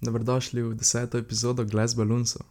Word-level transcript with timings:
Dobrodošli 0.00 0.62
v 0.62 0.74
deseto 0.74 1.18
epizodo 1.18 1.64
Glass 1.64 1.96
Balloonsov. 1.96 2.44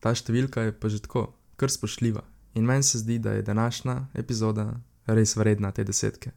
Ta 0.00 0.14
številka 0.14 0.68
je 0.68 0.72
pa 0.72 0.88
že 0.88 1.02
tako, 1.02 1.34
kar 1.58 1.72
spoštljiva. 1.72 2.22
In 2.54 2.64
meni 2.64 2.86
se 2.86 3.02
zdi, 3.02 3.18
da 3.18 3.34
je 3.34 3.42
današnja 3.42 4.08
epizoda 4.14 4.80
res 5.06 5.36
vredna 5.36 5.72
te 5.72 5.84
desetke. 5.84 6.30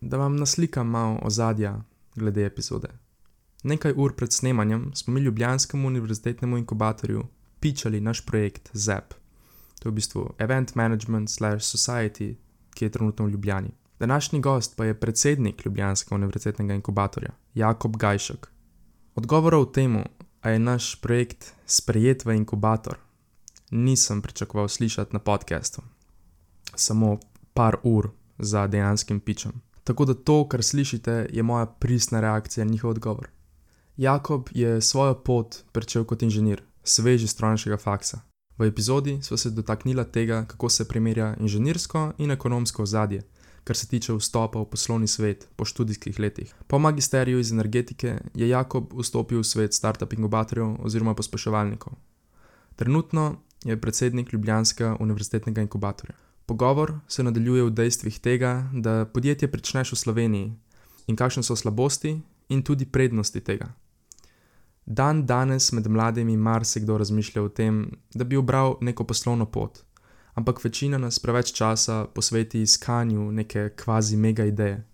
Da 0.00 0.18
vam 0.18 0.36
naslikam 0.36 0.90
malo 0.90 1.20
ozadja 1.22 1.76
glede 2.16 2.44
epizode. 2.46 2.90
Nekaj 3.62 3.94
ur 3.96 4.16
pred 4.18 4.32
snemanjem 4.32 4.90
smo 4.94 5.14
mi 5.14 5.20
Ljubljanskemu 5.20 5.86
univerzitetnemu 5.88 6.58
inkubatorju 6.58 7.22
pičali 7.60 8.00
naš 8.00 8.26
projekt 8.26 8.70
ZEP. 8.74 9.14
To 9.80 9.88
je 9.88 9.92
v 9.92 9.94
bistvu 9.94 10.34
Event 10.38 10.74
Management 10.74 11.30
slash 11.30 11.62
Society, 11.62 12.34
ki 12.74 12.84
je 12.84 12.90
trenutno 12.90 13.26
v 13.26 13.30
Ljubljani. 13.30 13.70
Današnji 13.98 14.40
gost 14.40 14.76
pa 14.76 14.84
je 14.84 15.00
predsednik 15.00 15.64
Ljubljanskega 15.64 16.14
univerzitetnega 16.14 16.74
inkubatorja, 16.74 17.30
Jakob 17.54 17.96
Gajšek. 17.96 18.51
Odgovora 19.14 19.58
o 19.58 19.64
tem, 19.64 20.04
ali 20.40 20.54
je 20.54 20.58
naš 20.58 21.00
projekt 21.00 21.52
sprejet 21.66 22.24
v 22.24 22.36
inkubator, 22.36 22.96
nisem 23.70 24.22
pričakoval 24.22 24.68
slišati 24.68 25.12
na 25.12 25.18
podkastu. 25.18 25.82
Samo 26.74 27.18
par 27.54 27.76
ur 27.82 28.10
za 28.38 28.66
dejanskim 28.66 29.20
pičem. 29.20 29.52
Tako 29.84 30.04
da 30.04 30.14
to, 30.14 30.48
kar 30.48 30.62
slišite, 30.62 31.26
je 31.32 31.42
moja 31.42 31.66
pristna 31.66 32.20
reakcija 32.20 32.64
na 32.64 32.70
njihov 32.70 32.90
odgovor. 32.90 33.28
Jakob 33.96 34.48
je 34.52 34.80
svojo 34.80 35.14
pot 35.14 35.56
začel 35.74 36.04
kot 36.04 36.22
inženir, 36.22 36.62
sveži 36.84 37.26
strojnega 37.26 37.76
faksa. 37.76 38.20
V 38.58 38.64
epizodi 38.66 39.18
smo 39.22 39.36
se 39.36 39.50
dotaknili 39.50 40.04
tega, 40.12 40.44
kako 40.44 40.68
se 40.68 40.88
primerja 40.88 41.36
inženirsko 41.40 42.12
in 42.18 42.30
ekonomsko 42.30 42.82
ozadje, 42.82 43.22
kar 43.64 43.76
se 43.76 43.88
tiče 43.88 44.12
vstopa 44.12 44.58
v 44.58 44.70
poslovni 44.70 45.06
svet 45.06 45.48
po 45.56 45.64
študijskih 45.64 46.18
letih. 46.18 46.54
Po 46.66 46.78
magisteriju 46.78 47.38
iz 47.38 47.52
energetike 47.52 48.18
je 48.34 48.48
Jakob 48.48 48.92
vstopil 48.92 49.38
v 49.38 49.44
svet 49.44 49.74
start-up 49.74 50.12
inkubatorjev 50.12 50.76
oziroma 50.82 51.14
pospeševalnikov. 51.14 51.92
Trenutno 52.76 53.36
je 53.64 53.80
predsednik 53.80 54.32
Ljubljanskega 54.32 54.96
univerzitetnega 55.00 55.60
inkubatorja. 55.60 56.14
Pogovor 56.46 56.98
se 57.08 57.22
nadaljuje 57.22 57.62
v 57.62 57.70
dejstvih 57.70 58.18
tega, 58.18 58.70
da 58.72 59.04
podjetje 59.06 59.50
pričneš 59.50 59.92
v 59.92 59.96
Sloveniji 59.96 60.52
in 61.06 61.16
kakšne 61.16 61.42
so 61.42 61.56
slabosti 61.56 62.20
in 62.48 62.62
tudi 62.62 62.84
prednosti 62.84 63.40
tega. 63.40 63.72
Dan 64.86 65.26
danes 65.26 65.72
med 65.72 65.86
mladimi 65.86 66.36
marsikdo 66.36 66.98
razmišlja 66.98 67.42
o 67.42 67.48
tem, 67.48 67.90
da 68.14 68.24
bi 68.24 68.36
obral 68.36 68.76
neko 68.80 69.04
poslovno 69.04 69.46
pot, 69.46 69.84
ampak 70.34 70.64
večina 70.64 70.98
nas 70.98 71.18
preveč 71.18 71.52
časa 71.52 72.04
posveti 72.14 72.62
iskanju 72.62 73.32
neke 73.32 73.70
kvazi 73.76 74.16
mega 74.16 74.44
ideje. 74.44 74.84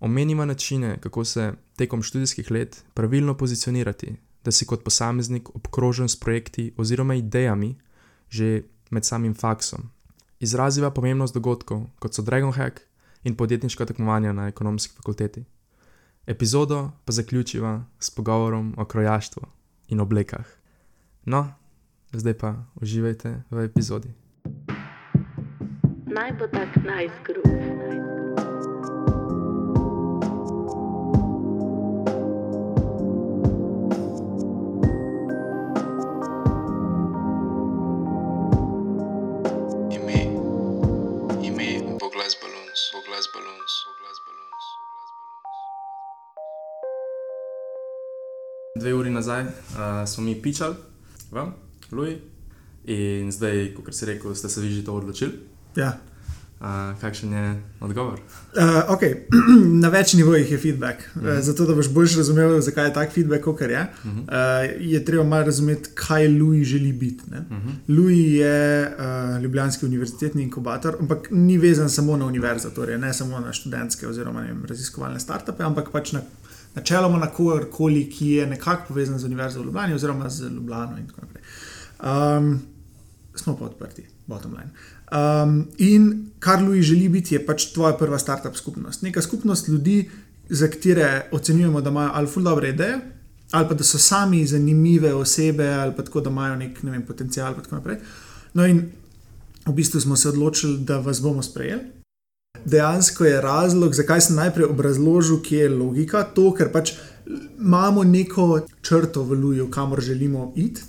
Omenimo 0.00 0.44
načine, 0.44 0.98
kako 1.00 1.24
se 1.24 1.52
tekom 1.76 2.02
študijskih 2.02 2.50
let 2.50 2.84
pravilno 2.94 3.36
pozicionirati, 3.36 4.16
da 4.44 4.52
si 4.52 4.66
kot 4.66 4.84
posameznik 4.84 5.56
obkrožen 5.56 6.08
s 6.08 6.20
projekti 6.20 6.74
oziroma 6.76 7.14
idejami 7.14 7.76
že 8.28 8.62
med 8.90 9.04
samim 9.04 9.34
faksom. 9.34 9.90
Izraziva 10.40 10.90
pomembnost 10.90 11.34
dogodkov, 11.34 11.86
kot 11.98 12.14
so 12.14 12.22
Dragon 12.22 12.52
Hack 12.52 12.80
in 13.24 13.36
podjetniška 13.36 13.86
tekmovanja 13.86 14.32
na 14.32 14.48
ekonomski 14.48 14.94
fakulteti. 14.96 15.44
Epizodo 16.26 16.90
pa 17.04 17.12
zaključiva 17.12 17.84
s 17.98 18.10
pogovorom 18.10 18.74
o 18.78 18.84
krojaštvu 18.84 19.42
in 19.88 20.00
oblekah. 20.00 20.46
No, 21.24 21.52
zdaj 22.12 22.34
pa 22.38 22.54
uživajte 22.74 23.42
v 23.50 23.64
epizodi. 23.64 24.25
Naj 26.16 26.32
bo 26.32 26.46
tak 26.48 26.76
nice 26.76 27.12
groove. 27.24 27.56
Dve 48.76 48.94
uri 48.94 49.10
nazaj 49.10 49.42
uh, 49.42 49.50
smo 50.06 50.24
mi 50.24 50.42
pičali, 50.42 50.74
vam, 51.30 51.54
Luji, 51.92 52.16
in 52.84 53.32
zdaj, 53.32 53.74
kot 53.74 53.94
si 53.94 54.06
rekel, 54.06 54.34
ste 54.34 54.48
se 54.48 54.60
vi 54.60 54.72
že 54.72 54.84
to 54.84 54.94
odločili. 54.94 55.55
Ja. 55.76 55.98
Uh, 56.56 56.96
kakšen 57.00 57.32
je 57.32 57.62
odgovor? 57.84 58.20
Uh, 58.56 58.88
okay. 58.88 59.28
Na 59.82 59.90
več 59.92 60.14
nivojih 60.16 60.50
je 60.50 60.58
feedback. 60.58 61.02
Uh 61.14 61.22
-huh. 61.22 61.36
uh, 61.36 61.40
zato, 61.44 61.66
da 61.66 61.74
boš 61.74 61.90
bolj 61.92 62.16
razumel, 62.16 62.60
zakaj 62.60 62.86
je 62.86 62.92
tak 62.92 63.12
feedback, 63.12 63.44
kot 63.44 63.60
je, 63.60 63.66
uh 63.68 64.10
-huh. 64.10 64.22
uh, 64.24 64.90
je 64.92 65.04
treba 65.04 65.24
malo 65.24 65.44
razumeti, 65.44 65.90
kaj 65.94 66.28
Louis 66.28 66.68
želi 66.68 66.92
biti. 66.92 67.24
Uh 67.28 67.36
-huh. 67.36 67.74
Louis 67.88 68.40
je 68.40 68.92
uh, 68.98 69.42
Ljubljanski 69.42 69.86
univerzitetni 69.86 70.42
inkubator, 70.42 70.96
ampak 71.00 71.28
ni 71.30 71.58
vezan 71.58 71.90
samo 71.90 72.16
na 72.16 72.26
univerzo, 72.26 72.70
torej 72.70 72.98
ne 72.98 73.14
samo 73.14 73.40
na 73.40 73.52
študentske 73.52 74.08
oziroma 74.08 74.40
vem, 74.40 74.64
raziskovalne 74.64 75.20
startupe, 75.20 75.62
ampak 75.62 75.90
pač 75.92 76.12
na, 76.12 76.20
načeloma 76.74 77.18
na 77.18 77.26
kogarkoli, 77.26 78.10
ki 78.10 78.30
je 78.30 78.46
nekako 78.46 78.82
povezan 78.88 79.18
z 79.18 79.24
univerzo 79.24 79.60
v 79.60 79.64
Ljubljani 79.64 79.94
oziroma 79.94 80.28
z 80.28 80.48
Ljubljano 80.48 80.98
in 80.98 81.06
tako 81.06 81.20
naprej. 81.20 81.42
Um, 82.02 82.60
smo 83.34 83.56
pa 83.56 83.64
odprti, 83.64 84.15
bottom 84.26 84.54
line. 84.54 84.70
Um, 85.12 85.68
in 85.78 86.30
kar 86.38 86.62
Louis 86.62 86.86
želi 86.86 87.08
biti, 87.08 87.34
je 87.34 87.46
pač 87.46 87.70
tvoja 87.72 87.96
prva 87.96 88.18
startup 88.18 88.56
skupnost. 88.56 89.02
Neka 89.02 89.22
skupnost 89.22 89.68
ljudi, 89.68 90.10
za 90.48 90.68
katere 90.68 91.28
ocenjujemo, 91.32 91.80
da 91.80 91.90
imajo 91.90 92.10
ali 92.14 92.26
ful 92.26 92.42
dobre 92.42 92.68
ideje, 92.68 92.98
ali 93.50 93.68
pa 93.68 93.74
da 93.74 93.84
so 93.84 93.98
sami 93.98 94.46
zanimive 94.46 95.14
osebe, 95.14 95.68
ali 95.68 95.92
pa 95.96 96.02
tako, 96.02 96.20
da 96.20 96.30
imajo 96.30 96.56
nek 96.56 96.82
ne 96.82 96.90
vem, 96.90 97.02
potencial. 97.02 97.54
in 97.54 97.62
tako 97.62 97.74
naprej. 97.74 97.96
No, 98.54 98.66
in 98.66 98.90
v 99.66 99.72
bistvu 99.72 100.00
smo 100.00 100.16
se 100.16 100.28
odločili, 100.28 100.78
da 100.78 100.98
vas 100.98 101.22
bomo 101.22 101.42
sprejeli. 101.42 101.82
Dejansko 102.64 103.24
je 103.24 103.40
razlog, 103.40 103.94
zakaj 103.94 104.20
sem 104.20 104.36
najprej 104.36 104.66
obrazložil, 104.66 105.42
kje 105.42 105.58
je 105.58 105.68
logika, 105.68 106.22
to, 106.22 106.52
ker 106.54 106.72
pač 106.72 106.92
imamo 107.58 108.04
neko 108.04 108.60
črto 108.82 109.22
v 109.22 109.32
Luju, 109.32 109.70
kamor 109.70 110.00
želimo 110.00 110.52
iti. 110.56 110.82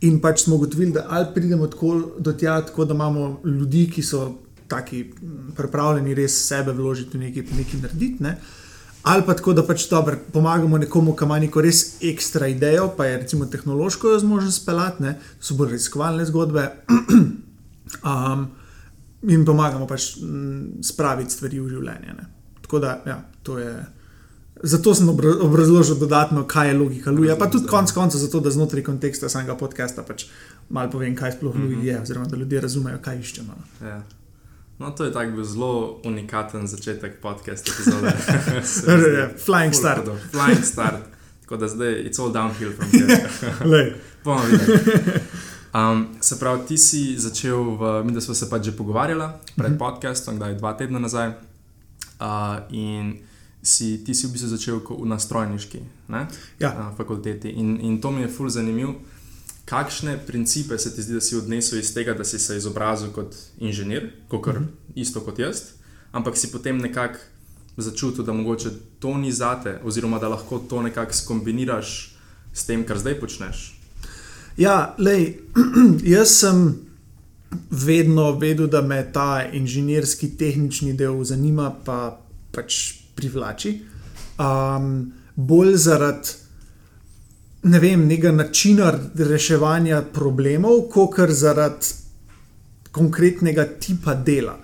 In 0.00 0.20
pač 0.22 0.44
smo 0.44 0.56
ugotovili, 0.56 0.92
da 0.92 1.06
ali 1.08 1.26
pridemo 1.34 1.66
tako 1.66 2.12
do 2.18 2.32
tja, 2.32 2.60
tako 2.66 2.84
da 2.84 2.94
imamo 2.94 3.40
ljudi, 3.44 3.88
ki 3.90 4.02
so 4.02 4.28
taki 4.68 5.02
mm, 5.04 5.52
pripravljeni 5.56 6.14
res 6.14 6.36
sebe 6.46 6.72
vložiti 6.72 7.18
v 7.18 7.20
nekaj, 7.20 7.46
nekaj 7.56 7.80
narediti. 7.82 8.22
Ne? 8.22 8.36
Ali 9.02 9.24
pa 9.26 9.34
tako, 9.34 9.52
da 9.56 9.64
pač 9.66 9.88
dobro 9.90 10.18
pomagamo 10.32 10.78
nekomu, 10.78 11.16
ki 11.16 11.24
ima 11.24 11.38
neko 11.38 11.62
res 11.64 11.82
ekstra 12.04 12.46
idejo, 12.52 12.92
pa 12.96 13.06
je 13.06 13.18
recimo 13.24 13.46
tehnološko 13.46 14.12
jo 14.12 14.22
zmožen 14.22 14.52
speljati, 14.52 15.02
ne? 15.02 15.18
so 15.40 15.56
bolj 15.58 15.74
raziskovalne 15.76 16.26
zgodbe. 16.28 16.68
um, 18.10 18.48
in 19.22 19.44
pomagamo 19.44 19.86
pač 19.86 20.16
mm, 20.22 20.82
spraviti 20.84 21.34
stvari 21.34 21.60
v 21.60 21.70
življenje. 21.74 22.14
Ne? 22.14 22.28
Tako 22.62 22.82
da, 22.84 22.98
ja, 23.06 23.22
to 23.42 23.58
je. 23.58 23.72
Zato 24.60 24.90
sem 24.92 25.06
obra- 25.06 25.38
obrazložil 25.40 25.94
dodatno, 25.96 26.44
kaj 26.44 26.68
je 26.68 26.74
logika 26.74 27.10
Luja, 27.10 27.36
pa 27.36 27.46
tudi 27.46 27.66
konec 27.66 27.92
koncev, 27.92 28.18
zato 28.18 28.40
da 28.40 28.50
znotraj 28.50 28.82
konteksta 28.82 29.28
samega 29.28 29.54
podcasta 29.54 30.02
pač 30.02 30.24
malo 30.68 30.90
povem, 30.90 31.14
kaj 31.14 31.32
sploh 31.32 31.54
Luj 31.54 31.76
Mhm. 31.76 31.84
je, 31.84 32.00
oziroma 32.00 32.26
da 32.26 32.36
ljudje 32.36 32.60
razumejo, 32.60 32.98
kaj 32.98 33.18
iščemo. 33.18 33.54
no. 33.54 33.86
Ja. 33.86 34.02
No, 34.78 34.90
to 34.90 35.04
je 35.04 35.12
tak 35.12 35.30
bil 35.30 35.44
zelo 35.44 35.70
unikaten 36.04 36.66
začetek 36.66 37.20
podcasta. 37.20 37.70
Ja, 39.12 39.30
Flying 39.36 39.72
start. 39.72 39.98
hudo. 40.00 40.16
Flying 40.30 40.64
start. 40.64 41.02
Tako 41.40 41.56
da 41.56 41.68
zdaj 41.68 41.92
it's 42.04 42.18
all 42.18 42.30
downhill 42.30 42.72
from 42.72 42.90
here. 42.90 43.94
Bomo 44.24 44.40
videli. 44.42 44.78
Um, 45.70 46.06
se 46.20 46.36
pravi, 46.36 46.60
ti 46.66 46.78
si 46.78 47.18
začel, 47.18 47.56
v, 47.72 48.04
mi 48.04 48.12
da 48.12 48.20
smo 48.20 48.34
se 48.34 48.46
pač 48.46 48.64
že 48.64 48.72
pogovarjali 48.72 49.24
pred 49.56 49.70
Mhm. 49.70 49.78
podcastom, 49.78 50.36
kdaj 50.36 50.54
dva 50.54 50.72
tedna 50.74 50.98
nazaj. 50.98 51.28
Uh, 51.28 52.26
in 52.70 53.18
si, 53.62 54.04
ti 54.04 54.14
si 54.14 54.26
v 54.26 54.32
bistvu 54.32 54.48
začel 54.48 54.80
na 55.04 55.18
strojniški 55.18 55.80
ne? 56.08 56.26
Ja. 56.60 56.72
uh, 56.72 56.96
fakulteti. 56.96 57.48
In, 57.50 57.80
in 57.80 58.00
to 58.00 58.10
mi 58.10 58.22
je 58.22 58.28
fully 58.28 58.50
zanimivo. 58.50 58.94
Kakšne 59.64 60.18
principe 60.26 60.78
se 60.78 60.94
ti 60.94 61.02
zdi, 61.02 61.14
da 61.14 61.20
si 61.20 61.36
odnesel 61.36 61.78
iz 61.78 61.94
tega, 61.94 62.14
da 62.14 62.24
si 62.24 62.38
se 62.38 62.56
izobrazil 62.56 63.10
kot 63.12 63.34
inženir, 63.58 64.10
kot 64.28 64.46
Mhm. 64.46 64.64
isto 64.94 65.20
kot 65.20 65.38
jaz, 65.38 65.62
ampak 66.12 66.36
si 66.36 66.50
potem 66.52 66.78
nekako 66.78 67.18
začutil, 67.76 68.24
da 68.24 68.32
mogoče 68.32 68.70
to 68.98 69.18
ni 69.18 69.32
zate, 69.32 69.80
oziroma 69.84 70.18
da 70.18 70.28
lahko 70.28 70.58
to 70.58 70.82
nekako 70.82 71.12
skombiniraš 71.12 72.16
s 72.52 72.64
tem, 72.66 72.84
kar 72.84 72.98
zdaj 72.98 73.20
počneš. 73.20 73.74
Ja, 74.56 74.94
lej, 74.98 75.38
jaz 76.16 76.28
sem 76.40 76.74
vedno 77.70 78.32
vedel, 78.32 78.66
da 78.66 78.82
me 78.82 79.12
ta 79.12 79.44
inženirski, 79.52 80.28
tehnični 80.36 80.92
del 80.92 81.24
zanima, 81.24 81.70
pa 81.84 82.20
pač 82.52 82.97
privlači. 83.18 83.80
Um, 84.38 85.08
bolj 85.34 85.74
zaradi 85.82 86.38
ne 87.62 87.78
vem, 87.82 88.06
nekega 88.06 88.32
načina 88.32 88.92
reševanja 89.14 90.02
problemov, 90.14 90.88
kot 90.92 91.30
zaradi 91.30 91.86
konkretnega 92.92 93.64
tipa 93.80 94.14
dela. 94.14 94.58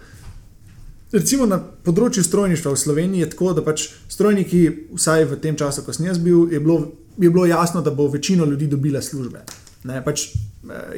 recimo 1.14 1.46
na 1.46 1.58
področju 1.58 2.24
strojništva 2.26 2.72
v 2.72 2.76
Sloveniji 2.78 3.20
je 3.22 3.30
tako, 3.30 3.52
da 3.54 3.62
pač 3.62 3.88
strojniki, 4.10 4.88
vsaj 4.98 5.24
v 5.30 5.36
tem 5.42 5.56
času, 5.56 5.82
ko 5.86 5.92
sem 5.94 6.06
jaz 6.08 6.18
bil, 6.18 6.50
je 6.50 6.60
bilo, 6.60 6.92
je 7.18 7.30
bilo 7.30 7.46
jasno, 7.46 7.82
da 7.82 7.90
bo 7.94 8.08
večina 8.10 8.44
ljudi 8.44 8.66
dobila 8.66 9.02
službe. 9.02 9.40
Ne, 9.84 10.04
pač, 10.04 10.34
eh, 10.34 10.38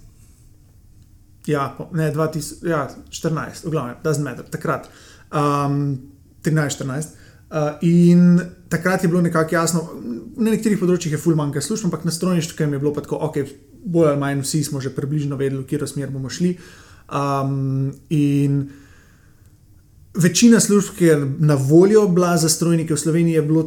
Ja, 1.48 1.70
ne, 1.96 2.10
2000, 2.12 2.68
ja, 2.68 2.82
14, 3.10 3.66
v 3.66 3.72
glavnem, 3.72 4.00
doesn't 4.04 4.24
matter, 4.24 4.46
takrat, 4.52 4.90
um, 5.32 5.98
13-14. 6.44 7.16
Uh, 7.48 7.78
in 7.88 8.42
takrat 8.70 9.04
je 9.04 9.08
bilo 9.08 9.22
nekako 9.24 9.56
jasno, 9.56 9.86
na 10.36 10.52
nekaterih 10.52 10.82
področjih 10.82 11.16
je 11.16 11.22
full 11.22 11.40
manjka 11.40 11.64
služb, 11.64 11.88
ampak 11.88 12.04
na 12.04 12.12
strojništvu 12.12 12.60
je 12.60 12.80
bilo 12.80 12.92
pa 12.92 13.06
tako, 13.06 13.22
ok, 13.30 13.40
bolj 13.88 14.10
ali 14.12 14.20
manj 14.20 14.42
vsi 14.44 14.64
smo 14.68 14.82
že 14.84 14.92
približno 14.92 15.40
vedeli, 15.40 15.64
v 15.64 15.70
katero 15.70 15.88
smer 15.88 16.12
bomo 16.12 16.30
šli. 16.30 16.58
Um, 17.08 17.94
in 18.12 18.68
večina 20.18 20.60
služb, 20.60 20.98
ki 20.98 21.06
je 21.06 21.16
na 21.40 21.56
voljo 21.56 22.08
bila 22.08 22.36
za 22.38 22.50
strojnike 22.50 22.94
v 22.94 23.00
Sloveniji, 23.00 23.40
je, 23.40 23.42
bilo, 23.42 23.64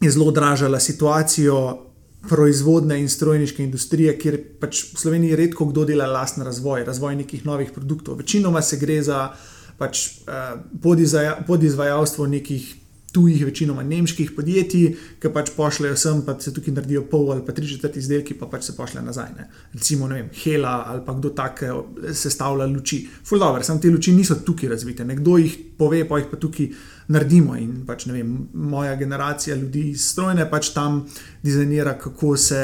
je 0.00 0.10
zelo 0.10 0.28
odražala 0.28 0.80
situacijo 0.80 1.91
proizvodne 2.28 3.00
in 3.00 3.08
strojniške 3.08 3.64
industrije, 3.64 4.14
kjer 4.18 4.38
pač 4.60 4.84
v 4.94 4.98
Sloveniji 4.98 5.36
redko 5.36 5.66
kdo 5.70 5.84
dela 5.84 6.06
lasten 6.06 6.44
razvoj, 6.46 6.84
razvoj 6.84 7.16
nekih 7.16 7.46
novih 7.46 7.72
produktov. 7.74 8.18
Večinoma 8.18 8.62
se 8.62 8.76
gre 8.76 9.02
za 9.02 9.32
pač, 9.78 10.06
eh, 10.06 10.54
podizvaja- 10.82 11.46
podizvajalstvo 11.46 12.26
nekih 12.26 12.74
tujih, 13.12 13.44
večinoma 13.44 13.82
nemških 13.82 14.30
podjetij, 14.36 14.96
ki 15.20 15.30
pač 15.32 15.50
pošljajo 15.56 15.96
sem, 15.96 16.22
pa 16.26 16.36
se 16.40 16.54
tukaj 16.54 16.74
naredijo 16.74 17.02
pol 17.10 17.32
ali 17.32 17.44
pa 17.46 17.52
tri 17.52 17.68
četrt 17.68 17.96
izdelki, 17.96 18.34
pa 18.34 18.46
pač 18.46 18.64
se 18.64 18.76
pošlje 18.76 19.02
nazaj. 19.02 19.28
Ne. 19.36 19.50
Recimo, 19.72 20.08
ne 20.08 20.14
vem, 20.14 20.30
Hela 20.42 20.84
ali 20.88 21.02
pa 21.06 21.12
kdo 21.12 21.30
tak 21.30 21.62
eh, 21.62 21.72
sestavlja 22.14 22.66
luči. 22.66 23.08
Ful 23.24 23.38
dobro, 23.38 23.62
samo 23.62 23.80
te 23.80 23.90
luči 23.90 24.12
niso 24.12 24.34
tukaj 24.34 24.68
razvite. 24.68 25.04
Nekdo 25.04 25.36
jih 25.36 25.58
pove, 25.78 26.08
pa 26.08 26.18
jih 26.18 26.26
pa 26.30 26.36
tukaj 26.36 26.70
naredimo. 27.08 27.56
In 27.56 27.82
pač 27.86 28.06
vem, 28.06 28.48
moja 28.52 28.96
generacija 28.96 29.56
ljudi 29.56 29.90
iz 29.90 30.06
strojne 30.12 30.50
pač 30.50 30.72
tam 30.74 31.02
dizajnira, 31.42 31.98
kako 31.98 32.36
se 32.36 32.62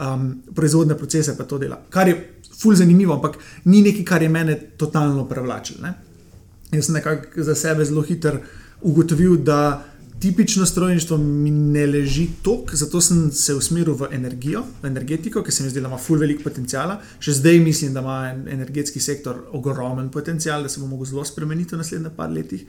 um, 0.00 0.42
proizvodne 0.54 0.98
procese 0.98 1.36
pa 1.36 1.44
to 1.44 1.58
dela. 1.58 1.80
Kar 1.90 2.08
je 2.08 2.18
ful 2.58 2.74
zanimivo, 2.74 3.14
ampak 3.14 3.38
ni 3.64 3.82
nekaj, 3.82 4.04
kar 4.04 4.22
je 4.22 4.28
mene 4.28 4.58
totalno 4.76 5.28
privlačilo. 5.28 5.82
Ne. 5.82 5.94
Jaz 6.72 6.86
sem 6.86 6.94
nekako 6.94 7.42
za 7.42 7.54
sebe 7.54 7.84
zelo 7.84 8.02
hiter 8.02 8.38
ugotovil, 8.82 9.36
da 9.36 9.84
tipično 10.20 10.66
strojništvo 10.66 11.16
mi 11.18 11.50
ne 11.50 11.86
leži 11.86 12.28
tok, 12.42 12.74
zato 12.74 13.00
sem 13.00 13.32
se 13.32 13.54
usmeril 13.54 13.94
v 13.94 14.08
energijo, 14.12 14.62
v 14.82 14.86
energetiko, 14.86 15.42
ker 15.42 15.52
se 15.52 15.62
mi 15.62 15.70
zdi, 15.70 15.80
da 15.80 15.88
ima 15.88 15.98
ful 15.98 16.18
velik 16.18 16.42
potencial. 16.44 16.96
Še 17.20 17.38
zdaj 17.40 17.58
mislim, 17.60 17.92
da 17.94 18.00
ima 18.00 18.18
en- 18.30 18.48
energetski 18.48 19.00
sektor 19.00 19.42
ogromen 19.52 20.08
potencial, 20.08 20.62
da 20.62 20.68
se 20.68 20.80
bo 20.80 20.86
lahko 20.86 21.04
zelo 21.04 21.24
spremenil 21.24 21.66
v 21.72 21.80
naslednjih 21.82 22.16
par 22.16 22.30
letih. 22.30 22.64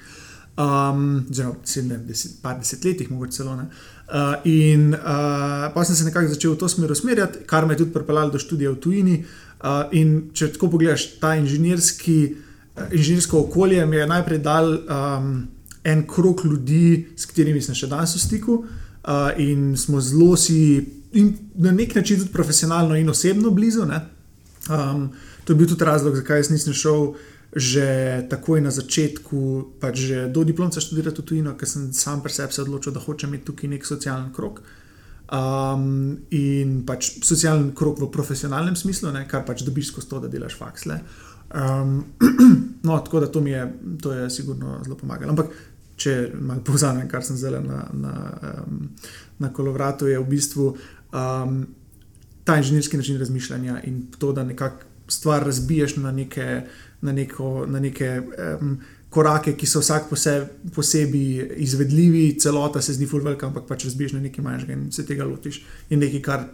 Um, 0.56 1.26
oziroma, 1.30 1.56
sedem, 1.68 2.06
deset, 2.08 2.38
par 2.42 2.56
desetletjih, 2.60 3.10
mogoče 3.12 3.42
celo 3.42 3.56
ne. 3.60 3.66
Uh, 4.08 4.36
in 4.48 4.94
uh, 4.94 5.66
pa 5.74 5.84
sem 5.84 5.98
se 5.98 6.06
nekako 6.08 6.32
začel 6.32 6.54
v 6.54 6.60
to 6.62 6.70
smer 6.72 6.92
usmerjati, 6.92 7.42
kar 7.50 7.66
me 7.68 7.74
je 7.74 7.82
tudi 7.84 7.92
pripeljalo 7.92 8.32
do 8.32 8.40
študija 8.40 8.72
v 8.72 8.80
tujini. 8.80 9.18
Uh, 9.60 9.84
in 9.92 10.14
če 10.34 10.54
tako 10.56 10.70
pogledaš, 10.78 11.10
ta 11.20 11.34
inženirski, 11.36 12.20
uh, 12.78 12.88
inženirsko 12.88 13.44
okolje 13.50 13.84
mi 13.86 14.00
je 14.00 14.08
najprej 14.08 14.40
dal 14.46 14.72
um, 14.72 15.30
en 15.84 16.08
krok 16.08 16.46
ljudi, 16.48 17.08
s 17.18 17.28
katerimi 17.28 17.60
sem 17.62 17.76
še 17.76 17.92
danes 17.92 18.16
v 18.16 18.24
stiku, 18.24 18.60
uh, 18.64 19.36
in 19.36 19.74
smo 19.76 20.00
zelo 20.00 20.40
si, 20.40 20.80
in 21.20 21.34
na 21.60 21.76
nek 21.76 21.98
način 22.00 22.24
tudi 22.24 22.32
profesionalno 22.32 22.96
in 22.96 23.12
osebno 23.12 23.52
blizu. 23.52 23.84
ne. 23.86 24.06
Um, 24.70 25.10
to 25.44 25.54
je 25.54 25.58
bil 25.58 25.68
tudi 25.68 25.86
razlog, 25.86 26.16
zakaj 26.16 26.46
jaz 26.46 26.50
nisem 26.50 26.74
šel 26.74 27.14
že 27.56 27.88
takoj 28.28 28.60
na 28.60 28.68
začetku, 28.68 29.40
pač 29.80 29.96
že 29.96 30.18
do 30.28 30.44
diplomca 30.44 30.84
študirati 30.84 31.24
v 31.24 31.26
tujino, 31.26 31.52
ker 31.56 31.64
sem 31.64 31.88
sam 31.96 32.20
pri 32.20 32.36
sebi 32.36 32.52
se 32.52 32.60
odločil, 32.68 32.92
da 32.92 33.00
hočem 33.00 33.32
imeti 33.32 33.48
tukaj 33.48 33.72
nek 33.72 33.88
socialen 33.88 34.28
krok. 34.36 34.60
Um, 35.26 36.20
in 36.36 36.84
pač 36.84 37.24
socialen 37.24 37.72
krok 37.72 38.04
v 38.04 38.12
profesionalnem 38.12 38.76
smislu, 38.76 39.08
ne, 39.16 39.24
kar 39.24 39.48
pač 39.48 39.64
dobiš 39.64 39.96
skozi 39.96 40.12
to, 40.12 40.20
da 40.20 40.28
delaš 40.28 40.60
faksle. 40.60 41.00
Um, 41.56 42.04
no, 42.88 43.00
tako 43.00 43.24
da 43.24 43.32
to 43.32 43.40
mi 43.40 43.56
je, 43.56 43.64
to 44.04 44.12
je 44.12 44.28
sigurno 44.30 44.84
zelo 44.84 45.00
pomagalo. 45.00 45.32
Ampak, 45.32 45.56
če 45.96 46.36
malo 46.36 46.60
povzamem, 46.60 47.08
kar 47.08 47.24
sem 47.24 47.40
zdaj 47.40 47.64
na, 47.64 47.88
na, 47.96 48.16
um, 48.68 48.92
na 49.40 49.48
kolovratu, 49.56 50.12
je 50.12 50.20
v 50.20 50.28
bistvu 50.28 50.76
um, 50.76 51.56
ta 52.44 52.60
inženirski 52.60 53.00
način 53.00 53.16
razmišljanja 53.16 53.80
in 53.88 54.12
to, 54.20 54.36
da 54.36 54.44
nekako 54.44 54.92
stvar 55.08 55.44
razbiješ 55.46 55.96
na 55.96 56.12
neke, 56.12 56.62
na 57.02 57.12
neko, 57.12 57.66
na 57.68 57.80
neke 57.80 58.22
um, 58.22 58.78
korake, 59.10 59.56
ki 59.56 59.68
so 59.68 59.80
vsak 59.80 60.10
poseb, 60.10 60.48
posebej 60.76 61.56
izvedljivi, 61.64 62.40
celota 62.40 62.82
se 62.82 62.94
zdi 62.94 63.08
fulvelka, 63.08 63.48
ampak 63.48 63.68
pač 63.68 63.86
razbiješ 63.86 64.18
na 64.18 64.20
nekaj 64.20 64.44
manjšega 64.44 64.74
in 64.74 64.92
se 64.92 65.06
tega 65.06 65.26
lotiš. 65.26 65.64
In 65.90 66.00
nekaj, 66.04 66.22
kar 66.22 66.48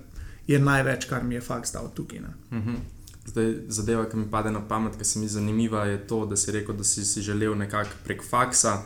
je 0.48 0.59
največ, 0.59 1.06
kar 1.09 1.24
mi 1.24 1.36
je 1.36 1.42
fakt 1.42 1.74
dal 1.74 1.89
tukaj. 1.95 2.19
Mhm. 2.51 2.81
Zdaj, 3.25 3.53
zadeva, 3.69 4.07
ki 4.09 4.18
mi 4.18 4.25
pade 4.31 4.51
na 4.51 4.62
pamet, 4.68 4.98
ki 4.98 5.06
se 5.06 5.19
mi 5.19 5.27
zanimiva, 5.27 5.86
je 5.86 6.00
to, 6.07 6.25
da 6.25 6.38
si 6.38 6.51
rekel, 6.51 6.75
da 6.75 6.83
si 6.83 7.06
si 7.06 7.21
želel 7.21 7.56
nekako 7.57 8.01
prek 8.03 8.24
faksa 8.30 8.81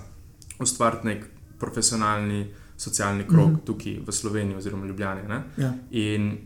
ustvariti 0.60 1.08
nek 1.08 1.26
profesionalni 1.60 2.46
socialni 2.78 3.24
krog 3.28 3.50
mm. 3.50 3.56
-hmm. 3.56 3.66
tukaj 3.66 4.00
v 4.08 4.12
Sloveniji 4.12 4.58
oziroma 4.58 4.86
Ljubljani. 4.86 5.28
Ne? 5.28 5.44
Ja. 5.58 5.74
In 5.92 6.38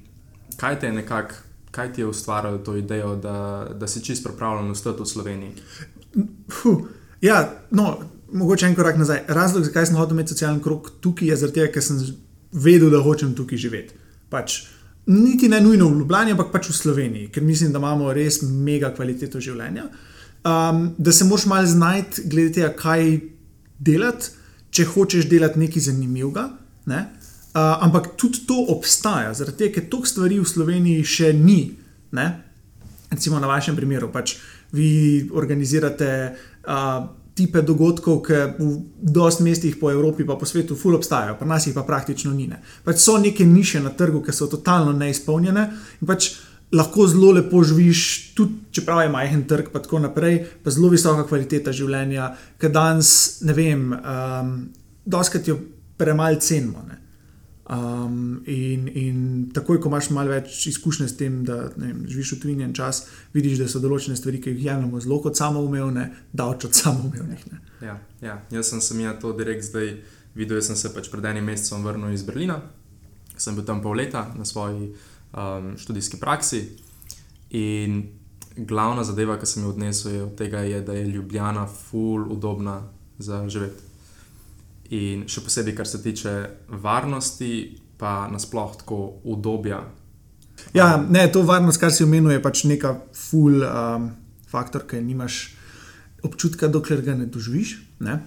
kaj 0.58 0.80
te 0.80 0.86
je 0.86 0.94
nekako, 0.94 1.36
kaj 1.80 1.94
ti 1.94 2.02
je 2.02 2.08
ustvarilo 2.08 2.58
to 2.58 2.76
idejo, 2.76 3.16
da, 3.16 3.68
da 3.80 3.88
si 3.88 4.04
čist 4.04 4.24
pripravljen 4.24 4.72
ostati 4.72 5.02
v 5.02 5.06
Sloveniji? 5.06 5.52
Fuh. 6.52 6.82
Ja, 7.22 7.54
no, 7.72 8.00
mogoče 8.32 8.68
en 8.68 8.76
korak 8.76 8.98
nazaj. 9.00 9.24
Razlog, 9.28 9.64
zakaj 9.64 9.86
sem 9.88 9.96
hotel 9.96 10.18
imeti 10.18 10.36
socialen 10.36 10.60
krog 10.64 10.92
tukaj, 11.00 11.32
je 11.32 11.38
zaradi 11.40 11.60
tega, 11.62 11.72
ker 11.78 11.86
sem 11.86 12.02
vedel, 12.52 12.92
da 12.92 13.00
hočem 13.04 13.32
tukaj 13.36 13.62
živeti. 13.64 13.96
Pač, 14.30 14.60
niti 15.08 15.48
ne 15.50 15.62
nujno 15.64 15.88
v 15.90 16.02
Ljubljani, 16.02 16.36
ampak 16.36 16.52
pač 16.52 16.70
v 16.70 16.76
Sloveniji, 16.82 17.30
ker 17.32 17.44
mislim, 17.48 17.72
da 17.72 17.80
imamo 17.80 18.12
res 18.14 18.42
mega 18.44 18.92
kvaliteto 18.96 19.40
življenja. 19.44 19.88
Um, 20.44 20.84
da 20.98 21.16
se 21.16 21.28
moraš 21.28 21.48
malo 21.52 21.68
znajti, 21.68 22.28
glede 22.32 22.58
tega, 22.60 22.74
kaj 22.76 23.22
delati, 23.80 24.36
če 24.76 24.88
hočeš 24.92 25.32
delati 25.32 25.64
nekaj 25.64 25.88
zanimivega. 25.88 26.50
Ne? 26.92 27.06
Uh, 27.50 27.82
ampak 27.82 28.12
tudi 28.14 28.44
to 28.46 28.60
obstaja, 28.70 29.34
zaradi 29.34 29.64
tega, 29.64 29.80
ker 29.80 29.90
toliko 29.90 30.10
stvari 30.10 30.36
v 30.38 30.46
Sloveniji 30.46 31.06
še 31.06 31.32
ni. 31.34 31.74
Ne? 32.14 32.28
Recimo 33.10 33.40
na 33.42 33.50
vašem 33.50 33.78
primeru, 33.78 34.12
pač 34.14 34.36
vi 34.78 35.26
organizirate 35.34 36.10
uh, 36.30 37.08
tipe 37.40 37.64
dogodkov, 37.66 38.20
ki 38.28 38.40
v 38.60 38.68
dosti 39.02 39.48
mestih 39.48 39.80
po 39.80 39.90
Evropi, 39.90 40.28
pa 40.28 40.38
po 40.38 40.46
svetu, 40.46 40.78
ful 40.78 40.98
obstajajo, 41.00 41.40
pri 41.40 41.50
nas 41.50 41.66
jih 41.66 41.74
pa 41.74 41.86
praktično 41.88 42.36
ni. 42.36 42.46
Ne. 42.52 42.60
Pač 42.86 43.02
so 43.02 43.18
neke 43.18 43.48
niše 43.48 43.82
na 43.82 43.96
trgu, 43.96 44.22
ki 44.22 44.36
so 44.36 44.50
totalno 44.52 44.94
neizpolnjene 44.94 45.66
in 46.04 46.10
pač 46.10 46.34
lahko 46.76 47.08
zelo 47.10 47.32
lepo 47.34 47.64
živiš, 47.66 48.02
tudi 48.38 48.70
čeprav 48.78 49.08
je 49.08 49.14
majhen 49.14 49.44
trg, 49.50 49.72
pa 49.74 49.82
tako 49.82 50.04
naprej, 50.06 50.44
pa 50.64 50.70
zelo 50.70 50.92
visoka 50.94 51.26
kvaliteta 51.26 51.74
življenja, 51.74 52.34
ki 52.62 52.70
danes, 52.74 53.12
ne 53.42 53.58
vem, 53.58 53.90
um, 53.98 54.56
doskrat 55.06 55.50
jo 55.50 55.58
premalo 55.98 56.38
cenimo. 56.38 56.84
Ne. 56.86 57.00
Um, 57.70 58.42
in, 58.50 58.88
in 58.98 59.18
takoj, 59.54 59.78
ko 59.78 59.92
imaš 59.92 60.08
malo 60.10 60.34
več 60.34 60.64
izkušnje 60.72 61.08
s 61.08 61.18
tem, 61.20 61.44
da 61.46 61.68
vem, 61.76 62.00
živiš 62.10 62.32
v 62.34 62.38
tujini 62.42 62.66
en 62.66 62.72
čas, 62.74 63.04
vidiš, 63.36 63.60
da 63.62 63.68
so 63.70 63.82
določene 63.84 64.18
stvari, 64.18 64.40
ki 64.42 64.56
jih 64.56 64.64
jemljemo 64.72 65.02
zelo 65.04 65.20
kot 65.22 65.38
samoumevne, 65.38 66.08
davč 66.34 66.66
od 66.66 66.80
samoumevnih. 66.80 67.44
Ne. 67.52 67.60
Ja, 67.86 68.00
ja. 68.26 68.40
Jaz 68.50 68.72
sem 68.74 68.82
se 68.82 68.98
mi 68.98 69.06
to 69.22 69.36
direkt 69.38 69.68
zdaj 69.68 69.92
videl. 70.34 70.58
Jaz 70.58 70.72
sem 70.72 70.80
se 70.82 70.90
pač 70.96 71.12
pred 71.14 71.28
enim 71.30 71.46
mesecem 71.46 71.86
vrnil 71.86 72.16
iz 72.16 72.26
Berlina, 72.26 72.58
sem 73.38 73.54
bil 73.54 73.68
tam 73.68 73.84
pol 73.86 74.02
leta 74.02 74.26
na 74.34 74.50
svoji 74.50 74.90
um, 74.90 75.76
študijski 75.78 76.18
praksi. 76.18 76.64
In 77.54 78.02
glavna 78.58 79.06
zadeva, 79.06 79.38
ki 79.38 79.46
sem 79.46 79.64
jo 79.64 79.76
odnesel 79.76 80.24
od 80.26 80.34
tega, 80.42 80.66
je, 80.66 80.82
da 80.82 80.98
je 80.98 81.06
Ljubljana 81.06 81.68
full 81.70 82.32
udobna 82.34 82.82
za 83.22 83.44
živeti. 83.46 83.89
In 84.96 85.28
še 85.30 85.44
posebej, 85.46 85.76
kar 85.78 85.88
se 85.88 86.02
tiče 86.02 86.34
varnosti, 86.82 87.54
pa 88.00 88.26
nasploh 88.32 88.74
tako 88.80 89.20
udobja. 89.30 89.84
Ja, 90.74 90.98
ne, 90.98 91.28
to 91.32 91.44
varnost, 91.46 91.80
kar 91.82 91.94
si 91.94 92.04
omenil, 92.04 92.34
je 92.34 92.42
pač 92.44 92.64
neka 92.70 92.96
full 93.16 93.64
um, 93.64 94.10
faktor, 94.50 94.88
ki 94.90 95.02
nimaš 95.04 95.40
občutka, 96.26 96.68
dokler 96.68 97.04
ga 97.06 97.16
ne 97.16 97.30
doživiš. 97.30 97.78
Ne? 98.04 98.20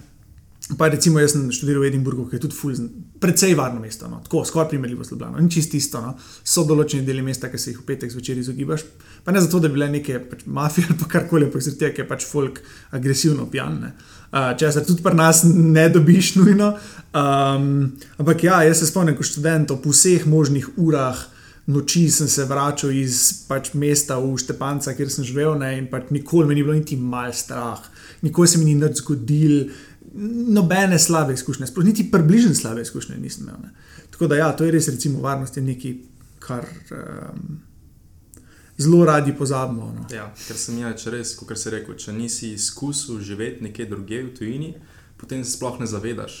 Pa 0.79 0.87
recimo, 0.87 1.19
jaz 1.19 1.33
sem 1.35 1.49
študiral 1.51 1.83
v 1.83 1.89
Edinburgu, 1.91 2.23
ki 2.29 2.37
je 2.37 2.43
tudi 2.45 2.55
ful, 2.55 2.77
precej 3.19 3.51
varno 3.59 3.81
mesto, 3.83 4.07
no? 4.07 4.21
tako 4.23 4.45
skoraj 4.47 4.69
primerljivo 4.71 5.03
s 5.03 5.11
Ljubljano. 5.11 5.41
Ni 5.43 5.51
čisto 5.51 5.75
isto. 5.77 5.99
No? 6.01 6.13
So 6.43 6.63
določeni 6.63 7.03
deli 7.03 7.21
mesta, 7.25 7.49
ki 7.51 7.59
se 7.59 7.73
jih 7.73 7.81
v 7.81 7.87
petek 7.91 8.13
zvečer 8.13 8.39
izogibaš. 8.39 8.85
Pa 9.25 9.35
ne 9.35 9.43
zato, 9.43 9.59
da 9.59 9.67
bi 9.67 9.75
bile 9.75 9.91
neke 9.91 10.21
pač, 10.31 10.45
mafije 10.47 10.87
ali 10.93 11.09
karkoli, 11.11 11.49
ampak 11.49 11.65
zaradi 11.65 11.83
tega, 11.83 11.97
ker 11.97 12.05
je 12.05 12.09
pač 12.13 12.27
folk 12.29 12.61
agresivno 12.95 13.49
pijan. 13.51 13.81
Ne? 13.83 13.91
Uh, 14.33 14.55
Česar 14.57 14.81
tudi 14.85 15.03
pri 15.05 15.13
nas 15.13 15.43
ne 15.45 15.85
dobiš 15.93 16.35
nujno. 16.35 16.73
Um, 17.13 17.93
ampak 18.17 18.43
ja, 18.43 18.63
jaz 18.65 18.81
se 18.81 18.89
spomnim 18.89 19.15
kot 19.15 19.29
študent 19.29 19.71
ob 19.71 19.85
vseh 19.85 20.25
možnih 20.25 20.71
urah 20.81 21.19
noči 21.65 22.09
sem 22.11 22.27
se 22.27 22.45
vračal 22.45 22.91
iz 22.91 23.45
pač, 23.47 23.71
mesta 23.79 24.17
v 24.19 24.35
Štepanca, 24.39 24.93
kjer 24.97 25.11
sem 25.11 25.27
živel, 25.27 25.55
ne, 25.59 25.71
in 25.79 25.87
pač 25.91 26.11
nikoli 26.11 26.49
mi 26.49 26.57
ni 26.57 26.63
bilo 26.65 26.75
niti 26.75 26.97
mal 26.99 27.31
strah, 27.33 27.79
nikoli 28.23 28.51
se 28.51 28.59
mi 28.59 28.67
ni 28.67 28.75
nič 28.75 28.99
zgodil, 28.99 29.69
nobene 30.53 30.99
slabe 30.99 31.33
izkušnje, 31.33 31.69
sploh 31.71 31.87
niti 31.87 32.09
približno 32.11 32.53
slabe 32.57 32.83
izkušnje 32.83 33.17
nisem 33.17 33.47
imel. 33.47 33.61
Ne. 33.63 33.71
Tako 34.11 34.27
da, 34.27 34.41
ja, 34.41 34.51
to 34.57 34.67
je 34.67 34.73
res, 34.75 34.89
recimo, 34.91 35.23
varnost 35.23 35.57
je 35.57 35.63
nekaj, 35.63 35.95
kar 36.43 36.67
um, 36.91 37.61
zelo 38.83 39.05
radi 39.05 39.33
pozabimo. 39.37 39.87
No. 39.95 40.05
Ja, 40.11 40.27
ker 40.47 40.57
sem 40.59 40.77
jaz 40.81 41.07
res, 41.13 41.35
kot 41.39 41.53
se 41.59 41.71
reče, 41.73 41.95
če 42.05 42.13
nisi 42.15 42.51
izkusil 42.57 43.21
živeti 43.23 43.63
nekje 43.63 43.85
drugje 43.91 44.23
v 44.23 44.33
tujini, 44.37 44.73
potem 45.17 45.43
se 45.43 45.55
sploh 45.57 45.79
ne 45.79 45.87
zavedaš 45.87 46.37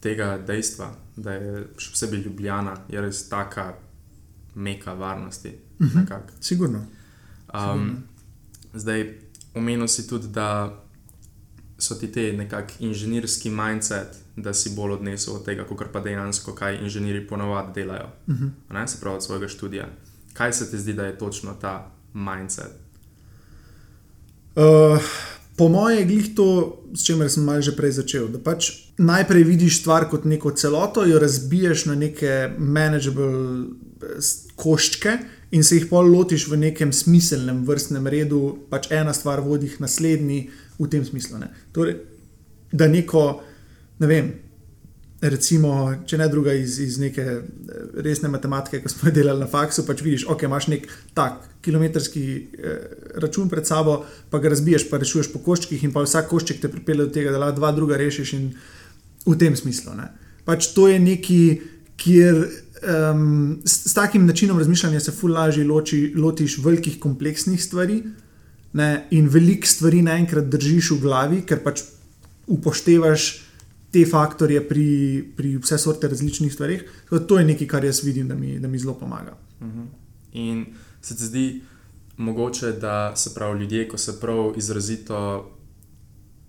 tega 0.00 0.38
dejstva, 0.46 0.90
da 1.16 1.32
je 1.36 1.64
še 1.76 1.90
posebej 1.92 2.22
Ljubljana 2.24 2.74
res 2.88 3.26
taka 3.28 3.74
meka 4.54 4.94
varnosti. 4.94 5.52
Uh 5.80 5.86
-huh. 5.86 6.20
Sigurno. 6.40 6.84
Um, 7.54 8.02
zdaj, 8.74 9.18
omenil 9.54 9.88
si 9.88 10.08
tudi, 10.08 10.28
da 10.28 10.80
so 11.78 11.94
ti 11.94 12.12
te 12.12 12.32
nekakšni 12.32 12.86
inženirski 12.86 13.50
mindset, 13.50 14.16
da 14.36 14.54
si 14.54 14.70
bolj 14.76 14.92
odnesel 14.92 15.34
od 15.34 15.44
tega, 15.44 15.64
kot 15.64 15.92
pa 15.92 16.00
dejansko, 16.00 16.54
kaj 16.54 16.78
inženirji 16.82 17.26
ponovadi 17.26 17.72
delajo. 17.74 18.08
Uh 18.26 18.34
Mhm. 18.34 18.44
-huh. 18.44 18.74
ne, 18.74 18.88
se 18.88 19.00
pravi, 19.00 19.16
od 19.16 19.24
svojega 19.24 19.48
študija. 19.48 19.88
Kaj 20.40 20.52
se 20.52 20.70
ti 20.70 20.78
zdi, 20.78 20.92
da 20.96 21.04
je 21.04 21.18
točno 21.18 21.52
ta 21.60 21.92
mindset? 22.14 22.72
Uh, 24.56 25.02
po 25.56 25.68
mojem 25.68 25.98
je 25.98 26.04
glih 26.04 26.34
to, 26.36 26.46
s 26.94 27.04
čimer 27.04 27.28
sem 27.30 27.44
malo 27.44 27.60
že 27.60 27.74
prej 27.76 27.92
začel. 27.98 28.30
Da 28.32 28.40
pač 28.40 28.70
najprej 28.96 29.44
vidiš 29.44 29.82
stvar 29.82 30.08
kot 30.08 30.24
neko 30.24 30.54
celoto, 30.56 31.04
jo 31.04 31.18
razbiješ 31.20 31.84
na 31.90 31.94
neke 31.94 32.48
manageable 32.56 33.68
eh, 34.00 34.30
koščke 34.56 35.18
in 35.50 35.64
se 35.64 35.76
jih 35.76 35.90
pol 35.92 36.08
lotiš 36.08 36.48
v 36.48 36.56
nekem 36.56 36.92
smiselnem 36.92 37.60
vrstnem 37.68 38.08
redu, 38.08 38.40
pač 38.72 38.88
ena 38.88 39.12
stvar 39.12 39.44
vodi 39.44 39.68
k 39.68 39.84
naslednji 39.84 40.40
v 40.78 40.88
tem 40.88 41.04
smislu. 41.04 41.42
Ne. 41.44 41.52
Torej, 41.76 41.98
da 42.72 42.88
neko, 42.88 43.42
ne 44.00 44.08
vem. 44.08 44.32
Recimo, 45.20 45.70
če 46.08 46.16
ne 46.16 46.26
druga 46.32 46.54
iz, 46.56 46.78
iz 46.80 46.96
neke 47.00 47.22
eh, 47.22 47.40
resne 48.00 48.30
matematike, 48.32 48.80
ko 48.80 48.88
smo 48.88 49.10
jo 49.10 49.14
delali 49.18 49.44
na 49.44 49.48
faksu, 49.50 49.84
pač 49.84 50.00
vidiš, 50.00 50.24
ok, 50.32 50.46
imaš 50.48 50.70
nek 50.72 50.86
tak 51.16 51.42
kilometrski 51.64 52.22
eh, 52.36 52.78
račun 53.20 53.50
pred 53.52 53.68
sabo, 53.68 53.98
pa 54.32 54.40
ga 54.40 54.54
razbiješ, 54.54 54.88
pa 54.88 55.00
rešuješ 55.02 55.28
po 55.34 55.42
koščkih, 55.44 55.84
in 55.84 55.92
pa 55.92 56.06
vsak 56.06 56.30
košček 56.30 56.62
te 56.62 56.72
pripelje 56.72 57.04
do 57.04 57.12
tega, 57.18 57.34
da 57.34 57.42
lahko 57.42 57.60
dva 57.60 57.72
druga 57.76 58.00
rešiš, 58.00 58.32
in 58.38 58.48
v 59.26 59.36
tem 59.36 59.56
smislu. 59.56 59.92
Ne. 59.98 60.08
Pač 60.48 60.70
to 60.72 60.88
je 60.88 60.96
nekaj, 61.02 61.44
kjer 62.00 62.40
um, 62.80 63.60
s, 63.64 63.90
s 63.90 63.94
takim 63.94 64.24
načinom 64.26 64.58
razmišljanja 64.58 65.00
se 65.04 65.12
ful 65.12 65.34
lažje 65.36 65.66
loči, 65.68 66.00
lotiš 66.16 66.58
velikih 66.64 66.96
kompleksnih 67.00 67.60
stvari 67.60 68.00
ne, 68.72 69.06
in 69.10 69.28
veliko 69.28 69.68
stvari 69.68 70.02
naenkrat 70.06 70.48
držiš 70.48 70.94
v 70.94 71.00
glavi, 71.04 71.42
ker 71.46 71.60
pač 71.64 71.84
upoštevaš 72.50 73.30
te 73.90 74.04
faktorje 74.06 74.68
pri, 74.68 74.88
pri 75.36 75.56
vse 75.58 75.78
sorte 75.78 76.08
različnih 76.08 76.52
stvareh. 76.52 76.82
Tako 77.04 77.18
To 77.18 77.38
je 77.38 77.44
nekaj, 77.44 77.66
kar 77.66 77.84
jaz 77.84 78.04
vidim, 78.04 78.28
da 78.28 78.34
mi, 78.34 78.58
da 78.58 78.68
mi 78.68 78.78
zelo 78.78 78.94
pomaga. 78.94 79.36
In 80.32 80.66
se 81.02 81.16
ti 81.16 81.24
zdi 81.24 81.60
mogoče, 82.16 82.72
da 82.72 83.16
se 83.16 83.34
pravi 83.34 83.60
ljudje, 83.60 83.88
ko 83.88 83.98
se 83.98 84.20
prav 84.20 84.52
izrazito 84.56 85.50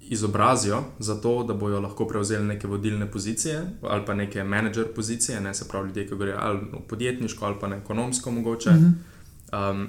izobrazijo 0.02 0.84
za 1.00 1.22
to, 1.22 1.44
da 1.44 1.54
bojo 1.54 1.80
lahko 1.80 2.08
prevzeli 2.08 2.46
neke 2.46 2.68
vodilne 2.68 3.12
pozicije 3.12 3.62
ali 3.82 4.06
pa 4.06 4.14
neke 4.14 4.44
menedžer 4.44 4.86
pozicije, 4.96 5.42
ne 5.42 5.54
se 5.54 5.68
pravi 5.68 5.88
ljudje, 5.88 6.08
ki 6.08 6.16
grejo 6.16 6.38
ali 6.40 6.60
v 6.60 6.82
podjetniško 6.88 7.46
ali 7.46 7.56
pa 7.62 7.68
na 7.68 7.76
ekonomsko 7.76 8.32
mogoče. 8.32 8.70
Um, 8.70 9.88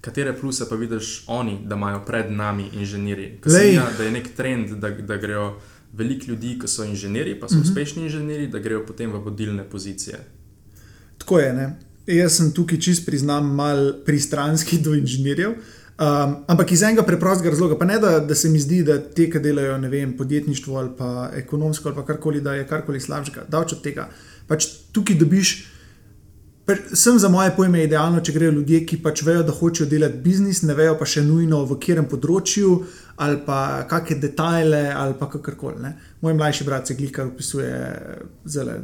Katere 0.00 0.36
pluse 0.40 0.68
pa 0.68 0.76
vidiš 0.76 1.24
oni, 1.26 1.58
da 1.64 1.74
imajo 1.74 2.02
pred 2.06 2.32
nami 2.32 2.68
inženirji? 2.72 3.38
Ker 3.42 3.52
se 3.52 3.58
zdi, 3.58 3.80
da 3.98 4.04
je 4.04 4.10
nek 4.10 4.28
trend, 4.36 4.70
da, 4.70 4.90
da 4.90 5.16
grejo 5.16 5.54
veliko 5.96 6.30
ljudi, 6.32 6.58
ki 6.60 6.68
so 6.68 6.84
inženirji, 6.84 7.40
pa 7.40 7.48
so 7.48 7.54
uh 7.54 7.60
-huh. 7.60 7.70
uspešni 7.70 8.02
inženirji, 8.02 8.46
da 8.48 8.58
grejo 8.58 8.86
potem 8.86 9.12
v 9.12 9.18
vodilne 9.24 9.64
pozicije. 9.64 10.18
Tako 11.18 11.38
je. 11.38 11.52
Ne? 11.52 11.76
Jaz 12.06 12.36
sem 12.36 12.52
tukaj 12.52 12.78
čist 12.78 13.06
priznam, 13.06 13.54
mal 13.54 13.92
pristranski 14.04 14.78
do 14.78 14.94
inženirjev. 14.94 15.50
Um, 15.94 16.36
ampak 16.46 16.72
iz 16.72 16.82
enega 16.82 17.02
preprostega 17.06 17.50
razloga, 17.50 17.78
pa 17.78 17.84
ne 17.84 17.98
da, 18.02 18.18
da 18.20 18.34
se 18.34 18.48
mi 18.48 18.58
zdi, 18.58 18.80
da 18.82 18.98
te, 18.98 19.28
ki 19.30 19.38
delajo 19.38 19.76
ne 19.78 19.88
vem, 19.88 20.16
podjetništvo 20.16 20.78
ali 20.78 20.90
pa 20.98 21.30
ekonomsko 21.34 21.88
ali 21.88 21.96
pa 21.96 22.04
karkoli, 22.04 22.40
da 22.40 22.54
je 22.54 22.66
karkoli 22.66 23.00
slabšega, 23.00 23.44
davč 23.48 23.72
od 23.72 23.82
tega. 23.82 24.08
Pač 24.48 24.66
tukaj 24.92 25.16
dobiš, 25.16 25.52
pač, 26.66 26.90
sem 26.98 27.18
za 27.18 27.28
moje 27.28 27.52
pojme 27.56 27.84
idealno, 27.84 28.20
če 28.24 28.34
grejo 28.34 28.52
ljudje, 28.58 28.82
ki 28.88 29.00
pač 29.04 29.22
vejo, 29.26 29.44
da 29.46 29.54
hočejo 29.54 29.88
delati 29.90 30.20
biznis, 30.24 30.62
ne 30.64 30.76
vejo 30.76 30.96
pa 31.00 31.08
še 31.08 31.24
nujno 31.26 31.64
v 31.68 31.78
katerem 31.78 32.08
področju 32.10 32.76
ali 33.22 33.38
pa 33.46 33.84
kakšne 33.86 34.16
detajle 34.18 34.80
ali 34.90 35.14
pa 35.18 35.28
kakorkoli. 35.30 35.92
Moj 36.24 36.34
mlajši 36.34 36.64
brat 36.66 36.88
se 36.88 36.96
glika 36.98 37.28
opisuje, 37.28 37.70
zelo 38.44 38.74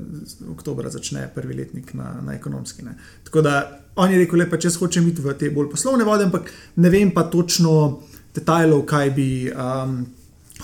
oktober 0.52 0.86
začne 0.90 1.24
prvi 1.34 1.56
letnik 1.58 1.94
na, 1.98 2.12
na 2.22 2.36
ekonomski. 2.36 2.84
Ne. 2.86 2.94
Tako 3.26 3.42
da 3.42 3.56
on 3.98 4.12
je 4.12 4.20
rekel, 4.22 4.38
lepa, 4.44 4.60
če 4.60 4.70
hočem 4.78 5.08
iti 5.10 5.24
v 5.24 5.34
te 5.38 5.50
bolj 5.50 5.72
poslovne 5.72 6.06
vode, 6.06 6.28
ampak 6.28 6.50
ne 6.78 6.92
vem 6.92 7.10
pa 7.14 7.26
točno 7.32 7.74
detajlov, 8.36 8.84
kaj 8.86 9.10
bi 9.16 9.30
um, 9.50 9.98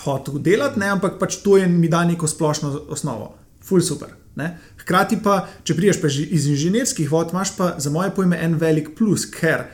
hotel 0.05 0.39
delati, 0.45 0.81
ne, 0.81 0.93
ampak 0.95 1.19
pač 1.19 1.41
to 1.43 1.57
je, 1.59 1.67
mi 1.67 1.91
da 1.91 2.05
neko 2.07 2.29
splošno 2.31 2.73
osnovo. 2.95 3.33
Ful 3.67 3.83
super. 3.83 4.15
Ne. 4.37 4.53
Hkrati 4.87 5.17
pa, 5.19 5.41
če 5.67 5.75
priješ 5.75 5.99
pa 5.99 6.07
iz 6.07 6.45
inženirskih 6.47 7.11
vod, 7.11 7.33
imaš 7.35 7.57
pa 7.57 7.73
za 7.83 7.91
moje 7.91 8.13
pojme 8.15 8.39
en 8.39 8.55
velik 8.55 8.93
plus, 8.95 9.25
ker 9.27 9.65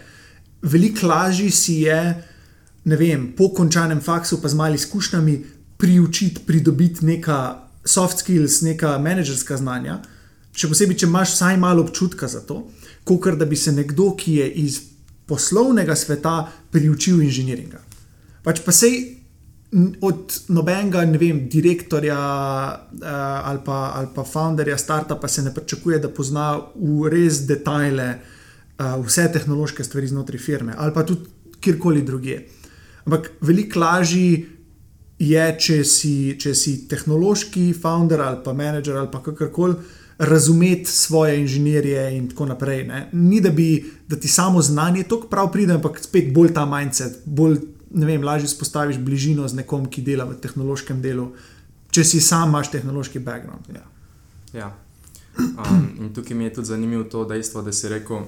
veliko 0.64 1.11
lažje 1.11 1.50
si 1.52 1.75
je, 1.85 1.99
ne 2.88 2.97
vem, 2.97 3.26
po 3.37 3.50
končanem 3.52 4.00
faksu, 4.00 4.40
pa 4.40 4.49
z 4.49 4.57
malimi 4.57 4.81
izkušnjami, 4.81 5.35
priučiti, 5.76 6.47
pridobiti 6.47 7.04
neka 7.04 7.37
soft 7.85 8.25
skills, 8.25 8.62
neka 8.64 8.95
menedžerska 9.04 9.61
znanja, 9.61 9.99
še 10.57 10.73
posebej, 10.73 11.02
če 11.02 11.11
imaš 11.11 11.37
vsaj 11.37 11.61
malo 11.61 11.85
občutka 11.85 12.28
za 12.33 12.40
to, 12.49 12.62
kot 13.04 13.37
da 13.37 13.45
bi 13.45 13.57
se 13.57 13.73
nekdo, 13.76 14.14
ki 14.16 14.38
je 14.40 14.49
iz 14.64 14.81
poslovnega 15.28 15.97
sveta, 15.97 16.47
priučil 16.73 17.21
inženiringa. 17.21 17.85
Pač 18.42 18.64
pa 18.64 18.73
sej 18.73 19.22
od 20.00 20.41
nobenega, 20.52 21.05
ne 21.09 21.19
vem, 21.19 21.47
direktorja 21.49 22.19
uh, 22.19 23.07
ali, 23.49 23.61
pa, 23.64 23.93
ali 23.97 24.09
pa 24.14 24.25
founderja 24.25 24.79
startupa 24.79 25.29
se 25.29 25.43
ne 25.43 25.55
pričakuje, 25.55 25.99
da 25.99 26.11
pozna 26.12 26.59
v 26.76 27.09
res 27.09 27.47
detajle 27.49 28.09
uh, 28.19 29.05
vse 29.07 29.31
tehnološke 29.33 29.85
stvari 29.85 30.11
znotraj 30.12 30.41
firme 30.41 30.75
ali 30.76 30.93
pa 30.95 31.07
tudi 31.07 31.31
kjerkoli 31.61 32.02
drugje. 32.02 32.49
Ampak 33.05 33.31
veliko 33.41 33.81
lažje 33.81 34.45
je, 35.19 35.49
če 35.59 35.81
si, 35.87 36.14
če 36.38 36.55
si 36.55 36.76
tehnološki 36.91 37.71
founder 37.73 38.21
ali 38.21 38.41
pa 38.45 38.52
menedžer 38.52 38.99
ali 38.99 39.11
pa 39.12 39.23
kakorkoli. 39.23 39.76
Razumeti 40.23 40.91
svoje 40.91 41.38
inženirje 41.41 42.02
in 42.14 42.29
tako 42.31 42.47
naprej. 42.47 42.85
Ne. 42.87 43.07
Ni 43.12 43.41
da 43.41 43.50
bi 43.50 43.83
da 44.07 44.17
ti 44.21 44.29
samo 44.29 44.62
znanje 44.62 45.07
tako 45.09 45.26
prav 45.26 45.49
pride, 45.52 45.73
ampak 45.81 45.99
spet 45.99 46.29
bolj 46.35 46.52
ta 46.55 46.67
mindset, 46.69 47.23
bolj 47.25 47.57
ne 47.95 48.07
vem, 48.07 48.25
lažje 48.25 48.49
spostaviš 48.49 48.99
bližino 48.99 49.49
z 49.49 49.63
nekom, 49.63 49.87
ki 49.87 50.03
dela 50.03 50.25
v 50.25 50.39
tehnološkem 50.41 51.03
delu, 51.03 51.33
če 51.93 52.05
si 52.05 52.21
sam 52.21 52.49
imaš 52.49 52.71
tehnološki 52.73 53.21
background. 53.21 53.69
Ja. 53.75 53.85
Ja. 54.53 54.71
Um, 55.39 55.89
in 55.99 56.13
tukaj 56.15 56.37
mi 56.37 56.45
je 56.45 56.55
tudi 56.55 56.69
zanimivo 56.69 57.05
to 57.05 57.25
dejstvo, 57.25 57.63
da 57.63 57.73
si 57.73 57.89
rekel, 57.89 58.27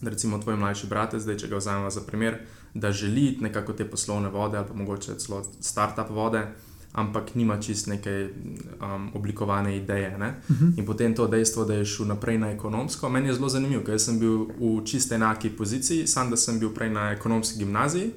da 0.00 0.10
recimo 0.10 0.38
tvoj 0.38 0.56
mlajši 0.56 0.86
brat, 0.86 1.18
zdaj 1.18 1.38
če 1.38 1.50
ga 1.50 1.58
vzamemo 1.58 1.90
za 1.90 2.02
primer, 2.06 2.40
da 2.74 2.92
želi 2.92 3.38
nekako 3.40 3.72
te 3.72 3.86
poslovne 3.90 4.28
vode 4.30 4.58
ali 4.58 4.66
pa 4.68 4.74
mogoče 4.74 5.18
celo 5.18 5.42
start-up 5.60 6.10
vode, 6.14 6.44
ampak 6.92 7.34
nima 7.34 7.58
čist 7.60 7.86
neke 7.86 8.28
um, 8.28 9.10
oblikovane 9.14 9.76
ideje. 9.76 10.14
Uh 10.16 10.22
-huh. 10.56 10.78
In 10.78 10.86
potem 10.86 11.14
to 11.14 11.26
dejstvo, 11.26 11.64
da 11.64 11.74
je 11.74 11.84
šel 11.84 12.06
naprej 12.06 12.38
na 12.38 12.50
ekonomsko, 12.50 13.08
meni 13.08 13.28
je 13.28 13.34
zelo 13.34 13.48
zanimivo, 13.48 13.84
ker 13.84 14.00
sem 14.00 14.18
bil 14.18 14.46
v 14.60 14.84
čiste 14.84 15.14
enaki 15.14 15.50
poziciji, 15.50 16.06
sam 16.06 16.30
da 16.30 16.36
sem 16.36 16.58
bil 16.58 16.74
prej 16.74 16.90
na 16.90 17.10
ekonomski 17.10 17.58
gimnaziji 17.58 18.12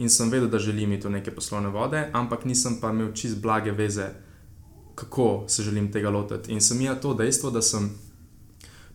in 0.00 0.10
sem 0.10 0.30
vedel, 0.32 0.48
da 0.48 0.58
želim 0.58 0.92
iti 0.96 1.06
v 1.06 1.10
neke 1.18 1.30
poslovne 1.30 1.68
vode, 1.68 2.08
ampak 2.12 2.44
nisem 2.44 2.80
pa 2.80 2.90
imel 2.90 3.12
čist 3.12 3.40
blage 3.42 3.72
veze 3.76 4.08
kako 5.00 5.44
se 5.48 5.62
želim 5.62 5.92
tega 5.92 6.10
lotiti. 6.10 6.52
In 6.52 6.60
sem 6.60 6.80
jaz 6.80 7.00
to 7.02 7.14
dejstvo, 7.14 7.50
da 7.50 7.62
sem 7.62 7.90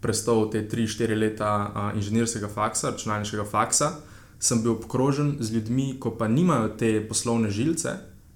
prestal 0.01 0.49
te 0.51 0.67
3-4 0.69 1.17
leta 1.17 1.71
uh, 1.75 1.97
inženirskega 1.97 2.47
faksa, 2.47 2.89
računalniškega 2.89 3.45
faksa, 3.45 3.91
sem 4.39 4.61
bil 4.61 4.71
obkrožen 4.71 5.37
z 5.39 5.53
ljudmi, 5.53 5.95
ko 5.99 6.11
pa 6.17 6.27
nimajo 6.27 6.67
te 6.77 7.07
poslovne 7.07 7.49
žilce, 7.49 7.89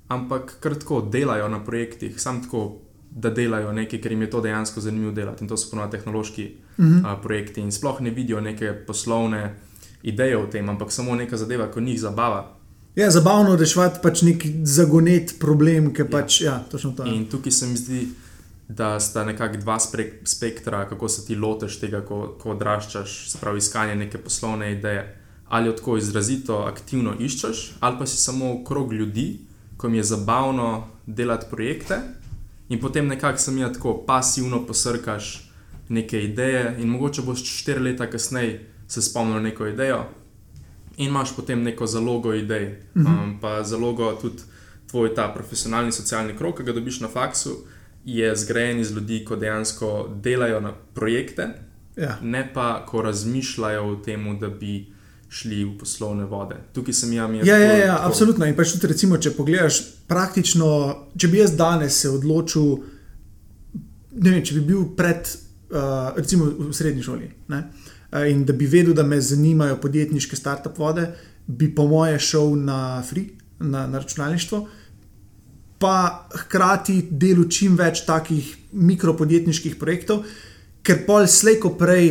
ampak 0.08 0.56
kar 0.60 0.76
tako 0.80 1.02
delajo 1.02 1.50
na 1.50 1.64
projektih, 1.64 2.22
sam 2.22 2.42
tako, 2.44 2.80
da 3.12 3.30
delajo 3.30 3.72
nekaj, 3.74 4.02
ker 4.02 4.12
jim 4.12 4.22
je 4.22 4.30
to 4.30 4.42
dejansko 4.42 4.82
zanimivo 4.82 5.12
delati. 5.12 5.44
In 5.44 5.50
to 5.50 5.58
so 5.58 5.70
ponovadi 5.72 5.98
tehnološki 5.98 6.46
uh 6.78 6.86
-huh. 6.86 7.14
uh, 7.14 7.22
projekti 7.22 7.62
in 7.62 7.72
sploh 7.72 8.02
ne 8.02 8.10
vidijo 8.10 8.42
neke 8.42 8.74
poslovne 8.88 9.56
ideje 10.04 10.38
o 10.38 10.48
tem, 10.48 10.70
ampak 10.70 10.92
samo 10.92 11.16
neka 11.16 11.38
zadeva, 11.38 11.72
ko 11.72 11.80
njih 11.80 12.02
zabava. 12.02 12.59
Ja, 13.00 13.08
zabavno 13.12 13.54
reševati 13.56 14.02
pač 14.04 14.22
nek 14.28 14.42
zagonet 14.68 15.38
problem, 15.40 15.86
ki 15.96 16.04
pač, 16.12 16.42
ja, 16.44 16.58
točno 16.72 16.92
to. 16.98 17.06
je. 17.08 17.14
In 17.16 17.30
tukaj 17.32 17.54
se 17.56 17.68
mi 17.68 17.78
zdi, 17.80 18.00
da 18.68 19.00
sta 19.00 19.24
nekako 19.24 19.62
dva 19.62 19.78
spektra, 20.26 20.82
kako 20.90 21.08
se 21.10 21.24
ti 21.26 21.38
lotiš 21.40 21.78
tega, 21.80 22.02
ko, 22.04 22.36
ko 22.42 22.52
odraščaš, 22.58 23.14
se 23.32 23.40
pravi 23.40 23.64
iskanje 23.64 23.96
neke 23.96 24.20
poslovne 24.20 24.74
ideje. 24.74 25.06
Ali 25.48 25.72
jo 25.72 25.78
tako 25.80 25.96
izrazito 25.98 26.58
aktivno 26.68 27.16
iščeš, 27.20 27.62
ali 27.80 27.98
pa 28.00 28.06
si 28.06 28.18
samo 28.20 28.52
krog 28.68 28.92
ljudi, 28.94 29.30
ko 29.78 29.88
jim 29.88 29.96
je 29.96 30.04
zabavno 30.04 30.68
delati 31.06 31.48
projekte, 31.50 32.02
in 32.70 32.84
potem 32.84 33.08
nekako 33.08 33.40
sem 33.40 33.64
jaz 33.64 33.78
tako 33.80 33.96
pasivno 34.08 34.66
posrkaš 34.68 35.50
neke 35.90 36.20
ideje, 36.24 36.76
in 36.80 36.92
mogoče 36.92 37.22
boš 37.22 37.48
štiri 37.48 37.80
leta 37.80 38.12
kasneje 38.12 38.60
se 38.88 39.02
spomnil 39.02 39.42
neko 39.42 39.72
idejo, 39.72 40.04
in 41.00 41.08
imaš 41.10 41.32
potem 41.36 41.64
neko 41.64 41.88
zalogo 41.88 42.34
idej, 42.36 42.70
um, 42.96 43.38
pa 43.42 43.64
zalogo 43.64 44.12
tudi 44.22 44.44
tvoj 44.90 45.14
ta 45.16 45.30
profesionalni 45.34 45.92
socialni 45.92 46.36
krog, 46.38 46.58
ki 46.58 46.66
ga 46.68 46.74
dobiš 46.76 47.00
na 47.00 47.08
faksu, 47.08 47.56
je 48.06 48.36
zgrajen 48.36 48.80
iz 48.80 48.92
ljudi, 48.92 49.24
ko 49.26 49.36
dejansko 49.36 49.90
delajo 50.24 50.60
na 50.60 50.74
projekte, 50.94 51.50
Ja. 52.00 52.18
ne 52.22 52.46
pa 52.54 52.86
ko 52.88 53.02
razmišljajo 53.02 53.84
o 53.84 53.96
tem, 53.96 54.24
da 54.40 54.48
bi 54.50 54.86
šli 55.30 55.64
v 55.66 55.78
poslovne 55.78 56.26
vode. 56.26 56.56
Tukaj 56.74 56.94
sem 56.94 57.14
jaz. 57.14 57.48
Ja, 57.48 57.58
ja, 57.58 57.74
ja, 57.78 57.98
absolutno. 58.02 58.46
In 58.46 58.56
pač 58.56 58.72
tudi, 58.74 58.88
recimo, 58.88 59.18
če 59.18 59.34
pogledaš, 59.38 59.82
praktično, 60.08 60.70
če 61.18 61.28
bi 61.28 61.38
jaz 61.38 61.54
danes 61.60 62.00
se 62.02 62.10
odločil, 62.10 62.80
ne 64.16 64.32
vem, 64.32 64.42
če 64.44 64.56
bi 64.58 64.64
bil 64.72 64.88
pred, 64.98 65.30
uh, 65.70 66.16
recimo, 66.18 66.50
v 66.70 66.74
srednji 66.74 67.04
šoli. 67.06 67.30
Ne? 67.54 67.62
Uh, 68.12 68.30
In 68.30 68.46
da 68.46 68.54
bi 68.54 68.66
vedel, 68.66 68.94
da 68.94 69.04
me 69.04 69.22
zanimajo 69.22 69.78
podjetniške 69.82 70.36
start-up 70.36 70.78
vode, 70.78 71.08
bi 71.48 71.70
po 71.76 71.88
moje 71.88 72.20
šel 72.20 72.56
na 72.56 73.04
free, 73.06 73.26
na, 73.60 73.88
na 73.88 74.00
računalništvo, 74.00 74.68
pa 75.80 76.28
hkrati 76.36 77.08
delu 77.12 77.46
čim 77.50 77.78
več 77.78 78.04
takih 78.06 78.50
mikropodjetniških 78.72 79.78
projektov, 79.80 80.26
ker 80.84 81.06
pol 81.08 81.28
slejko 81.28 81.76
prej 81.80 82.10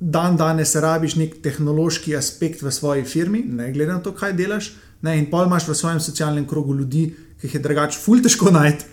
dan 0.00 0.36
danes 0.40 0.74
rabiš 0.80 1.16
nek 1.20 1.36
tehnološki 1.44 2.16
aspekt 2.16 2.62
v 2.64 2.72
svoji 2.72 3.04
firmi, 3.04 3.44
ne 3.44 3.70
glede 3.72 3.92
na 3.92 4.00
to, 4.00 4.14
kaj 4.16 4.32
delaš, 4.32 4.72
ne, 5.04 5.18
in 5.20 5.28
pol 5.30 5.46
imaš 5.46 5.68
v 5.68 5.76
svojem 5.76 6.00
socialnem 6.00 6.46
krogu 6.48 6.74
ljudi, 6.74 7.10
ki 7.40 7.48
jih 7.48 7.54
je 7.54 7.62
drugače 7.64 8.00
ful 8.00 8.22
težko 8.24 8.50
najti. 8.52 8.88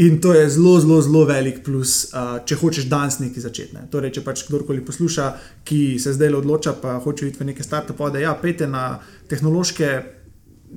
In 0.00 0.20
to 0.20 0.32
je 0.32 0.46
zelo, 0.48 0.78
zelo, 0.80 1.00
zelo 1.04 1.24
velik 1.28 1.58
plus, 1.64 2.06
uh, 2.14 2.38
če 2.48 2.56
hočeš 2.56 2.86
danes 2.88 3.18
nekaj 3.20 3.44
začeti. 3.44 3.74
Ne. 3.76 3.82
Torej, 3.92 4.14
če 4.16 4.22
pač 4.24 4.46
kdorkoli 4.48 4.80
posluša, 4.84 5.26
ki 5.68 5.98
se 6.00 6.14
zdaj 6.16 6.38
odloča, 6.38 6.72
pa 6.80 6.96
hoče 7.04 7.28
iti 7.28 7.42
v 7.42 7.50
neke 7.50 7.66
start-upe, 7.66 8.08
da 8.14 8.22
ja, 8.22 8.32
pejte 8.32 8.68
na 8.70 8.94
tehnološke, 9.28 9.90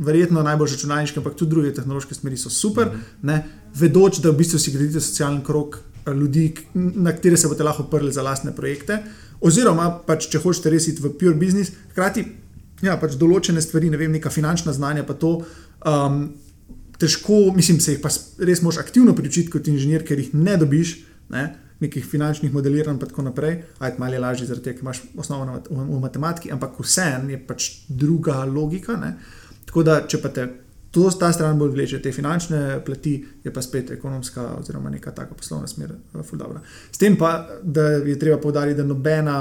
verjetno 0.04 0.44
najbolj 0.44 0.76
računalniške, 0.76 1.22
ampak 1.22 1.38
tudi 1.40 1.56
druge 1.56 1.72
tehnološke 1.78 2.18
smeri 2.18 2.38
so 2.38 2.50
super, 2.50 2.88
mm 2.88 2.92
-hmm. 2.92 3.26
ne, 3.30 3.46
vedoč, 3.76 4.20
da 4.20 4.30
v 4.30 4.38
bistvu 4.38 4.60
si 4.60 4.72
gradite 4.72 5.00
socialni 5.00 5.44
krog 5.44 5.80
eh, 5.80 6.12
ljudi, 6.12 6.54
na 6.74 7.12
katere 7.12 7.38
se 7.38 7.48
boste 7.48 7.64
lahko 7.64 7.84
oprli 7.84 8.12
za 8.12 8.22
lastne 8.22 8.56
projekte. 8.56 9.04
Oziroma, 9.42 10.00
pač, 10.08 10.28
če 10.28 10.40
hočete 10.40 10.70
res 10.70 10.88
iti 10.88 11.02
v 11.02 11.10
pure 11.20 11.36
business, 11.36 11.72
hkrati 11.92 12.26
ja, 12.82 12.98
pač 12.98 13.16
določene 13.16 13.62
stvari, 13.62 13.90
ne 13.90 13.98
vem, 13.98 14.12
neka 14.12 14.30
finančna 14.30 14.74
znanja, 14.74 15.04
pa 15.04 15.14
to. 15.14 15.46
Um, 15.86 16.34
Težko, 17.00 17.52
mislim, 17.56 17.80
se 17.82 17.96
jih 17.96 18.02
pa 18.04 18.12
res 18.46 18.62
moš 18.62 18.78
aktivno 18.78 19.16
priučiti 19.16 19.52
kot 19.52 19.68
inženir, 19.68 20.06
ker 20.06 20.20
jih 20.20 20.34
ne 20.38 20.58
dobiš, 20.58 20.96
ne, 21.34 21.48
nekih 21.84 22.06
finančnih 22.06 22.54
modeliranj, 22.54 22.96
in 22.96 23.00
tako 23.02 23.26
naprej. 23.28 23.64
Ajde, 23.80 24.00
malo 24.00 24.14
je 24.14 24.20
lažje, 24.20 24.48
zaradi 24.48 24.70
tega, 24.70 24.78
ker 24.78 24.86
imaš 24.86 25.02
mat- 25.16 25.70
v, 25.70 26.00
matematiki, 26.00 26.52
ampak 26.52 26.78
vseeno 26.80 27.30
je 27.30 27.40
pač 27.48 27.70
druga 27.90 28.44
logika. 28.46 28.98
Ne. 28.98 29.16
Tako 29.66 29.84
da, 29.84 30.02
če 30.08 30.22
pa 30.22 30.30
te 30.30 30.48
to, 30.94 31.10
ta 31.20 31.32
stran 31.34 31.58
bolj 31.58 31.72
vleče, 31.74 32.00
te 32.02 32.12
finančne 32.14 32.80
plati, 32.86 33.16
je 33.44 33.54
pa 33.54 33.62
spet 33.62 33.92
ekonomska 33.92 34.46
oziroma 34.60 34.92
neka 34.94 35.12
taka 35.12 35.34
poslovna 35.34 35.68
smer, 35.68 35.96
uh, 36.14 36.22
ful 36.22 36.38
dobra. 36.38 36.62
S 36.92 37.02
tem 37.02 37.18
pa, 37.18 37.48
da 37.64 37.88
je 38.06 38.20
treba 38.20 38.38
povdariti, 38.38 38.78
da 38.78 38.86
nobena, 38.86 39.40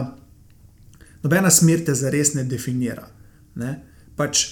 nobena 1.22 1.50
smer 1.50 1.84
te 1.84 1.94
zares 1.94 2.32
ne 2.34 2.46
definira. 2.48 3.04
Ne. 3.60 3.74
Pač 4.16 4.46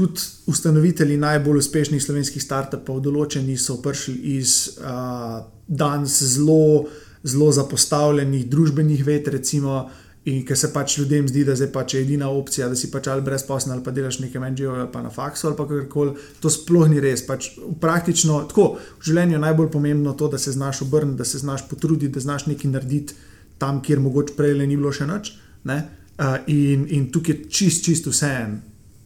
tudi 0.00 0.20
ustanovitelji 0.46 1.16
najbolj 1.20 1.60
uspešnih 1.60 2.02
slovenskih 2.02 2.42
startupov, 2.42 3.02
določeni 3.04 3.56
so 3.60 3.76
prišli 3.84 4.36
iz 4.38 4.54
uh, 4.80 5.42
danes 5.68 6.20
zelo, 6.34 6.86
zelo 7.22 7.50
zapostavljenih 7.52 8.46
družbenih 8.48 9.04
ved, 9.06 9.28
recimo. 9.36 9.82
In 10.28 10.42
ker 10.44 10.56
se 10.58 10.68
pač 10.68 10.98
ljudem 10.98 11.24
zdi, 11.30 11.46
da 11.48 11.54
pač 11.72 11.94
je 11.94 12.02
edina 12.04 12.26
opcija, 12.28 12.66
da 12.68 12.76
si 12.76 12.90
pač 12.92 13.06
ali 13.08 13.24
brezposlen 13.24 13.72
ali 13.72 13.84
pa 13.84 13.92
delaš 13.96 14.18
nekaj 14.20 14.50
NGO 14.52 14.74
ali 14.74 14.90
pa 14.92 15.00
na 15.00 15.08
faksu 15.08 15.48
ali 15.48 15.56
kakorkoli, 15.56 16.12
to 16.44 16.52
sploh 16.52 16.90
ni 16.92 17.00
res. 17.00 17.22
Pač 17.24 17.54
praktično 17.80 18.42
tako 18.50 18.74
v 18.76 19.08
življenju 19.08 19.38
je 19.38 19.42
najbolj 19.46 19.70
pomembno 19.72 20.12
to, 20.12 20.28
da 20.28 20.38
se 20.38 20.52
znaš 20.52 20.82
obrniti, 20.84 21.16
da 21.22 21.24
se 21.24 21.40
znaš 21.40 21.64
potruditi, 21.70 22.12
da 22.12 22.20
znaš 22.20 22.50
nekaj 22.52 22.74
narediti 22.74 23.16
tam, 23.58 23.80
kjer 23.80 24.04
mogoče 24.04 24.36
prej 24.36 24.58
le 24.60 24.68
ni 24.68 24.76
bilo 24.76 24.92
še 24.92 25.08
nič. 25.08 25.32
ne. 25.64 25.80
Uh, 26.20 26.36
in, 26.52 26.84
in 26.92 27.08
tukaj 27.08 27.32
je 27.32 27.48
čist, 27.48 27.84
čist 27.84 28.06
vseeno, 28.12 28.60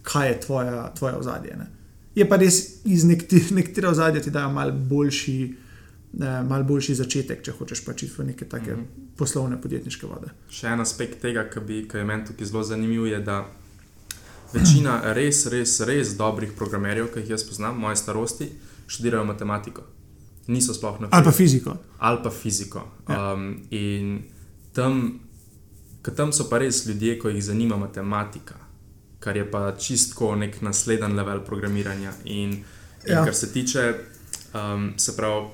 kaj 0.04 0.28
je 0.28 0.40
tvoja, 0.40 0.94
tvoje 0.94 1.14
ozadje. 1.16 1.56
Ne. 1.56 1.66
Je 2.14 2.28
pa 2.28 2.36
res 2.36 2.60
iz 2.84 3.04
nekaterih 3.08 3.90
ozadja 3.90 4.22
ti 4.22 4.30
dajo 4.30 4.52
malo 4.52 4.72
boljši, 4.72 5.38
mal 6.48 6.62
boljši 6.64 6.94
začetek, 7.00 7.42
če 7.42 7.56
hočeš 7.58 7.82
pač 7.86 8.04
iti 8.06 8.14
v 8.18 8.26
neke 8.30 8.44
take 8.44 8.74
mm 8.74 8.80
-hmm. 8.80 9.16
poslovne 9.16 9.60
podjetniške 9.60 10.06
vode. 10.06 10.30
Še 10.50 10.66
en 10.66 10.80
aspekt 10.80 11.20
tega, 11.20 11.48
ki, 11.50 11.88
ki 11.88 11.96
je 11.96 12.04
meni 12.04 12.26
tukaj 12.26 12.46
zelo 12.46 12.62
zanimiv, 12.62 13.06
je, 13.06 13.20
da 13.20 13.46
večina 14.52 15.00
res, 15.18 15.46
res, 15.46 15.80
res 15.80 16.16
dobrih 16.16 16.52
programerjev, 16.56 17.12
ki 17.14 17.20
jih 17.20 17.30
jaz 17.30 17.44
poznam, 17.48 17.78
moje 17.78 17.96
starosti, 17.96 18.48
študirajo 18.86 19.24
matematiko. 19.24 19.82
Niso 20.46 20.74
sploh 20.74 21.00
na 21.00 21.08
Ali 21.10 21.24
pa 21.24 21.32
fiziko. 21.32 21.76
ali 21.98 22.18
pa 22.22 22.30
fiziko. 22.30 22.88
Ja. 23.08 23.32
Um, 23.32 23.62
in 23.70 24.22
tam, 24.72 25.20
tam 26.16 26.32
so 26.32 26.48
pa 26.50 26.58
res 26.58 26.86
ljudje, 26.86 27.18
ko 27.18 27.28
jih 27.28 27.44
zanima 27.44 27.76
matematika, 27.76 28.54
kar 29.24 29.36
je 29.36 29.50
pa 29.50 29.72
čistko 29.78 30.34
nek 30.36 30.60
nasleden 30.62 31.16
level 31.16 31.40
programiranja. 31.44 32.12
In, 32.24 32.52
in 32.52 32.64
Ja. 33.06 33.18
ja. 33.18 33.24
kar 33.24 33.34
se 33.34 33.52
tiče, 33.52 33.94
um, 34.54 34.92
se 34.96 35.16
pravi. 35.16 35.46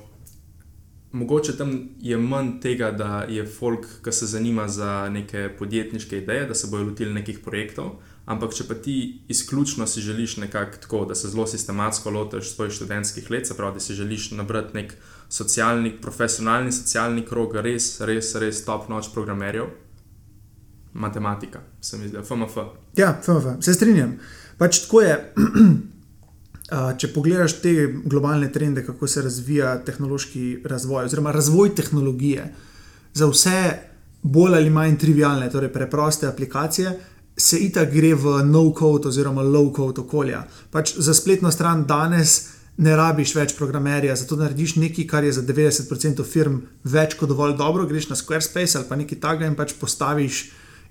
Mogoče 1.11 1.57
tam 1.57 1.89
je 1.99 2.17
manj 2.17 2.59
tega, 2.61 2.91
da 2.91 3.25
je 3.29 3.43
folk, 3.45 3.85
ki 4.03 4.11
se 4.11 4.25
zanima 4.25 4.67
za 4.67 5.09
neke 5.09 5.49
podjetniške 5.59 6.17
ideje, 6.17 6.45
da 6.45 6.55
se 6.55 6.67
bojo 6.71 6.83
lotili 6.83 7.13
nekih 7.13 7.39
projektov. 7.39 7.97
Ampak, 8.25 8.53
če 8.55 8.63
pa 8.67 8.77
ti 8.79 9.19
izključno 9.27 9.87
si 9.87 10.01
želiš 10.01 10.37
nekako 10.37 10.77
tako, 10.81 11.05
da 11.05 11.15
se 11.15 11.27
zelo 11.27 11.47
sistematsko 11.47 12.09
lotiš 12.09 12.53
svojih 12.53 12.73
študentskih 12.73 13.31
let, 13.31 13.47
se 13.47 13.57
pravi, 13.57 13.73
da 13.73 13.79
si 13.79 13.93
želiš 13.93 14.31
nabrati 14.31 14.77
nek 14.77 14.93
socialni, 15.29 15.91
profesionalni 16.01 16.71
socialni 16.71 17.25
krog, 17.25 17.55
res, 17.55 17.99
res, 18.01 18.35
res 18.35 18.63
top 18.65 18.87
noč 18.89 19.11
programerjev, 19.13 19.67
matematika, 20.93 21.59
se 21.81 21.97
mi 21.97 22.07
zdi, 22.07 22.17
FMF. 22.23 22.57
Ja, 22.97 23.13
FMF, 23.23 23.63
se 23.63 23.73
strinjam. 23.73 24.17
Pač 24.57 24.85
tako 24.85 25.01
je. 25.01 25.17
Uh, 26.71 26.93
Če 26.95 27.09
pogledaš 27.11 27.57
te 27.59 27.71
globalne 28.07 28.47
trende, 28.47 28.79
kako 28.85 29.03
se 29.07 29.19
razvija 29.21 29.73
tehnološki 29.83 30.61
razvoj, 30.63 31.09
oziroma 31.09 31.33
razvoj 31.35 31.73
tehnologije 31.75 32.45
za 33.13 33.27
vse 33.27 33.57
bolj 34.21 34.55
ali 34.55 34.69
manj 34.69 34.95
trivialne, 35.01 35.49
torej 35.51 35.73
preproste 35.73 36.29
aplikacije, 36.29 36.93
se 37.37 37.59
itak 37.65 37.91
gre 37.91 38.13
v 38.15 38.37
no-code 38.47 39.09
oziroma 39.09 39.43
low-code 39.43 40.05
okolja. 40.05 40.45
Pač 40.71 40.95
za 40.95 41.13
spletno 41.13 41.51
stran 41.51 41.83
danes 41.89 42.37
ne 42.77 42.95
rabiš 42.95 43.35
več 43.35 43.55
programerja, 43.57 44.15
zato 44.15 44.37
narediš 44.39 44.75
nekaj, 44.81 45.07
kar 45.07 45.27
je 45.27 45.35
za 45.37 45.43
90% 45.43 46.23
firm 46.23 46.61
več 46.83 47.17
kot 47.19 47.29
dovolj 47.29 47.57
dobro, 47.59 47.85
greš 47.89 48.09
na 48.09 48.15
Squarespace 48.15 48.79
ali 48.79 48.87
pa 48.89 48.95
nekaj 48.95 49.19
takega 49.19 49.49
in 49.49 49.59
pač 49.59 49.75
postaviš 49.79 50.45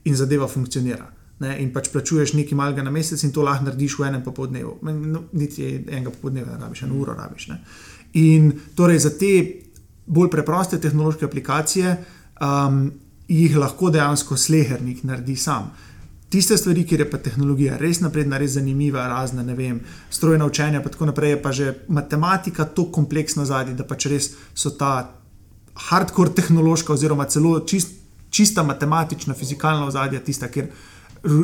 in 0.05 0.17
zadeva 0.17 0.49
funkcionira. 0.49 1.09
Ne, 1.41 1.55
in 1.63 1.71
pač 1.73 1.89
plačuješ 1.89 2.35
nekaj 2.37 2.57
malega 2.57 2.83
na 2.85 2.91
mesec, 2.93 3.23
in 3.25 3.33
to 3.33 3.43
lahko 3.43 3.65
narediš 3.65 3.97
v 3.99 4.09
enem 4.11 4.23
popoldnevu. 4.25 4.75
No, 4.85 5.23
niti 5.33 5.65
enega 5.79 6.13
popoldneva 6.13 6.53
ne 6.53 6.65
rabiš, 6.67 6.83
eno 6.85 6.99
uro 7.01 7.15
rabiš. 7.17 7.47
Ne. 7.49 7.61
In 8.21 8.51
torej 8.77 8.99
za 9.07 9.15
te 9.17 9.33
bolj 10.07 10.29
preproste 10.31 10.81
tehnološke 10.81 11.25
aplikacije 11.25 11.95
um, 12.41 12.91
jih 13.29 13.57
lahko 13.57 13.91
dejansko 13.91 14.37
slehernik 14.37 15.05
naredi 15.05 15.37
sam. 15.37 15.71
Tiste 16.31 16.57
stvari, 16.57 16.85
kjer 16.87 17.01
je 17.01 17.11
pa 17.11 17.19
tehnologija 17.19 17.77
res 17.79 17.99
napredna, 18.03 18.39
res 18.39 18.53
zanimiva, 18.55 19.07
razne, 19.11 19.43
ne 19.43 19.55
vem, 19.59 19.81
strojna 20.11 20.47
učenja, 20.47 20.83
pa 20.83 20.93
tako 20.93 21.09
naprej, 21.11 21.35
je 21.35 21.41
pa 21.43 21.53
že 21.53 21.73
matematika 21.89 22.69
tako 22.69 22.91
kompleksna 23.01 23.45
zadnji, 23.45 23.75
da 23.75 23.87
pač 23.87 24.07
res 24.13 24.29
so 24.55 24.71
ta 24.71 24.93
hardcore 25.89 26.35
tehnološka, 26.37 26.93
oziroma 26.93 27.27
celo 27.27 27.57
čist, 27.67 27.97
čista 28.31 28.63
matematična, 28.63 29.35
fizikalna 29.35 29.87
ozadja 29.87 30.21
tista, 30.21 30.49
kjer 30.49 30.67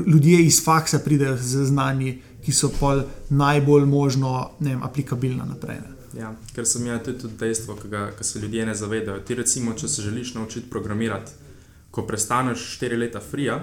ljudje 0.06 0.46
iz 0.46 0.64
faksa 0.64 0.98
pridejo 0.98 1.36
z 1.36 1.64
znanji, 1.64 2.22
ki 2.44 2.52
so 2.52 2.70
pol 2.80 3.02
najbolj 3.30 3.84
možno 3.84 4.50
vem, 4.60 4.82
aplikabilna 4.82 5.44
naprej. 5.44 5.80
Ne. 5.82 6.20
Ja, 6.20 6.30
ker 6.54 6.64
sem 6.66 6.86
jaz 6.86 7.02
tudi, 7.04 7.18
tudi 7.18 7.36
dejstvo, 7.40 7.74
ki 7.76 7.88
ga 7.92 8.06
ki 8.16 8.24
se 8.24 8.40
ljudje 8.40 8.66
ne 8.66 8.74
zavedajo. 8.74 9.20
Ti, 9.20 9.34
recimo, 9.34 9.74
če 9.74 9.88
se 9.88 10.02
želiš 10.02 10.34
naučiti 10.34 10.70
programirati, 10.70 11.32
ko 11.90 12.06
prestaneš 12.06 12.78
4 12.80 12.98
leta 12.98 13.20
frija, 13.20 13.58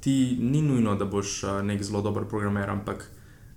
ti 0.00 0.36
ni 0.40 0.62
nujno, 0.62 0.94
da 0.96 1.04
boš 1.04 1.44
a, 1.44 1.62
nek 1.62 1.82
zelo 1.82 2.02
dober 2.02 2.24
programer, 2.28 2.70
ampak 2.70 3.08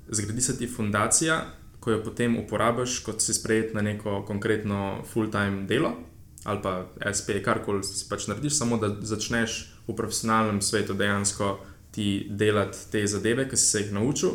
zgradi 0.09 0.41
se 0.41 0.57
ti 0.57 0.67
fundacija, 0.67 1.43
ko 1.79 1.91
jo 1.91 2.01
potem 2.03 2.37
uporabiš, 2.39 2.99
kot 3.03 3.21
si 3.21 3.33
sprejet 3.33 3.73
na 3.73 3.81
neko 3.81 4.23
konkretno 4.27 5.03
full-time 5.13 5.67
delo 5.67 5.93
ali 6.43 6.59
pa 6.63 6.85
SP, 7.17 7.39
karkoli 7.43 7.83
si 7.83 8.09
pač 8.09 8.27
narediš, 8.27 8.57
samo 8.57 8.77
da 8.77 8.91
začneš 9.01 9.73
v 9.87 9.95
profesionalnem 9.95 10.61
svetu 10.61 10.93
dejansko 10.93 11.59
ti 11.91 12.27
delati 12.29 12.77
te 12.91 13.07
zadeve, 13.07 13.47
ki 13.49 13.57
si 13.57 13.65
se 13.65 13.81
jih 13.81 13.93
naučil 13.93 14.29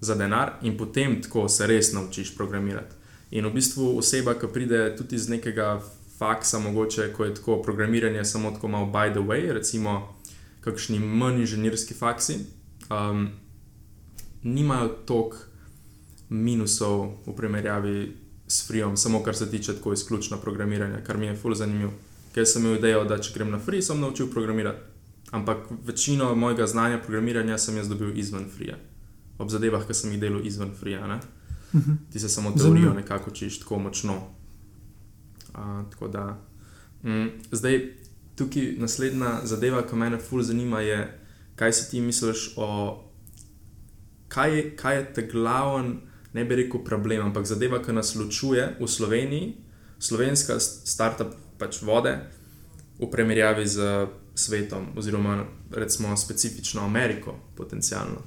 za 0.00 0.14
denar, 0.14 0.58
in 0.62 0.76
potem 0.76 1.20
tako 1.22 1.48
se 1.48 1.66
res 1.66 1.92
naučiš 1.92 2.34
programirati. 2.36 2.96
In 3.30 3.46
v 3.46 3.54
bistvu 3.54 3.98
oseba, 3.98 4.34
ki 4.34 4.48
pride 4.52 4.96
tudi 4.98 5.16
iz 5.16 5.28
nekega 5.28 5.78
faksa, 6.18 6.58
mogoče 6.58 7.12
ko 7.12 7.24
je 7.24 7.34
tako 7.34 7.62
programiranje, 7.62 8.24
samo 8.24 8.50
tako 8.50 8.68
malo 8.68 8.86
by 8.86 9.12
the 9.12 9.20
way, 9.20 9.52
recimo 9.52 10.16
kakšni 10.60 10.98
manj 10.98 11.40
inženirski 11.40 11.94
faksi, 11.94 12.38
um, 12.90 13.28
nimajo 14.42 14.88
toliko 14.88 15.36
minusov 16.28 17.22
v 17.26 17.34
primerjavi 17.36 18.16
s 18.50 18.66
Freeom, 18.66 18.96
samo 18.96 19.22
kar 19.22 19.36
se 19.36 19.50
tiče 19.50 19.74
tako 19.74 19.92
izključno 19.92 20.36
programiranja, 20.36 21.04
kar 21.06 21.18
mi 21.18 21.26
je 21.26 21.38
fully 21.42 21.56
zanimivo. 21.56 21.92
Ker 22.34 22.46
sem 22.46 22.62
imel 22.62 22.78
idejo, 22.78 23.04
da 23.04 23.18
če 23.18 23.34
grem 23.34 23.50
na 23.50 23.58
Free, 23.58 23.82
sem 23.82 24.00
naučil 24.00 24.30
programirati. 24.30 24.78
Ampak 25.30 25.58
večino 25.86 26.34
mojega 26.34 26.66
znanja 26.66 26.98
programiranja 26.98 27.58
sem 27.58 27.76
jaz 27.76 27.88
dobil 27.88 28.18
izven 28.18 28.48
Freeja, 28.50 28.78
ob 29.38 29.50
zadevah, 29.50 29.86
ki 29.86 29.94
sem 29.94 30.12
jih 30.12 30.20
delal 30.20 30.46
izven 30.46 30.74
Freeja. 30.80 31.20
Uh 31.72 31.80
-huh. 31.80 31.96
Ti 32.12 32.20
se 32.20 32.28
samo 32.28 32.50
teorijo 32.50 32.94
nekako 32.94 33.30
učiš 33.30 33.60
tako 33.60 33.78
močno. 33.78 34.16
Uh, 35.54 35.90
tako 35.90 36.08
da, 36.08 36.38
mm, 37.02 37.26
zdaj, 37.52 37.94
tukaj 38.36 38.74
naslednja 38.78 39.40
zadeva, 39.44 39.86
ki 39.86 39.96
me 39.96 40.18
fully 40.30 40.42
zanima, 40.42 40.80
je, 40.80 41.20
kaj 41.56 41.72
si 41.72 41.90
ti 41.90 42.00
misliš 42.00 42.52
o. 42.56 43.00
Kaj 44.28 44.56
je, 44.56 44.76
kaj 44.76 44.96
je 44.96 45.12
ta 45.14 45.22
glaven, 45.22 46.00
ne 46.32 46.44
bi 46.44 46.56
rekel 46.62 46.84
problem, 46.84 47.26
ampak 47.26 47.46
zadeva, 47.46 47.82
ki 47.82 47.92
nas 47.92 48.14
ločuje 48.14 48.76
v 48.80 48.88
Sloveniji, 48.88 49.54
slovenska 49.98 50.58
startup 50.60 51.34
pač 51.58 51.82
vode, 51.82 52.14
v 53.00 53.08
primerjavi 53.10 53.66
z 53.66 54.06
svetom, 54.34 54.92
oziroma 54.96 55.44
recimo 55.72 56.16
specifično 56.16 56.84
Ameriko, 56.84 57.34
potencialno. 57.56 58.22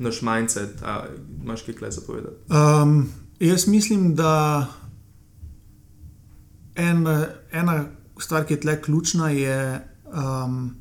Naš 0.00 0.22
mindset, 0.24 0.80
a 0.82 1.04
imaš 1.42 1.62
kaj 1.66 1.74
kaj 1.74 1.90
zapovedati? 1.90 2.36
Um, 2.48 3.12
jaz 3.40 3.66
mislim, 3.68 4.14
da 4.16 4.66
en, 6.74 7.04
ena 7.52 7.84
stvar, 8.18 8.46
ki 8.46 8.54
je 8.54 8.60
tle 8.60 8.82
ključna, 8.82 9.30
je. 9.30 9.80
Um, 10.08 10.80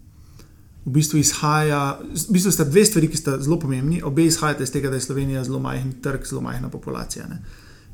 V 0.90 0.96
bistvu 0.96 1.20
izhaja, 1.22 2.00
v 2.02 2.34
bistvu 2.34 2.52
sta 2.52 2.66
dve 2.66 2.82
stvari, 2.86 3.08
ki 3.12 3.18
sta 3.20 3.36
zelo 3.38 3.60
pomembni. 3.62 4.02
Obe 4.02 4.26
izhajata 4.26 4.66
iz 4.66 4.72
tega, 4.74 4.90
da 4.90 4.98
je 4.98 5.06
Slovenija 5.06 5.44
zelo 5.46 5.60
majhen 5.62 5.92
trg, 6.02 6.26
zelo 6.26 6.42
majhna 6.42 6.70
populacija. 6.74 7.28
Ne. 7.30 7.38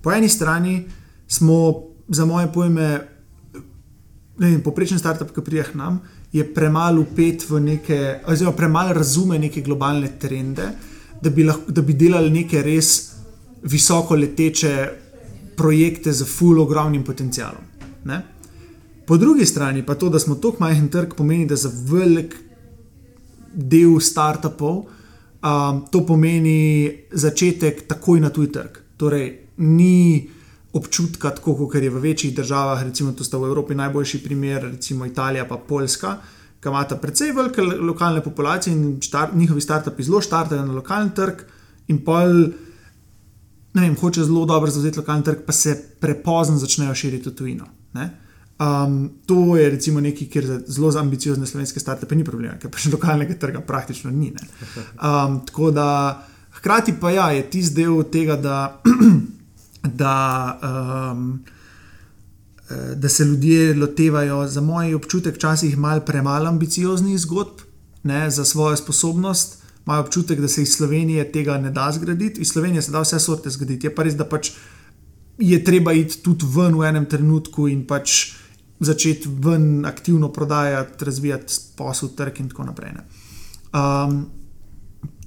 Po 0.02 0.14
eni 0.16 0.30
strani 0.30 0.86
smo, 1.28 1.58
za 2.08 2.26
moje 2.26 2.48
pojme, 2.54 2.88
poprečen 4.64 5.00
startup, 5.00 5.34
ki 5.36 5.44
prija 5.44 5.66
k 5.68 5.76
nam, 5.76 6.00
je 6.32 6.46
premalo 6.54 7.02
upet 7.02 7.50
v 7.50 7.60
neke, 7.60 8.00
oziroma 8.28 8.56
premalo 8.56 8.94
razume 8.94 9.40
neke 9.40 9.62
globalne 9.62 10.14
trende, 10.20 10.70
da 11.22 11.30
bi, 11.30 11.44
lahko, 11.44 11.72
da 11.72 11.82
bi 11.82 11.94
delali 11.94 12.32
neke 12.32 12.62
res 12.64 13.12
visoko 13.64 14.16
leteče 14.16 14.74
projekte 15.58 16.14
z 16.14 16.26
full 16.28 16.62
ogromnim 16.62 17.04
potencialom. 17.04 17.64
Ne? 18.06 18.22
Po 19.06 19.18
drugi 19.18 19.46
strani 19.46 19.84
pa 19.86 19.96
to, 19.96 20.10
da 20.10 20.20
smo 20.20 20.36
tako 20.36 20.64
majhen 20.64 20.90
trg, 20.90 21.16
pomeni, 21.18 21.46
da 21.46 21.56
za 21.56 21.72
velik 21.92 22.36
del 23.56 24.00
startupov 24.00 24.86
um, 25.46 25.86
to 25.92 26.06
pomeni 26.06 26.92
začetek 27.12 27.86
takoj 27.88 28.20
na 28.20 28.30
tuj 28.30 28.52
trg. 28.52 28.82
Torej, 28.98 29.28
ni 29.58 30.28
občutka, 30.76 31.32
tako 31.32 31.56
kot 31.56 31.76
je 31.80 31.90
v 31.90 32.02
večjih 32.04 32.36
državah, 32.36 32.84
recimo 32.84 33.14
to 33.16 33.24
sta 33.24 33.38
v 33.40 33.48
Evropi 33.48 33.76
najboljši 33.76 34.24
primer, 34.24 34.64
recimo 34.76 35.06
Italija 35.06 35.48
in 35.48 35.58
Poljska, 35.68 36.18
ki 36.60 36.70
imata 36.70 36.98
precej 36.98 37.32
velike 37.32 37.62
lokalne 37.62 38.24
populacije 38.24 38.74
in 38.74 39.02
štar, 39.02 39.36
njihovi 39.36 39.62
startupi 39.62 40.04
zelo 40.04 40.22
štartajo 40.22 40.66
na 40.66 40.74
lokalni 40.74 41.14
trg 41.16 41.46
in 41.88 42.04
pol. 42.04 42.52
Ne 43.76 43.82
vem, 43.82 43.96
hoče 43.96 44.24
zelo 44.24 44.46
dobro 44.46 44.72
zauzeti 44.72 45.00
lokalni 45.00 45.24
trg, 45.24 45.46
pa 45.46 45.52
se 45.52 45.76
prepozno 46.00 46.58
začnejo 46.58 46.96
širiti 46.96 47.30
v 47.30 47.36
tujino. 47.36 47.66
Um, 48.60 49.10
to 49.26 49.58
je 49.58 49.70
recimo 49.70 50.00
nekaj, 50.00 50.28
kjer 50.32 50.46
za 50.46 50.60
zelo 50.68 50.92
ambiciozne 51.00 51.46
slovenske 51.46 51.80
startupe 51.80 52.16
ni 52.16 52.24
problema, 52.24 52.56
ker 52.60 52.72
pač 52.72 52.86
lokalnega 52.88 53.36
trga 53.40 53.60
praktično 53.62 54.12
ni. 54.12 54.30
Um, 54.32 55.42
tako 55.48 55.72
da, 55.76 55.88
hkrati 56.60 56.94
pa 57.02 57.12
ja, 57.12 57.26
je 57.36 57.50
tisti 57.50 57.82
del 57.82 58.04
tega, 58.12 58.38
da 58.40 58.82
da, 60.02 60.16
um, 61.12 61.44
da 62.96 63.10
se 63.10 63.26
ljudje 63.26 63.74
lotevajo, 63.76 64.48
za 64.48 64.62
moj 64.62 64.96
občutek, 64.96 65.36
včasih 65.36 65.78
malo 65.78 66.02
premalo 66.02 66.48
ambicioznih 66.48 67.20
zgodb 67.20 67.60
ne, 68.04 68.30
za 68.32 68.46
svojo 68.46 68.78
sposobnost. 68.78 69.64
Imajo 69.86 70.02
občutek, 70.02 70.40
da 70.42 70.48
se 70.48 70.62
iz 70.62 70.72
Slovenije 70.76 71.32
tega 71.32 71.58
ne 71.58 71.72
da 71.72 71.92
zgraditi, 71.92 72.42
iz 72.42 72.48
Slovenije 72.48 72.82
se 72.82 72.92
da 72.92 73.02
vse 73.02 73.20
sorte 73.20 73.50
zgraditi. 73.50 73.88
Je 73.88 73.96
pa 73.96 74.04
res, 74.04 74.16
da 74.16 74.26
pač 74.26 74.52
je 75.38 75.64
treba 75.64 75.94
iti 75.94 76.24
tudi 76.24 76.48
ven 76.56 76.80
v 76.80 76.88
enem 76.88 77.06
trenutku 77.06 77.68
in 77.68 77.84
pač 77.88 78.34
začeti 78.80 79.30
ven 79.42 79.86
aktivno 79.86 80.30
prodajati, 80.30 81.06
razvijati 81.06 81.54
posel, 81.76 82.10
trg 82.16 82.40
in 82.40 82.50
tako 82.50 82.64
naprej. 82.64 82.92
Um, 83.74 84.26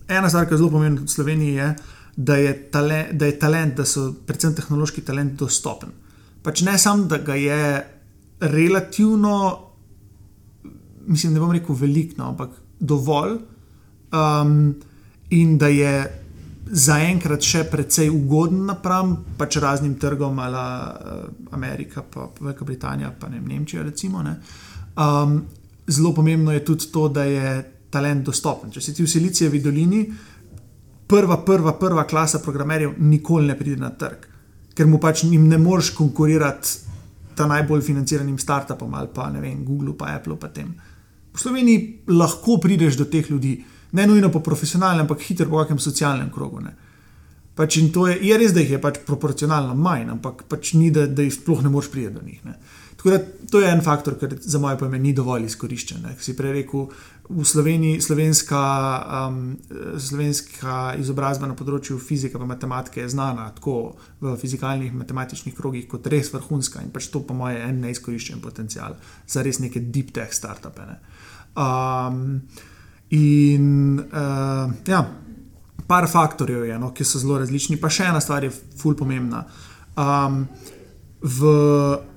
ena 0.09 0.29
stvar, 0.29 0.47
ki 0.47 0.55
je 0.55 0.59
zelo 0.59 0.71
pomembna 0.71 1.05
v 1.05 1.13
Sloveniji, 1.13 1.55
je, 1.55 1.69
da 2.17 2.37
je, 2.37 2.53
talent, 2.71 3.13
da 3.13 3.27
je 3.27 3.39
talent, 3.39 3.77
da 3.77 3.85
so 3.85 4.11
predvsem 4.27 4.55
tehnološki 4.59 5.05
talent 5.07 5.39
dostopen. 5.39 5.93
Pač 6.43 6.63
ne 6.67 6.79
samo, 6.79 7.07
da 7.09 7.19
ga 7.19 7.35
je 7.35 7.63
relativno, 8.41 9.35
mislim, 11.07 11.33
ne 11.35 11.41
bom 11.41 11.53
rekel 11.53 11.77
veliko, 11.77 12.19
no, 12.19 12.33
ampak 12.33 12.57
dovolj, 12.81 13.39
um, 14.13 14.75
in 15.31 15.59
da 15.59 15.69
je 15.69 15.95
zaenkrat 16.71 17.45
še 17.45 17.65
precej 17.71 18.11
ugoden 18.13 18.67
napram 18.69 19.15
pač 19.39 19.57
raznim 19.63 19.95
trgom, 20.01 20.39
ali 20.39 20.63
uh, 20.63 21.29
Amerika, 21.57 22.03
pa 22.03 22.29
Velika 22.41 22.65
Britanija, 22.65 23.13
pa 23.19 23.29
ne 23.29 23.41
Nemčija. 23.41 23.83
Recimo, 23.83 24.23
ne. 24.23 24.37
Um, 24.99 25.43
zelo 25.89 26.13
pomembno 26.15 26.53
je 26.53 26.65
tudi 26.65 26.91
to, 26.93 27.09
da 27.09 27.25
je 27.25 27.53
talent 27.91 28.27
dostopen. 28.27 28.73
Če 28.73 28.83
si 28.85 28.95
ti 28.95 29.05
v 29.05 29.11
Silicijevi 29.11 29.61
dolini, 29.65 30.03
prva, 31.09 31.41
prva, 31.45 31.73
prva 31.81 32.05
klasa 32.05 32.43
programerjev 32.45 32.99
nikoli 33.01 33.49
ne 33.49 33.57
pride 33.59 33.81
na 33.81 33.91
trg, 33.91 34.29
ker 34.77 34.87
mu 34.87 35.01
pač 35.01 35.25
jim 35.25 35.49
ne 35.49 35.59
moreš 35.59 35.95
konkurirati 35.97 36.87
ta 37.39 37.47
najbolj 37.47 37.85
financiranim 37.87 38.39
startupom 38.39 38.95
ali 38.99 39.09
pa 39.15 39.29
ne 39.31 39.41
vem, 39.41 39.65
Google, 39.65 39.95
pa 39.97 40.13
Apple. 40.17 40.37
Pa 40.37 40.51
v 40.53 41.39
Sloveniji 41.39 41.81
lahko 42.11 42.59
prideš 42.59 42.99
do 42.99 43.07
teh 43.07 43.31
ljudi, 43.31 43.57
ne 43.93 44.07
nujno 44.07 44.31
po 44.33 44.41
profesionalnem, 44.41 45.07
ampak 45.07 45.23
hitro 45.25 45.49
po 45.49 45.63
kakem 45.63 45.79
socialnem 45.79 46.31
krogu. 46.31 46.61
Pač 47.59 47.77
je, 47.77 48.19
je 48.23 48.39
res, 48.39 48.53
da 48.55 48.63
jih 48.63 48.77
je 48.77 48.83
pač 48.83 49.01
proporcionalno 49.07 49.75
manj, 49.75 50.11
ampak 50.15 50.45
pač 50.49 50.75
ni, 50.79 50.93
da, 50.95 51.07
da 51.07 51.25
jih 51.27 51.35
sploh 51.35 51.65
ne 51.65 51.73
moreš 51.73 51.91
priti 51.91 52.15
do 52.15 52.23
njih. 52.23 52.45
Ne. 52.45 52.55
Tako 52.99 53.11
da 53.11 53.19
to 53.51 53.61
je 53.61 53.71
en 53.71 53.81
faktor, 53.83 54.15
ki 54.19 54.27
za 54.41 54.59
moje 54.59 54.79
pojme 54.79 54.99
ni 54.99 55.13
dovolj 55.15 55.45
izkoriščen. 55.47 56.03
Kot 56.03 56.23
si 56.23 56.35
prej 56.39 56.55
rekel, 56.57 56.89
v 57.29 57.45
Sloveniji 57.47 58.01
slovenska, 58.03 58.61
um, 59.29 59.43
slovenska 60.01 60.95
izobrazba 60.99 61.47
na 61.47 61.55
področju 61.55 61.99
fizike 62.03 62.39
in 62.41 62.49
matematike 62.49 63.03
je 63.05 63.11
znana 63.13 63.51
tako 63.55 63.99
v 64.21 64.35
fizikalnih 64.41 64.91
in 64.91 65.03
matematičnih 65.03 65.55
krogih 65.55 65.87
kot 65.91 66.07
res 66.11 66.33
vrhunska 66.33 66.83
in 66.83 66.91
pač 66.91 67.11
to, 67.13 67.23
po 67.23 67.37
mojem, 67.39 67.61
je 67.61 67.69
en 67.69 67.81
neizkoriščen 67.87 68.43
potencial 68.43 68.97
za 69.27 69.45
res 69.47 69.61
neke 69.63 69.85
deep 69.93 70.11
tech 70.17 70.35
startupe. 70.35 70.89
Ne. 70.89 70.99
Um, 71.55 72.43
in 73.11 73.99
uh, 73.99 74.73
ja, 74.87 75.03
par 75.87 76.09
faktorjev 76.11 76.67
je, 76.69 76.79
no, 76.79 76.93
ki 76.93 77.05
so 77.05 77.21
zelo 77.21 77.39
različni, 77.41 77.79
pa 77.81 77.91
še 77.93 78.11
ena 78.11 78.21
stvar 78.21 78.45
je 78.45 78.53
fulj 78.53 78.97
pomembna. 78.99 79.45
Um, 79.99 80.43
v, 81.23 81.53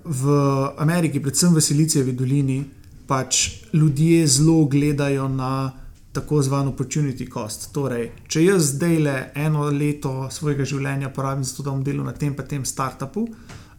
v 0.03 0.39
Ameriki, 0.83 1.21
predvsem 1.23 1.55
v 1.55 1.63
Silicijevi 1.63 2.13
dolini, 2.13 2.59
pač 3.07 3.63
ljudje 3.73 4.27
zelo 4.27 4.65
gledajo 4.71 5.27
na 5.31 5.71
tako 6.11 6.41
imenovano 6.41 6.73
opportunity 6.73 7.27
cost. 7.31 7.69
Torej, 7.73 8.09
če 8.27 8.43
jaz 8.43 8.73
zdaj 8.75 8.97
le 8.99 9.15
eno 9.35 9.69
leto 9.71 10.27
svojega 10.31 10.67
življenja 10.67 11.09
porabim 11.15 11.43
za 11.43 11.55
to, 11.55 11.63
da 11.63 11.71
bom 11.71 11.83
delal 11.83 12.05
na 12.05 12.13
tem, 12.13 12.35
pa 12.35 12.43
tem 12.43 12.65
startupu. 12.67 13.25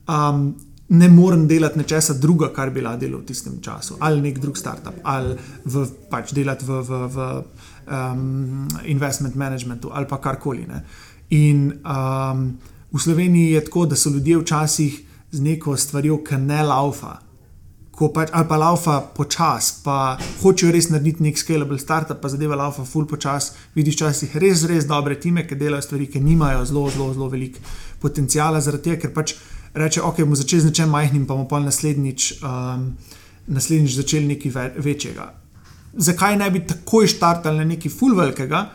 Um, 0.09 0.55
Ne 0.89 1.09
morem 1.09 1.47
delati 1.49 1.79
nečesa 1.79 2.15
druga, 2.21 2.51
kar 2.53 2.71
bi 2.71 2.83
lahko 2.85 3.01
delal 3.01 3.23
v 3.23 3.27
tistem 3.31 3.61
času, 3.63 3.97
ali 4.01 4.21
nek 4.21 4.39
drug 4.43 4.59
startup, 4.59 4.99
ali 5.05 5.37
v, 5.65 5.87
pač 6.11 6.35
delati 6.37 6.67
v, 6.69 6.83
v, 6.83 7.01
v 7.15 7.29
um, 7.87 8.69
investment 8.85 9.35
managementu, 9.35 9.91
ali 9.93 10.07
pa 10.07 10.19
karkoli. 10.21 10.67
Ne. 10.69 10.83
In 11.33 11.71
um, 11.81 12.47
v 12.93 13.01
Sloveniji 13.01 13.53
je 13.53 13.65
tako, 13.65 13.87
da 13.87 13.97
so 13.97 14.11
ljudje 14.11 14.39
včasih 14.39 15.01
z 15.33 15.41
neko 15.41 15.77
stvarjo, 15.77 16.19
ki 16.25 16.37
ne 16.37 16.63
laufa, 16.63 17.17
pač, 18.13 18.29
ali 18.33 18.49
pa 18.49 18.57
laufa 18.57 18.99
počas, 19.15 19.71
pa 19.85 20.19
hočejo 20.43 20.73
res 20.75 20.91
narediti 20.91 21.23
nek 21.23 21.39
scalable 21.39 21.79
startup, 21.79 22.21
pa 22.21 22.29
zadeva 22.29 22.57
laufa 22.59 22.85
full 22.85 23.07
počas. 23.07 23.53
Vidiš 23.75 23.97
včasih 23.97 24.37
res, 24.37 24.65
res 24.69 24.89
dobre 24.89 25.17
time, 25.21 25.47
ki 25.47 25.57
delajo 25.57 25.83
stvari, 25.87 26.09
ki 26.11 26.21
nimajo 26.21 26.65
zelo, 26.69 26.89
zelo, 26.91 27.13
zelo 27.15 27.29
velik 27.33 27.61
potencijala, 28.03 28.61
zaradi 28.61 28.91
tega, 28.91 29.03
ker 29.07 29.15
pač 29.15 29.37
reče, 29.75 30.03
ok, 30.03 30.23
bomo 30.25 30.37
začeli 30.37 30.63
z 30.63 30.71
nečem 30.71 30.91
majhnim, 30.91 31.27
pa 31.27 31.35
bomo 31.35 31.49
pa 31.49 31.61
naslednjič, 31.61 32.33
um, 32.43 32.93
naslednjič 33.47 33.97
začeli 33.97 34.27
nekaj 34.35 34.51
ve 34.51 34.67
večjega. 34.77 35.33
Zakaj 35.93 36.37
ne 36.37 36.51
bi 36.51 36.65
takoj 36.67 37.07
štartali 37.07 37.61
na 37.61 37.65
nekaj 37.65 37.93
full 37.93 38.17
velikega, 38.17 38.67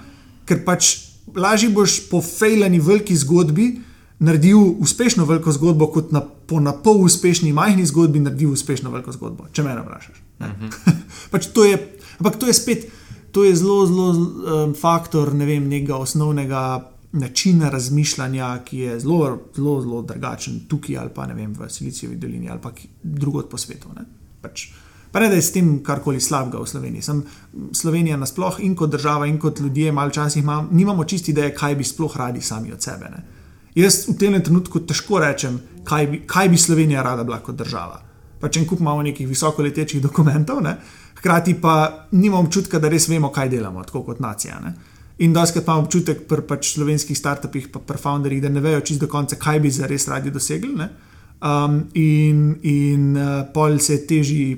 ker 0.45 0.63
pač 0.65 0.95
lažje 1.35 1.69
boš 1.69 1.99
po 2.09 2.21
fejlani 2.21 2.79
veliki 2.79 3.15
zgodbi 3.17 3.71
naredil 4.19 4.57
uspešno 4.81 5.25
veliko 5.25 5.51
zgodbo, 5.51 5.87
kot 5.93 6.11
na, 6.11 6.21
po 6.21 6.59
na 6.59 6.73
pol 6.73 7.03
uspešni 7.05 7.53
majhni 7.53 7.85
zgodbi 7.85 8.19
naredil 8.19 8.53
uspešno 8.55 8.91
veliko 8.93 9.13
zgodbo, 9.13 9.49
če 9.53 9.63
me 9.63 9.75
vprašaš. 9.77 10.21
Uh 10.39 10.45
-huh. 10.47 10.93
pač 11.31 11.47
to 11.53 11.65
je, 11.65 11.77
ampak 12.19 12.35
to 12.35 12.47
je 12.47 12.53
spet, 12.53 12.87
to 13.31 13.43
je 13.43 13.55
zelo, 13.55 13.85
zelo 13.85 14.09
um, 14.09 14.73
faktor 14.73 15.33
ne 15.33 15.45
vem, 15.45 15.69
nekega 15.69 15.95
osnovnega 15.95 16.91
načina 17.19 17.69
razmišljanja, 17.69 18.49
ki 18.65 18.77
je 18.77 18.99
zelo, 18.99 19.37
zelo, 19.55 19.81
zelo 19.81 20.01
drugačen 20.01 20.59
tukaj 20.69 20.97
ali 20.97 21.13
pa 21.15 21.27
ne 21.27 21.33
vem 21.33 21.53
v 21.53 21.69
Silicijevi 21.69 22.15
dolini 22.15 22.49
ali 22.49 22.61
pa 22.61 22.71
drugod 23.03 23.49
po 23.49 23.57
svetu. 23.57 23.89
Ne? 23.95 24.05
Pač, 24.41 24.69
Pa 25.11 25.19
ne 25.19 25.29
da 25.29 25.35
je 25.35 25.41
s 25.41 25.51
tem 25.51 25.69
karkoli 25.83 26.19
slabega 26.21 26.59
v 26.59 26.67
Sloveniji. 26.67 27.01
Sem 27.01 27.23
Slovenija 27.73 28.17
nasplošno 28.17 28.63
in 28.63 28.75
kot 28.75 28.91
država, 28.91 29.27
in 29.27 29.39
kot 29.39 29.59
ljudje, 29.59 29.91
malo 29.91 30.11
časih 30.11 30.43
imam, 30.43 30.67
nimamo 30.71 31.03
čisti 31.03 31.31
ideje, 31.31 31.55
kaj 31.55 31.75
bi 31.75 31.83
sploh 31.83 32.17
radi 32.17 32.41
sami 32.41 32.73
od 32.73 32.83
sebe. 32.83 33.09
Ne? 33.09 33.23
Jaz 33.75 34.03
v 34.09 34.17
tem 34.19 34.35
trenutku 34.43 34.79
težko 34.79 35.19
rečem, 35.23 35.59
kaj 35.87 36.07
bi, 36.07 36.21
kaj 36.27 36.49
bi 36.49 36.57
Slovenija 36.57 37.03
rada 37.03 37.23
bila 37.23 37.39
kot 37.39 37.55
država. 37.55 38.01
Pač 38.39 38.57
en 38.57 38.67
kup 38.67 38.79
imamo 38.79 39.01
nekih 39.01 39.27
visoko 39.27 39.63
letečih 39.63 40.01
dokumentov, 40.01 40.61
ne? 40.61 40.75
hkrati 41.17 41.55
pa 41.61 42.07
nimamo 42.11 42.43
občutka, 42.43 42.79
da 42.79 42.89
res 42.89 43.07
vemo, 43.09 43.31
kaj 43.33 43.49
delamo, 43.49 43.83
tako 43.83 44.03
kot 44.11 44.19
nacija. 44.19 44.59
Ne? 44.61 44.73
In 45.17 45.33
doskrat 45.33 45.65
imamo 45.65 45.81
občutek 45.81 46.27
pri 46.29 46.45
pač 46.47 46.73
slovenskih 46.75 47.17
startupih, 47.17 47.69
pa 47.73 47.79
pri 47.79 47.97
founderjih, 47.97 48.41
da 48.41 48.49
ne 48.49 48.61
vejo 48.61 48.81
čisto 48.81 49.05
do 49.05 49.11
konca, 49.11 49.35
kaj 49.35 49.59
bi 49.59 49.71
za 49.71 49.87
res 49.89 50.07
radi 50.07 50.31
dosegli. 50.31 50.73
Um, 51.37 51.83
in 51.93 52.57
in 52.63 53.17
uh, 53.17 53.45
pol 53.53 53.79
se 53.79 53.99
teži 54.07 54.57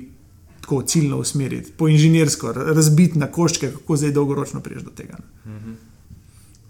tako 0.60 0.82
ciljno 0.82 1.18
usmeriti, 1.18 1.72
po 1.76 1.88
inženirsko, 1.88 2.52
razbiti 2.52 3.18
na 3.18 3.26
koščke, 3.26 3.72
kako 3.72 3.96
zdaj 3.96 4.12
dolgoročno 4.12 4.60
prijeti 4.60 4.84
do 4.84 4.90
tega. 4.90 5.16
Mm 5.44 5.50
-hmm. 5.50 5.74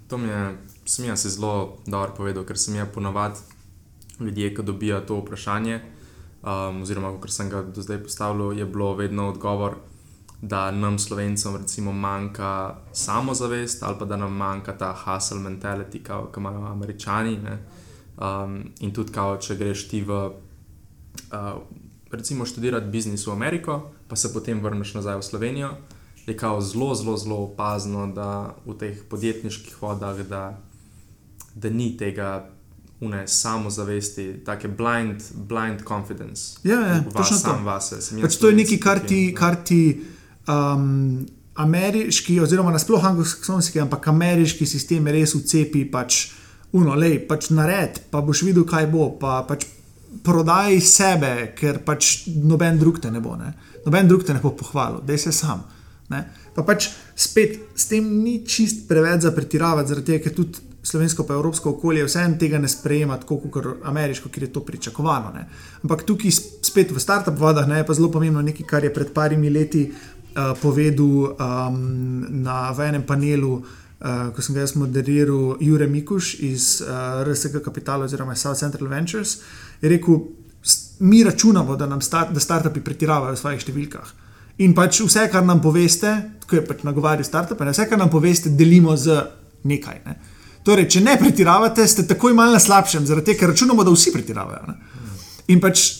To 0.08 0.18
mi 0.18 0.28
je 0.28 0.56
sem 0.90 1.06
jaz 1.06 1.26
zelo 1.26 1.78
dobro 1.86 2.14
povedal, 2.16 2.44
ker 2.44 2.58
sem 2.58 2.74
jaz 2.74 2.88
ponovadi 2.94 3.38
ljudje, 4.20 4.54
ki 4.54 4.62
dobijo 4.62 5.00
to 5.06 5.20
vprašanje, 5.20 5.80
um, 6.42 6.82
oziroma 6.82 7.12
kar 7.20 7.30
sem 7.30 7.50
ga 7.50 7.62
do 7.62 7.82
zdaj 7.82 8.02
postavil, 8.02 8.58
je 8.58 8.66
bilo 8.66 8.94
vedno 8.98 9.28
odgovor, 9.30 9.78
da 10.42 10.70
nam 10.70 10.98
slovencem 10.98 11.56
recimo 11.56 11.92
manjka 11.92 12.76
samozavest 12.92 13.82
ali 13.82 13.96
pa 13.98 14.04
da 14.04 14.16
nam 14.16 14.32
manjka 14.32 14.72
ta 14.78 14.94
hustle 15.04 15.38
mentality, 15.38 16.02
ki 16.02 16.40
imajo 16.40 16.66
američani. 16.66 17.38
Um, 18.20 18.64
in 18.80 18.92
tudi, 18.92 19.12
kao, 19.12 19.36
če 19.36 19.56
greš 19.56 19.88
ti 19.88 20.02
v. 20.02 20.30
Uh, 21.32 21.62
Recimo 22.10 22.42
študirati 22.44 22.90
biznis 22.90 23.26
v 23.26 23.30
Ameriko, 23.32 23.92
pa 24.08 24.16
se 24.16 24.32
potem 24.32 24.60
vrneš 24.60 24.94
nazaj 24.94 25.16
v 25.16 25.22
Slovenijo, 25.22 25.68
je 26.26 26.34
kao 26.36 26.60
zelo, 26.60 26.94
zelo, 26.94 27.14
zelo 27.16 27.36
opazno, 27.36 28.08
da 28.10 28.56
v 28.66 28.74
teh 28.74 29.04
podjetniških 29.08 29.76
vodah, 29.82 30.18
da 30.26 30.58
da 31.54 31.70
ni 31.70 31.96
tega 31.96 32.50
une, 33.00 33.28
samozavesti, 33.28 34.42
tako 34.44 34.68
blind, 34.68 35.22
blind 35.34 35.80
confidence. 35.88 36.58
Ja, 36.62 36.80
ja 36.80 37.04
točno 37.16 37.36
sam 37.36 37.64
vase. 37.64 37.96
Pač 38.22 38.36
to 38.36 38.48
je 38.48 38.56
nekaj, 38.56 38.78
kar 38.78 39.00
ti, 39.06 39.34
kar 39.38 39.56
ti 39.64 40.04
um, 40.50 41.26
ameriški, 41.54 42.40
oziroma 42.40 42.72
nasplošno 42.74 43.08
anglosaksonski, 43.14 43.80
ampak 43.80 44.08
ameriški 44.12 44.66
sistem 44.66 45.08
res 45.12 45.34
ucepi, 45.38 45.84
pač 45.90 46.26
uno, 46.72 46.94
lej, 46.94 47.18
pač 47.28 47.50
nared, 47.54 48.02
pa 48.10 48.22
boš 48.24 48.44
videl, 48.46 48.66
kaj 48.68 48.90
bo. 48.92 49.10
Pa, 49.20 49.42
pač 49.48 49.66
Prodaj 50.10 50.80
sebe, 50.82 51.52
ker 51.54 51.84
pač 51.86 52.24
noben 52.34 52.80
drug 52.80 52.98
te 52.98 53.12
ne 53.14 53.20
bo, 53.22 53.36
ne? 53.38 53.52
noben 53.84 54.08
drug 54.10 54.24
te 54.26 54.34
ne 54.34 54.40
bo 54.42 54.50
pohvalil, 54.58 54.98
da 55.06 55.14
si 55.18 55.30
sam. 55.32 55.62
Ne? 56.10 56.24
Pa 56.56 56.64
pač 56.66 56.88
spet 57.14 57.60
s 57.78 57.86
tem 57.86 58.08
ni 58.24 58.40
čist 58.42 58.88
preveč 58.88 59.22
za 59.22 59.30
pretiravati, 59.30 59.92
zaradi 59.92 60.10
tega, 60.10 60.24
ker 60.24 60.34
tudi 60.34 60.66
slovensko 60.82 61.26
pa 61.28 61.36
evropsko 61.36 61.76
okolje 61.76 62.04
vseeno 62.08 62.38
tega 62.40 62.58
ne 62.58 62.68
sprejema 62.68 63.20
tako 63.22 63.38
kot 63.44 63.66
ameriško, 63.84 64.32
ker 64.32 64.48
je 64.48 64.52
to 64.52 64.64
pričakovano. 64.66 65.30
Ne. 65.34 65.46
Ampak 65.84 66.02
tukaj 66.08 66.34
spet 66.66 66.90
v 66.90 67.00
startup 67.00 67.38
vodah 67.38 67.68
ne, 67.68 67.78
je 67.80 67.86
pa 67.86 67.94
zelo 67.94 68.10
pomembno 68.10 68.42
nekaj, 68.42 68.66
kar 68.66 68.84
je 68.84 68.92
pred 68.94 69.12
parimi 69.14 69.50
leti 69.50 69.86
uh, 70.36 70.54
povedal 70.60 71.34
um, 71.34 72.26
na, 72.42 72.70
v 72.72 72.88
enem 72.88 73.06
panelu. 73.06 73.60
Uh, 74.00 74.30
ko 74.32 74.40
sem 74.40 74.56
ga 74.56 74.64
jaz 74.64 74.72
moderiral, 74.80 75.58
Jure 75.60 75.84
Mikuš 75.84 76.38
iz 76.40 76.80
uh, 76.80 77.20
RSK 77.20 77.60
Capital 77.60 78.06
oziroma 78.06 78.32
South 78.32 78.56
Central 78.56 78.88
Ventures, 78.88 79.42
je 79.82 79.90
rekel, 79.92 80.22
mi 81.04 81.20
računamo, 81.24 81.76
da 81.76 82.00
start, 82.00 82.32
da 82.32 82.40
startupi 82.40 82.80
pretiravajo 82.80 83.36
v 83.36 83.40
svojih 83.40 83.60
številkah. 83.60 84.14
In 84.64 84.72
pač 84.76 85.02
vse, 85.04 85.26
kar 85.32 85.44
nam 85.44 85.60
poveste, 85.60 86.14
tako 86.40 86.56
je 86.56 86.64
pač 86.64 86.82
nagovarjal 86.88 87.28
startupe, 87.28 87.64
vse, 87.68 87.88
kar 87.88 88.00
nam 88.00 88.08
poveste, 88.12 88.52
delimo 88.56 88.96
z 88.96 89.20
nekaj. 89.68 90.00
Ne. 90.08 90.16
Torej, 90.64 90.88
če 90.96 91.04
ne 91.04 91.16
pretiravate, 91.20 91.84
ste 91.88 92.08
takoj 92.08 92.32
malo 92.36 92.56
na 92.56 92.60
slabšem, 92.60 93.04
zaradi 93.08 93.32
tega, 93.32 93.44
ker 93.44 93.52
računamo, 93.54 93.84
da 93.84 93.92
vsi 93.92 94.12
pretiravajo. 94.12 94.64
Ne? 94.68 94.76
In 95.52 95.60
pač 95.60 95.99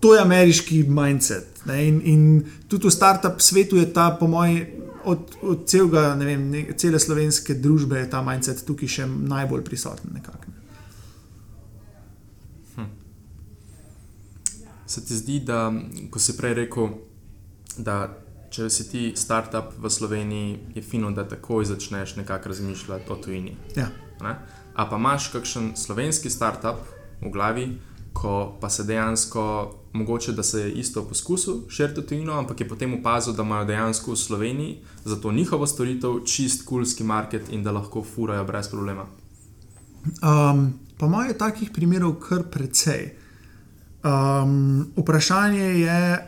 to 0.00 0.14
je 0.14 0.20
ameriški 0.20 0.82
mindset. 0.88 1.62
Ne? 1.64 1.88
In, 1.88 2.00
in 2.04 2.22
tudi 2.68 2.88
v 2.88 2.92
startup 2.94 3.40
svetu 3.40 3.76
je 3.76 3.92
ta, 3.92 4.10
po 4.20 4.26
mojem, 4.26 4.66
od, 5.04 5.36
od 5.42 5.68
celega, 5.68 6.14
vem, 6.14 6.50
ne, 6.50 6.64
cele 6.76 6.98
slovenske 7.00 7.54
družbe, 7.54 8.02
ta 8.10 8.22
mindset 8.24 8.64
tukaj 8.66 8.88
še 8.88 9.06
najbolj 9.08 9.64
prisoten. 9.64 10.12
Nekak, 10.16 10.48
ne? 10.48 10.56
hm. 12.76 12.88
Se 14.86 15.04
ti 15.04 15.16
zdi, 15.16 15.40
da 15.44 15.68
ko 16.10 16.20
si 16.20 16.36
prej 16.36 16.58
rekel, 16.64 16.92
da 17.78 18.02
če 18.50 18.66
si 18.72 18.88
ti 18.90 19.02
startup 19.16 19.76
v 19.78 19.90
Sloveniji, 19.90 20.56
je 20.74 20.82
fino, 20.82 21.12
da 21.14 21.24
takoj 21.28 21.68
začneš 21.70 22.16
nekako 22.18 22.50
razmišljati 22.50 23.12
o 23.12 23.16
tujini. 23.16 23.54
Ja. 23.76 23.90
A 24.20 24.86
pa 24.90 24.96
imaš 24.98 25.30
kakšen 25.32 25.72
slovenski 25.78 26.30
startup 26.30 26.82
v 27.22 27.30
glavi, 27.30 27.68
ko 28.12 28.56
pa 28.60 28.70
se 28.70 28.84
dejansko, 28.84 29.74
mogoče 29.92 30.32
da 30.32 30.42
se 30.42 30.60
je 30.60 30.72
isto 30.72 31.04
poskusil 31.04 31.54
širiti 31.68 32.06
tujino, 32.06 32.32
ampak 32.38 32.60
je 32.60 32.68
potem 32.68 32.94
opazil, 32.94 33.32
da 33.32 33.42
imajo 33.42 33.64
dejansko 33.64 34.12
v 34.12 34.16
Sloveniji 34.16 34.78
za 35.04 35.16
to 35.16 35.32
njihovo 35.32 35.66
storitev 35.66 36.24
čist 36.24 36.66
kulski 36.66 37.04
market 37.04 37.52
in 37.52 37.62
da 37.62 37.72
lahko 37.72 38.04
furajo 38.14 38.44
brez 38.44 38.68
problema. 38.68 39.06
Um, 40.22 40.72
pa 40.98 41.06
imajo 41.06 41.34
takih 41.34 41.70
primerov 41.74 42.18
kar 42.20 42.42
precej. 42.50 43.14
Um, 44.04 44.92
vprašanje 44.96 45.64
je, 45.64 46.26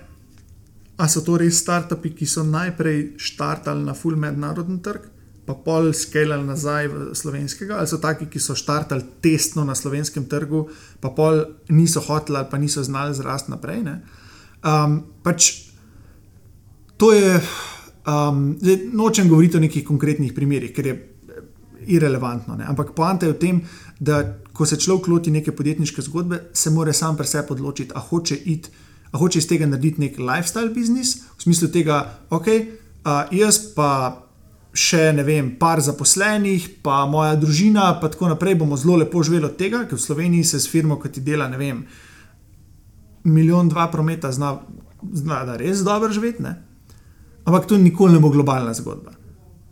Ali 0.96 1.08
so 1.08 1.22
to 1.24 1.38
res 1.40 1.58
startupi, 1.58 2.12
ki 2.14 2.26
so 2.28 2.44
najprej 2.46 3.16
štartali 3.18 3.82
na 3.82 3.94
full 3.96 4.14
mednarodni 4.20 4.76
trg, 4.84 5.08
pa 5.46 5.54
pol 5.58 5.90
skalali 5.90 6.46
nazaj 6.46 6.88
v 6.88 6.96
slovenskega, 7.18 7.78
ali 7.78 7.90
so 7.90 7.98
taki, 7.98 8.28
ki 8.30 8.38
so 8.38 8.54
štartali 8.54 9.18
testno 9.22 9.64
na 9.66 9.74
slovenskem 9.74 10.28
trgu, 10.30 10.68
pa 11.02 11.10
pol 11.10 11.42
niso 11.68 12.00
hoteli 12.00 12.38
ali 12.38 12.50
pa 12.50 12.58
niso 12.62 12.82
znali 12.82 13.14
zrasti 13.14 13.50
naprej. 13.50 13.82
Um, 14.62 15.02
pač 15.22 15.72
to 16.96 17.10
je, 17.10 17.40
um, 18.06 18.54
zdaj, 18.62 18.78
nočem 18.94 19.28
govoriti 19.28 19.58
o 19.58 19.64
nekih 19.64 19.82
konkretnih 19.84 20.30
primerih, 20.34 20.70
ker 20.70 20.86
je 20.86 20.94
eh, 20.94 21.42
irrelevantno. 21.90 22.54
Ne? 22.54 22.68
Ampak 22.70 22.94
poanta 22.94 23.26
je 23.26 23.34
v 23.34 23.40
tem, 23.42 23.58
da 23.98 24.22
ko 24.54 24.62
se 24.66 24.78
človek 24.78 25.10
loti 25.10 25.34
neke 25.34 25.50
podjetniške 25.50 26.06
zgodbe, 26.06 26.54
se 26.54 26.70
mora 26.70 26.94
sam 26.94 27.18
pri 27.18 27.26
sebi 27.26 27.58
odločiti, 27.58 27.90
a 27.94 27.98
hoče 27.98 28.38
iti 28.38 28.70
a 29.12 29.18
hoče 29.18 29.38
iz 29.38 29.48
tega 29.48 29.66
narediti 29.68 30.00
nek 30.00 30.18
lifestyle 30.18 30.72
biznis, 30.72 31.18
v 31.36 31.44
smislu 31.44 31.68
tega, 31.72 31.98
ok, 32.32 32.48
uh, 32.48 33.28
jaz 33.34 33.58
pa 33.76 33.88
še 34.72 35.10
ne 35.12 35.24
vem, 35.24 35.50
par 35.60 35.80
zaposlenih, 35.84 36.68
pa 36.84 37.04
moja 37.06 37.36
družina, 37.36 37.90
pa 38.00 38.08
tako 38.08 38.32
naprej 38.32 38.56
bomo 38.62 38.76
zelo 38.80 38.96
lepo 39.02 39.22
živeli 39.22 39.50
od 39.50 39.56
tega, 39.60 39.84
ker 39.88 39.98
v 39.98 40.04
Sloveniji 40.04 40.48
se 40.48 40.60
s 40.60 40.70
firmo, 40.70 40.96
ki 41.00 41.12
ti 41.12 41.24
dela, 41.24 41.48
ne 41.48 41.60
vem, 41.60 41.82
milijon, 43.28 43.68
dva 43.68 43.86
prometa, 43.92 44.32
zna, 44.32 44.56
zna 45.12 45.42
da 45.48 45.56
res 45.60 45.84
dobro 45.84 46.12
živeti, 46.12 46.42
ne? 46.42 46.56
ampak 47.44 47.66
to 47.66 47.76
nikoli 47.76 48.16
ne 48.16 48.20
bo 48.22 48.30
globalna 48.30 48.72
zgodba. 48.74 49.12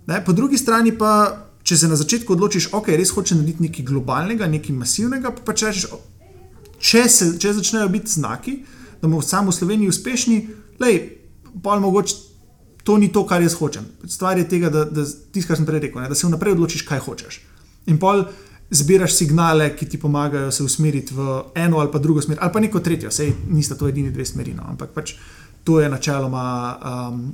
Ne? 0.06 0.20
Po 0.24 0.32
drugi 0.32 0.58
strani 0.58 0.96
pa. 0.96 1.46
Če 1.60 1.76
se 1.76 1.88
na 1.90 1.94
začetku 1.94 2.32
odločiš, 2.32 2.70
ok, 2.72 2.86
res 2.96 3.10
hočeš 3.12 3.36
narediti 3.36 3.66
nekaj 3.66 3.84
globalnega, 3.84 4.46
nekaj 4.48 4.72
masivnega, 4.72 5.28
pa, 5.36 5.42
pa 5.44 5.52
če 5.52 5.66
rečeš, 5.68 5.82
če, 6.80 7.02
se, 7.04 7.26
če 7.36 7.52
začnejo 7.58 7.90
biti 7.92 8.14
znaki, 8.14 8.54
da 8.96 9.04
bomo 9.04 9.20
samo 9.20 9.52
v 9.52 9.56
Sloveniji 9.58 9.92
uspešni, 9.92 10.38
lej, 10.80 10.96
pa 11.60 11.76
mogoče 11.78 12.16
to 12.90 12.98
ni 12.98 13.12
to, 13.14 13.22
kar 13.22 13.42
jaz 13.42 13.54
hočem. 13.54 13.86
Stvar 14.10 14.38
je 14.38 14.48
tega, 14.50 14.66
da, 14.74 14.82
da 14.84 15.04
tisto, 15.06 15.46
kar 15.46 15.58
sem 15.60 15.66
prej 15.66 15.84
rekel, 15.84 16.02
ne, 16.02 16.08
da 16.10 16.16
se 16.18 16.26
vnaprej 16.26 16.56
odločiš, 16.56 16.82
kaj 16.88 17.04
hočeš. 17.04 17.36
In 17.86 18.00
pol 18.02 18.24
zbiraš 18.70 19.14
signale, 19.14 19.68
ki 19.76 19.86
ti 19.92 19.98
pomagajo 19.98 20.50
se 20.50 20.66
usmeriti 20.66 21.14
v 21.14 21.28
eno 21.54 21.78
ali 21.78 21.92
pa 21.92 22.02
drugo 22.02 22.22
smer, 22.22 22.38
ali 22.40 22.52
pa 22.52 22.60
neko 22.60 22.82
tretjo, 22.82 23.12
sej 23.14 23.30
nista 23.46 23.78
to 23.78 23.86
edini 23.86 24.10
dve 24.10 24.26
smeri. 24.26 24.56
No. 24.58 24.66
Ampak 24.74 24.90
pač 24.94 25.14
to 25.62 25.78
je 25.80 25.88
načeloma 25.88 26.44
um, 26.74 27.24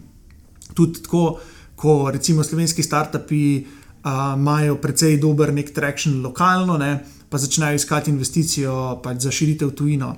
tudi 0.76 1.00
tako, 1.00 1.38
ko 1.76 2.10
recimo 2.12 2.44
slovenski 2.44 2.82
startupi 2.84 3.64
uh, 3.64 4.36
imajo 4.36 4.76
precej 4.76 5.16
dober 5.20 5.54
nek 5.56 5.72
traction 5.72 6.20
lokalno, 6.24 6.76
ne, 6.76 6.98
pa 7.32 7.40
začnejo 7.40 7.80
iskati 7.80 8.12
investicijo 8.12 9.00
pač 9.04 9.24
za 9.24 9.32
širitev 9.32 9.72
tujino. 9.72 10.12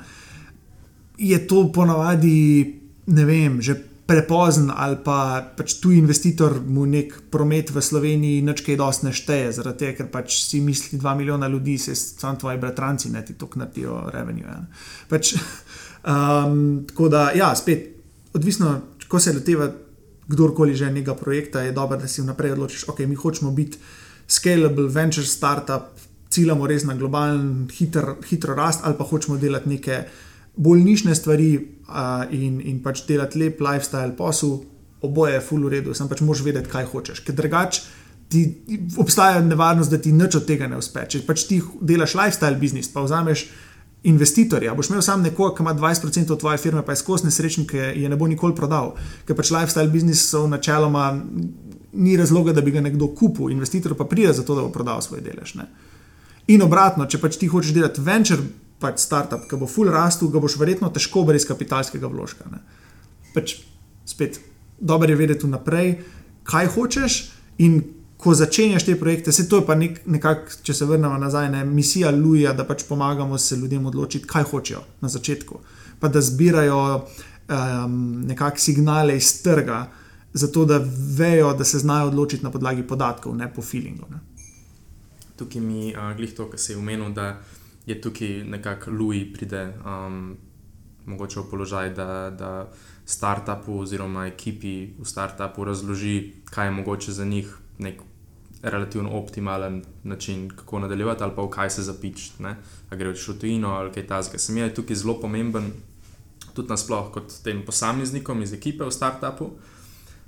Je 1.19 1.39
to 1.47 1.69
ponavadi, 1.75 2.75
ne 3.07 3.25
vem, 3.25 3.63
že 3.63 3.79
prepozen 4.09 4.71
ali 4.73 4.97
pa 5.05 5.45
pač 5.57 5.75
tu 5.83 5.91
investitor 5.93 6.55
mu 6.65 6.87
nek 6.89 7.13
promet 7.29 7.69
v 7.69 7.83
Sloveniji 7.85 8.41
nekaj 8.47 8.79
dosti 8.81 9.05
ne 9.05 9.13
šteje, 9.13 9.51
zaradi 9.59 9.85
tega, 9.85 9.97
ker 9.99 10.09
pač 10.09 10.39
si 10.47 10.63
misli, 10.65 10.97
dva 10.97 11.13
milijona 11.15 11.49
ljudi 11.49 11.77
se 11.77 11.93
sam 11.95 12.39
tvoji 12.41 12.57
bratranci 12.57 13.13
ne 13.13 13.21
ti 13.25 13.37
to 13.37 13.51
knatijo 13.53 14.09
revenue. 14.15 14.49
Ja. 14.49 14.65
Pač, 15.13 15.35
um, 16.15 16.87
tako 16.89 17.11
da, 17.13 17.29
ja, 17.37 17.53
spet, 17.53 17.85
odvisno, 18.33 18.73
ko 19.09 19.21
se 19.21 19.37
loteva 19.37 19.69
kdorkoli 20.29 20.77
že 20.77 20.89
nekega 20.89 21.13
projekta, 21.15 21.67
je 21.69 21.77
dobro, 21.77 22.01
da 22.01 22.09
si 22.09 22.25
vnaprej 22.25 22.57
odločiš, 22.57 22.89
ok, 22.89 23.05
mi 23.05 23.17
hočemo 23.17 23.53
biti 23.53 23.77
scalable 24.29 24.89
venture 24.89 25.27
startup, 25.29 26.01
ciljamo 26.33 26.65
res 26.69 26.89
na 26.89 26.97
globalen, 26.97 27.69
hiter, 27.73 28.15
hitro 28.29 28.57
rast 28.57 28.89
ali 28.89 28.97
pa 28.97 29.05
hočemo 29.05 29.37
delati 29.37 29.69
neke 29.69 30.03
bolj 30.57 30.81
nišne 30.85 31.15
stvari 31.15 31.78
in, 32.31 32.61
in 32.61 32.83
pač 32.85 33.05
delati 33.09 33.39
lep 33.41 33.61
lifestyle 33.65 34.17
posel, 34.17 34.59
oboje 35.01 35.37
je 35.37 35.45
full 35.45 35.65
v 35.65 35.77
redu, 35.77 35.95
sem 35.95 36.09
pač 36.11 36.21
moš 36.27 36.43
vedeti, 36.45 36.71
kaj 36.71 36.91
hočeš. 36.91 37.23
Ker 37.25 37.37
drugače 37.39 37.83
ti 38.29 38.43
obstaja 39.01 39.41
nevarnost, 39.41 39.91
da 39.91 39.99
ti 39.99 40.13
nič 40.13 40.37
od 40.37 40.45
tega 40.49 40.69
ne 40.69 40.77
uspe. 40.81 41.07
Če 41.09 41.23
pač 41.27 41.47
ti 41.49 41.63
delaš 41.81 42.17
lifestyle 42.19 42.61
biznis, 42.61 42.91
pa 42.93 43.05
vzameš 43.05 43.47
investitorja, 44.09 44.75
boš 44.79 44.93
imel 44.93 45.03
sam 45.03 45.25
nekoga, 45.25 45.57
ki 45.57 45.65
ima 45.65 45.75
20% 45.75 46.33
od 46.33 46.41
tvoje 46.41 46.61
firme, 46.63 46.85
pa 46.87 46.95
je 46.95 47.01
skozi 47.01 47.27
nesrečen, 47.27 47.67
ki 47.67 47.81
je 48.03 48.11
ne 48.11 48.17
bo 48.17 48.29
nikoli 48.31 48.55
prodal. 48.55 48.95
Ker 49.27 49.39
pač 49.39 49.53
lifestyle 49.55 49.91
biznis 49.93 50.23
so 50.29 50.47
načeloma. 50.47 51.11
Ni 51.99 52.19
razloga, 52.21 52.53
da 52.53 52.61
bi 52.61 52.71
ga 52.71 52.83
nekdo 52.85 53.09
kupil, 53.17 53.49
investitor 53.51 53.95
pa 53.97 54.05
pride 54.05 54.35
za 54.37 54.43
to, 54.45 54.55
da 54.55 54.63
bo 54.63 54.69
prodal 54.71 55.01
svoj 55.03 55.23
delež. 55.25 55.55
Ne? 55.57 55.65
In 56.53 56.63
obratno, 56.63 57.07
če 57.09 57.19
pač 57.19 57.39
ti 57.41 57.49
hočeš 57.49 57.73
delati 57.75 58.05
venture 58.05 58.45
pač 58.81 59.03
startup, 59.03 59.47
ki 59.51 59.59
bo 59.59 59.67
full 59.67 59.91
rastu, 59.91 60.29
ga 60.31 60.41
boš 60.43 60.57
verjetno 60.61 60.91
težko 60.95 61.25
brez 61.27 61.47
kapitalskega 61.49 62.11
vložka. 62.11 62.47
Pač 63.35 63.59
spet, 64.07 64.41
dobro 64.79 65.11
je 65.11 65.19
vedeti 65.19 65.47
vnaprej, 65.47 65.95
kaj 66.49 66.75
hočeš. 66.77 67.21
In 67.59 67.81
ko 68.19 68.35
začenjaš 68.35 68.85
te 68.87 68.97
projekte, 68.99 69.33
se 69.33 69.49
to 69.49 69.61
je 69.61 69.67
pa 69.67 69.75
nek, 69.79 70.01
nekako, 70.07 70.59
če 70.67 70.75
se 70.75 70.87
vrnemo 70.87 71.19
nazaj, 71.23 71.51
ne, 71.55 71.63
misija 71.65 72.11
Luja, 72.11 72.53
da 72.53 72.67
pač 72.67 72.83
pomagamo 72.89 73.39
se 73.39 73.57
ljudem 73.57 73.87
odločiti, 73.87 74.27
kaj 74.27 74.47
hočejo 74.51 74.83
na 75.01 75.09
začetku. 75.09 75.61
Pa 75.99 76.11
da 76.11 76.23
zbirajo 76.23 76.81
um, 76.99 77.95
nekakšne 78.27 78.65
signale 78.65 79.17
iz 79.17 79.31
trga, 79.43 79.85
zato 80.35 80.65
da 80.67 80.81
vejo, 81.19 81.53
da 81.55 81.65
se 81.65 81.79
znajo 81.79 82.11
odločiti 82.11 82.45
na 82.45 82.51
podlagi 82.51 82.83
podatkov, 82.83 83.37
ne 83.37 83.51
po 83.55 83.63
feelingu. 83.63 84.07
Ne. 84.11 84.21
Tukaj 85.39 85.63
mi 85.63 85.89
je 85.89 85.95
uh, 85.95 86.11
glih 86.17 86.35
to, 86.35 86.51
kar 86.51 86.61
se 86.61 86.73
je 86.73 86.79
umenil, 86.79 87.15
da 87.15 87.37
je 87.89 88.01
tukaj 88.01 88.45
nekako 88.45 88.91
Louis 88.91 89.33
pride 89.33 89.73
um, 89.81 90.37
mogoče 91.09 91.41
v 91.41 91.51
položaj, 91.51 91.91
da, 91.97 92.31
da 92.31 92.51
startupu 93.09 93.81
oziroma 93.81 94.27
ekipi 94.29 94.93
v 94.99 95.07
startupu 95.09 95.65
razloži, 95.65 96.33
kaj 96.51 96.67
je 96.67 96.71
mogoče 96.71 97.13
za 97.13 97.25
njih 97.25 97.55
nek 97.79 98.03
relativno 98.63 99.11
optimalen 99.11 99.85
način, 100.05 100.49
kako 100.49 100.79
nadaljevati 100.79 101.23
ali 101.23 101.33
pa 101.37 101.43
v 101.43 101.51
kaj 101.51 101.71
se 101.71 101.83
zapičiti. 101.83 102.45
A 102.91 102.97
gre 102.97 103.13
v 103.13 103.39
tujino 103.41 103.69
ali 103.69 103.93
kaj 103.93 104.07
takega. 104.07 104.39
Sem 104.39 104.57
je 104.57 104.75
tukaj 104.75 104.97
zelo 104.97 105.21
pomemben, 105.21 105.73
tudi 106.55 106.69
nasplošno 106.69 107.13
kot 107.13 107.33
tem 107.45 107.63
posameznikom 107.67 108.43
iz 108.43 108.53
ekipe 108.53 108.85
v 108.85 108.93
startupu. 108.93 109.51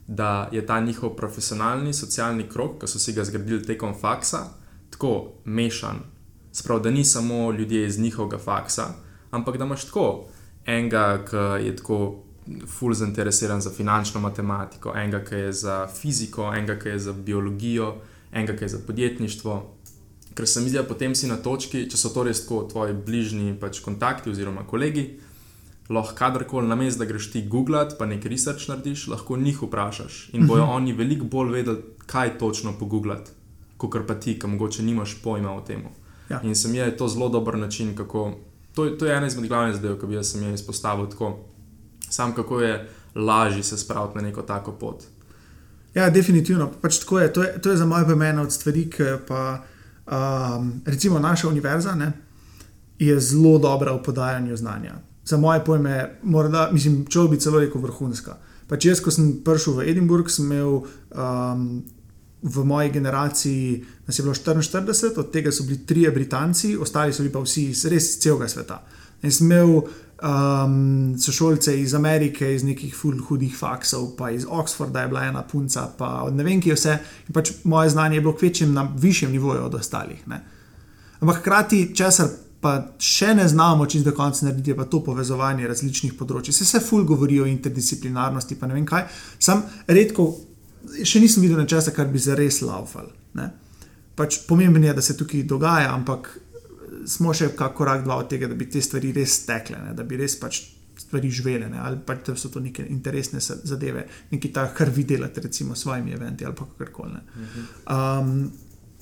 Da 0.06 0.48
je 0.52 0.66
ta 0.66 0.80
njihov 0.80 1.14
profesionalni 1.16 1.92
socialni 1.94 2.48
krok, 2.48 2.80
ki 2.80 2.86
so 2.88 2.98
si 2.98 3.12
ga 3.12 3.24
zgradili 3.24 3.62
tekom 3.62 3.94
faksa, 3.94 4.46
tako 4.90 5.32
mešan, 5.44 6.00
Sprav, 6.52 6.80
da 6.82 6.90
ni 6.90 7.04
samo 7.04 7.52
ljudje 7.52 7.86
iz 7.86 7.98
njihovega 7.98 8.38
faksa, 8.38 8.86
ampak 9.30 9.56
da 9.56 9.64
imaš 9.64 9.84
tako 9.84 10.24
enega, 10.66 11.24
ki 11.30 11.66
je 11.66 11.76
tako 11.76 12.22
fully 12.66 12.94
zainteresiran 12.94 13.60
za 13.60 13.70
finančno 13.70 14.20
matematiko, 14.20 14.92
enega, 14.96 15.24
ki 15.24 15.34
je 15.34 15.52
za 15.52 15.86
fiziko, 15.86 16.52
enega, 16.54 16.78
ki 16.78 16.88
je 16.88 16.98
za 16.98 17.12
biologijo, 17.12 17.94
enega, 18.32 18.56
ki 18.56 18.64
je 18.64 18.68
za 18.68 18.78
podjetništvo. 18.86 19.76
Ker 20.34 20.48
se 20.48 20.60
mi 20.60 20.68
zdi, 20.68 20.78
da 20.78 20.84
potem 20.84 21.14
si 21.14 21.26
na 21.26 21.36
točki, 21.36 21.88
če 21.90 21.98
so 21.98 22.12
to 22.14 22.24
res 22.24 22.44
tako 22.44 22.62
tvoji 22.70 22.94
bližnji 22.94 23.56
pač 23.60 23.80
kontakti 23.84 24.30
oziroma 24.30 24.62
kolegi, 24.66 25.08
lahko 25.90 26.14
kadarkoli 26.14 26.68
na 26.68 26.78
mestu, 26.78 27.02
da 27.02 27.08
greš 27.10 27.32
ti 27.32 27.42
googlat, 27.50 27.96
pa 27.98 28.06
nekaj 28.06 28.30
research 28.30 28.68
narediš, 28.70 29.08
lahko 29.10 29.36
njih 29.36 29.62
vprašaš 29.62 30.30
in 30.32 30.46
bojo 30.46 30.62
uh 30.62 30.68
mhm. 30.68 30.72
-huh. 30.72 30.76
oni 30.76 30.92
veliko 30.92 31.24
bolj 31.24 31.52
vedeli, 31.52 31.82
kaj 32.06 32.38
točno 32.38 32.72
pogooglati, 32.78 33.30
kot 33.76 34.06
pa 34.06 34.14
ti, 34.14 34.38
ki 34.38 34.46
mogoče 34.46 34.82
nimaš 34.82 35.22
pojma 35.22 35.52
o 35.54 35.60
tem. 35.60 35.82
Ja. 36.30 36.40
In 36.42 36.54
se 36.56 36.68
mi 36.68 36.78
je 36.78 36.96
to 36.96 37.08
zelo 37.08 37.28
dober 37.28 37.58
način, 37.58 37.96
kako. 37.96 38.32
To, 38.74 38.86
to 38.90 39.06
je 39.06 39.16
ena 39.16 39.26
izmed 39.26 39.48
glavnih 39.48 39.74
zadev, 39.74 39.98
ki 40.00 40.06
bi 40.06 40.14
jaz 40.14 40.34
jim 40.34 40.54
izpostavil 40.54 41.08
tako, 41.10 41.38
sam 42.10 42.34
kako 42.34 42.60
je 42.60 42.88
lažje 43.14 43.62
se 43.62 43.78
spraviti 43.78 44.16
na 44.16 44.22
neko 44.22 44.42
tako 44.42 44.72
pot. 44.72 45.02
Ja, 45.94 46.10
definitivno. 46.10 46.70
Pač 46.80 46.98
tako 46.98 47.20
je. 47.20 47.32
To, 47.32 47.42
je. 47.42 47.62
to 47.62 47.70
je 47.70 47.76
za 47.76 47.86
moje 47.86 48.06
pomen 48.06 48.38
od 48.38 48.52
stvari, 48.52 48.90
ki 48.90 49.04
pa 49.28 49.62
um, 50.06 50.82
recimo 50.86 51.18
naša 51.18 51.48
univerza 51.48 51.94
ne, 51.94 52.12
je 52.98 53.20
zelo 53.20 53.58
dobra 53.58 53.92
v 53.92 54.02
podajanju 54.02 54.56
znanja. 54.56 54.94
Za 55.24 55.36
moje 55.36 55.64
pojme, 55.64 56.18
morda, 56.22 56.68
mislim, 56.72 57.06
če 57.06 57.26
bi 57.30 57.40
celo 57.40 57.60
rekel 57.60 57.82
vrhunska. 57.82 58.36
Pač 58.68 58.86
jaz, 58.86 59.00
ko 59.02 59.10
sem 59.10 59.40
prišel 59.44 59.80
v 59.80 59.88
Edinburgh, 59.90 60.30
sem 60.30 60.46
imel 60.46 60.82
um, 61.10 61.82
v 62.42 62.64
moji 62.64 62.90
generaciji 62.90 63.84
nas 64.06 64.18
je 64.18 64.22
bilo 64.22 64.34
44, 64.34 65.18
od 65.18 65.30
tega 65.32 65.52
so 65.52 65.64
bili 65.64 65.86
trije 65.86 66.10
Britanci, 66.10 66.76
ostali 66.76 67.12
so 67.12 67.22
bili 67.22 67.32
pa 67.32 67.40
vsi 67.40 67.64
iz 67.70 67.84
res 67.84 68.18
celega 68.20 68.48
sveta. 68.48 68.82
In 69.22 69.32
sem 69.32 69.46
imel 69.46 69.68
um, 69.76 71.18
sošolce 71.20 71.80
iz 71.80 71.94
Amerike, 71.94 72.54
iz 72.54 72.64
nekih 72.64 72.96
hudih 73.28 73.56
faksov, 73.58 74.14
pa 74.16 74.30
iz 74.30 74.46
Oxforda 74.48 75.02
je 75.02 75.08
bila 75.08 75.24
ena 75.24 75.42
punca, 75.42 75.88
pa 75.98 76.22
od 76.22 76.36
ne 76.36 76.44
vem, 76.44 76.60
ki 76.60 76.72
je 76.72 76.78
vse. 76.78 76.98
In 77.28 77.36
pač 77.36 77.52
moje 77.64 77.90
znanje 77.90 78.16
je 78.16 78.20
bilo 78.20 78.36
kvečjem 78.36 78.72
na 78.72 78.88
višjem 78.96 79.32
nivoju 79.32 79.64
od 79.64 79.74
ostalih. 79.74 80.28
Ne. 80.28 80.40
Ampak 81.20 81.42
hkrati, 81.42 81.90
česar 81.94 82.30
pa 82.60 82.74
še 83.00 83.34
ne 83.34 83.46
znamo, 83.48 83.86
če 83.88 84.02
do 84.04 84.12
konca 84.16 84.46
narediti, 84.46 84.76
pa 84.76 84.84
to 84.84 85.00
povezovanje 85.04 85.68
različnih 85.68 86.12
področji. 86.16 86.52
Se 86.52 86.66
vse 86.66 86.80
ful 86.84 87.06
govori 87.08 87.40
o 87.40 87.48
interdisciplinarnosti, 87.48 88.56
pa 88.60 88.68
ne 88.68 88.76
vem 88.76 88.86
kaj. 88.88 89.06
Sam 89.40 89.64
redko 89.88 90.28
še 91.04 91.20
nisem 91.20 91.44
videl 91.44 91.60
nečesa, 91.60 91.94
kar 91.96 92.08
bi 92.10 92.20
za 92.22 92.36
res 92.38 92.60
laufal. 92.64 93.10
Pač 94.16 94.42
pomembno 94.48 94.84
je, 94.86 94.94
da 94.94 95.02
se 95.02 95.16
tukaj 95.16 95.46
dogaja, 95.48 95.92
ampak 95.94 96.32
smo 97.08 97.32
še 97.34 97.52
kak 97.56 97.74
korak 97.78 98.04
dva 98.04 98.20
od 98.20 98.28
tega, 98.30 98.48
da 98.50 98.58
bi 98.58 98.68
te 98.68 98.82
stvari 98.84 99.12
res 99.16 99.42
tekle, 99.48 99.78
ne? 99.80 99.94
da 99.96 100.04
bi 100.04 100.18
res 100.20 100.36
pač 100.40 100.60
stvari 101.00 101.30
živele, 101.32 101.70
ne? 101.72 101.78
ali 101.80 102.00
pač 102.04 102.26
da 102.26 102.34
so 102.36 102.50
to 102.52 102.60
neke 102.60 102.84
interesne 102.92 103.40
zadeve, 103.40 104.04
nekaj 104.32 104.52
takega, 104.52 104.76
kar 104.76 104.90
vi 104.92 105.06
delate, 105.08 105.40
recimo 105.46 105.76
s 105.76 105.86
svojimi 105.86 106.12
eventi 106.16 106.44
ali 106.44 106.58
kar 106.58 106.92
koli. 106.92 107.22
Um, 107.88 108.50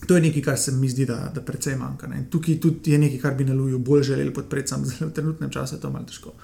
to 0.07 0.15
je 0.15 0.23
nekaj, 0.29 0.45
kar 0.47 0.61
se 0.61 0.77
mi 0.77 0.89
zdi, 0.93 1.09
da, 1.09 1.19
da 1.35 1.43
precej 1.43 1.75
manjka. 1.81 2.07
Ne? 2.07 2.23
Tukaj 2.31 2.61
tudi 2.63 2.95
je 2.95 3.03
nekaj, 3.03 3.19
kar 3.25 3.35
bi 3.35 3.49
na 3.49 3.57
Luju 3.59 3.81
bolj 3.83 4.07
želeli 4.13 4.35
podpreti, 4.35 4.71
samo 4.71 4.87
v 4.87 5.11
trenutnem 5.15 5.51
času 5.51 5.75
je 5.75 5.83
to 5.83 5.91
malo 5.91 6.07
težko. 6.07 6.37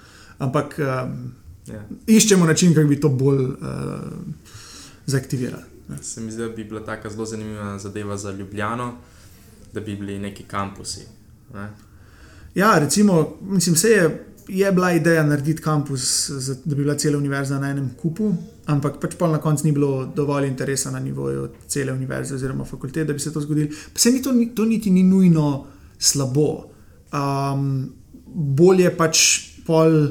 Ampak 0.42 0.74
um, 0.82 1.14
yeah. 1.70 1.78
Ja. 1.78 1.82
iščemo 2.06 2.46
način, 2.50 2.74
kako 2.74 2.90
bi 2.90 3.00
to 3.00 3.14
bolj. 3.14 3.44
Uh, 3.54 4.62
zaaktivirali. 5.06 5.62
Se 6.02 6.20
mi 6.20 6.32
zdi, 6.32 6.42
da 6.42 6.48
bi 6.48 6.64
bila 6.64 6.84
tako 6.84 7.10
zelo 7.10 7.26
zanimiva 7.26 7.78
zadeva 7.78 8.16
za 8.16 8.32
Ljubljano, 8.32 8.94
da 9.72 9.80
bi 9.80 9.96
bili 9.96 10.18
neki 10.18 10.42
kampusi. 10.42 11.00
Ne? 11.54 11.70
Ja, 12.54 12.78
recimo, 12.78 13.36
mislim, 13.40 13.76
se 13.76 13.88
je, 13.88 14.26
je 14.48 14.72
bila 14.72 14.92
ideja 14.92 15.22
narediti 15.22 15.62
kampus, 15.62 16.30
da 16.64 16.74
bi 16.74 16.82
bila 16.82 16.94
cela 16.98 17.18
univerza 17.18 17.58
na 17.58 17.70
enem 17.70 17.90
kupu, 18.02 18.34
ampak 18.66 19.00
pač 19.00 19.14
pa 19.18 19.28
na 19.28 19.38
koncu 19.38 19.66
ni 19.66 19.72
bilo 19.72 20.06
dovolj 20.06 20.46
interesa 20.46 20.90
na 20.90 21.00
nivoju 21.00 21.48
cele 21.68 21.92
univerze 21.92 22.34
oziroma 22.34 22.64
fakultete, 22.64 23.04
da 23.04 23.12
bi 23.12 23.18
se 23.18 23.32
to 23.32 23.40
zgodilo. 23.40 23.68
Pa 23.92 23.98
se 23.98 24.10
ni 24.10 24.22
to, 24.22 24.32
to 24.54 24.64
niti 24.64 24.90
ni 24.90 25.02
nujno 25.02 25.66
slabo. 25.98 26.70
Um, 27.12 27.92
bolje 28.34 28.96
pač 28.96 29.18
pol 29.66 30.08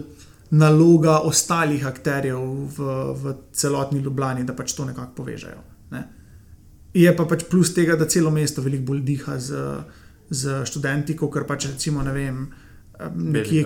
naloga 0.54 1.18
ostalih 1.26 1.86
akterjev 1.88 2.42
v, 2.78 2.90
v 3.18 3.36
celotni 3.54 4.00
Ljubljani, 4.00 4.44
da 4.46 4.54
pač 4.54 4.76
to 4.78 4.86
nekako 4.86 5.16
povežejo. 5.24 5.62
Ne. 5.92 6.04
Je 6.94 7.14
pa 7.18 7.26
pač 7.26 7.48
plus 7.50 7.74
tega, 7.74 7.98
da 7.98 8.06
celo 8.06 8.32
mesto 8.32 8.62
veliko 8.62 8.92
bolj 8.92 9.02
diha 9.08 9.38
z, 9.42 9.64
z 10.30 10.62
študenti, 10.70 11.16
kot 11.18 11.40
pač 11.50 11.72
recimo 11.72 12.04
ne 12.06 12.14
vem, 12.14 12.44
nekje. 13.16 13.66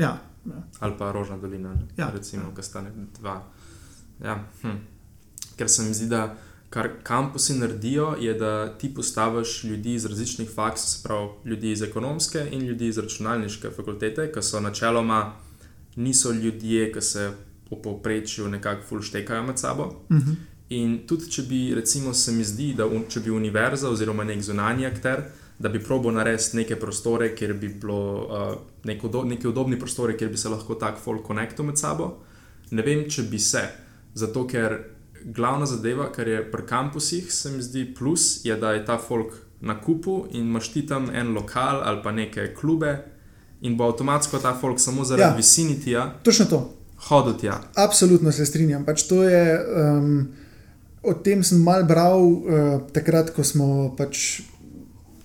Ja, 0.00 0.14
ja. 0.48 0.62
Ali 0.80 0.96
pa 0.98 1.12
Rožna 1.12 1.36
dolina, 1.36 1.74
ja. 1.98 2.08
recimo, 2.14 2.54
ki 2.56 2.64
sta 2.64 2.80
ne 2.80 2.94
dva. 3.18 3.36
Ja. 4.24 4.40
Hm. 4.62 4.80
Ker 5.58 5.68
se 5.68 5.84
mi 5.84 5.92
zdi, 5.94 6.08
da 6.08 6.32
kar 6.72 6.88
kampusi 7.04 7.58
naredijo, 7.60 8.14
je, 8.20 8.32
da 8.34 8.72
ti 8.78 8.88
postaviš 8.94 9.64
ljudi 9.68 9.94
iz 10.00 10.06
različnih 10.08 10.48
faks, 10.54 11.02
pravi 11.04 11.28
ljudi 11.44 11.72
iz 11.72 11.82
ekonomske 11.82 12.48
in 12.50 12.64
ljudi 12.64 12.88
iz 12.88 12.98
računalniške 12.98 13.70
fakultete, 13.76 14.30
ki 14.32 14.42
so 14.42 14.60
načeloma 14.60 15.34
niso 15.96 16.32
ljudje, 16.32 16.92
ki 16.92 17.00
se 17.00 17.30
v 17.70 17.82
povprečju 17.82 18.48
nekako 18.48 18.82
fulštekajo 18.88 19.42
med 19.42 19.58
sabo. 19.58 19.84
Uh 20.08 20.16
-huh. 20.16 20.34
In 20.68 20.98
tudi, 21.06 21.30
če 21.30 21.42
bi, 21.42 21.74
recimo, 21.74 22.14
se 22.14 22.32
mi 22.32 22.44
zdi, 22.44 22.74
da 22.74 22.88
če 23.08 23.20
bi 23.20 23.30
univerza 23.30 23.88
oziroma 23.88 24.24
nek 24.24 24.42
zunanji 24.42 24.86
akter, 24.86 25.24
da 25.58 25.68
bi 25.68 25.82
probo 25.84 26.10
narediti 26.10 26.56
neke 26.56 26.76
prostore, 26.80 27.34
kjer 27.36 27.52
bi 27.54 27.68
bilo 27.68 28.24
uh, 28.24 28.54
neko 28.84 29.08
do, 29.08 29.22
neki 29.24 29.48
udobni 29.48 29.78
prostore, 29.78 30.16
kjer 30.16 30.30
bi 30.30 30.36
se 30.36 30.48
lahko 30.48 30.74
tak 30.74 30.98
folk 30.98 31.22
konektil 31.22 31.64
med 31.64 31.78
sabo. 31.78 32.24
Ne 32.70 32.82
vem, 32.82 33.04
če 33.10 33.22
bi 33.22 33.38
se, 33.38 33.62
zato 34.14 34.46
ker 34.46 34.78
glavna 35.24 35.66
zadeva, 35.66 36.08
kar 36.12 36.28
je 36.28 36.42
pri 36.50 36.66
kampusih, 36.66 37.32
se 37.32 37.50
mi 37.50 37.62
zdi 37.62 37.94
plus, 37.94 38.44
je, 38.44 38.56
da 38.56 38.72
je 38.72 38.84
ta 38.84 38.98
folk 38.98 39.34
na 39.60 39.80
kupu 39.80 40.26
in 40.30 40.48
imaš 40.48 40.72
ti 40.72 40.86
tam 40.86 41.10
en 41.14 41.34
lokal 41.34 41.82
ali 41.84 42.02
pa 42.02 42.12
neke 42.12 42.54
klube, 42.54 42.96
in 43.62 43.76
bo 43.76 43.88
avtomatsko 43.90 44.38
ta 44.42 44.54
folk 44.60 44.80
samo 44.80 45.04
zaradi 45.04 45.30
ja, 45.30 45.36
vicinitija. 45.36 46.06
Točno 46.22 46.46
to. 46.50 46.62
Hodil 47.08 47.34
tja. 47.40 47.60
Absolutno 47.74 48.32
se 48.32 48.46
strinjam. 48.46 48.84
Pač 48.84 49.06
to 49.08 49.22
je, 49.22 49.42
um, 49.76 50.28
o 51.02 51.14
tem 51.14 51.42
sem 51.42 51.62
mal 51.62 51.84
bral 51.86 52.22
uh, 52.22 52.42
takrat, 52.94 53.32
ko 53.34 53.44
smo 53.44 53.68
pač. 53.98 54.42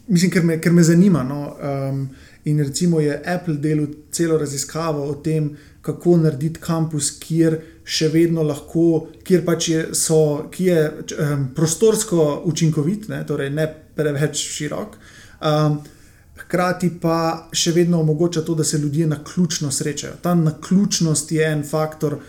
Mislim, 0.08 0.32
ker 0.32 0.46
me, 0.46 0.58
ker 0.62 0.74
me 0.74 0.84
zanima. 0.84 1.24
No, 1.28 1.42
um, 1.58 2.08
in 2.48 2.62
recimo 2.64 3.02
je 3.04 3.18
Apple 3.26 3.58
delal 3.62 3.90
celo 4.12 4.38
raziskavo 4.38 5.04
o 5.10 5.18
tem, 5.22 5.52
kako 5.82 6.18
narediti 6.22 6.62
kampus, 6.64 7.12
kjer 7.20 7.60
še 7.88 8.10
vedno 8.14 8.44
lahko, 8.44 9.08
kjer 9.24 9.44
pač 9.48 9.70
je, 9.70 9.84
so, 9.96 10.48
ki 10.52 10.72
je 10.72 10.80
um, 11.26 11.46
prostorsko 11.56 12.32
učinkovit, 12.50 13.10
ne, 13.12 13.22
torej 13.28 13.52
ne 13.54 13.68
preveč 13.96 14.42
širok. 14.56 14.98
Um, 15.42 15.78
hkrati 16.38 16.90
pa 17.02 17.50
še 17.52 17.72
vedno 17.72 18.02
omogoča 18.02 18.42
to, 18.42 18.56
da 18.56 18.64
se 18.64 18.78
ljudje 18.78 19.08
na 19.08 19.20
ključno 19.24 19.72
srečajo. 19.72 20.14
Ta 20.22 20.36
naključnost 20.36 21.32
je 21.32 21.46
en 21.52 21.64
faktor, 21.68 22.20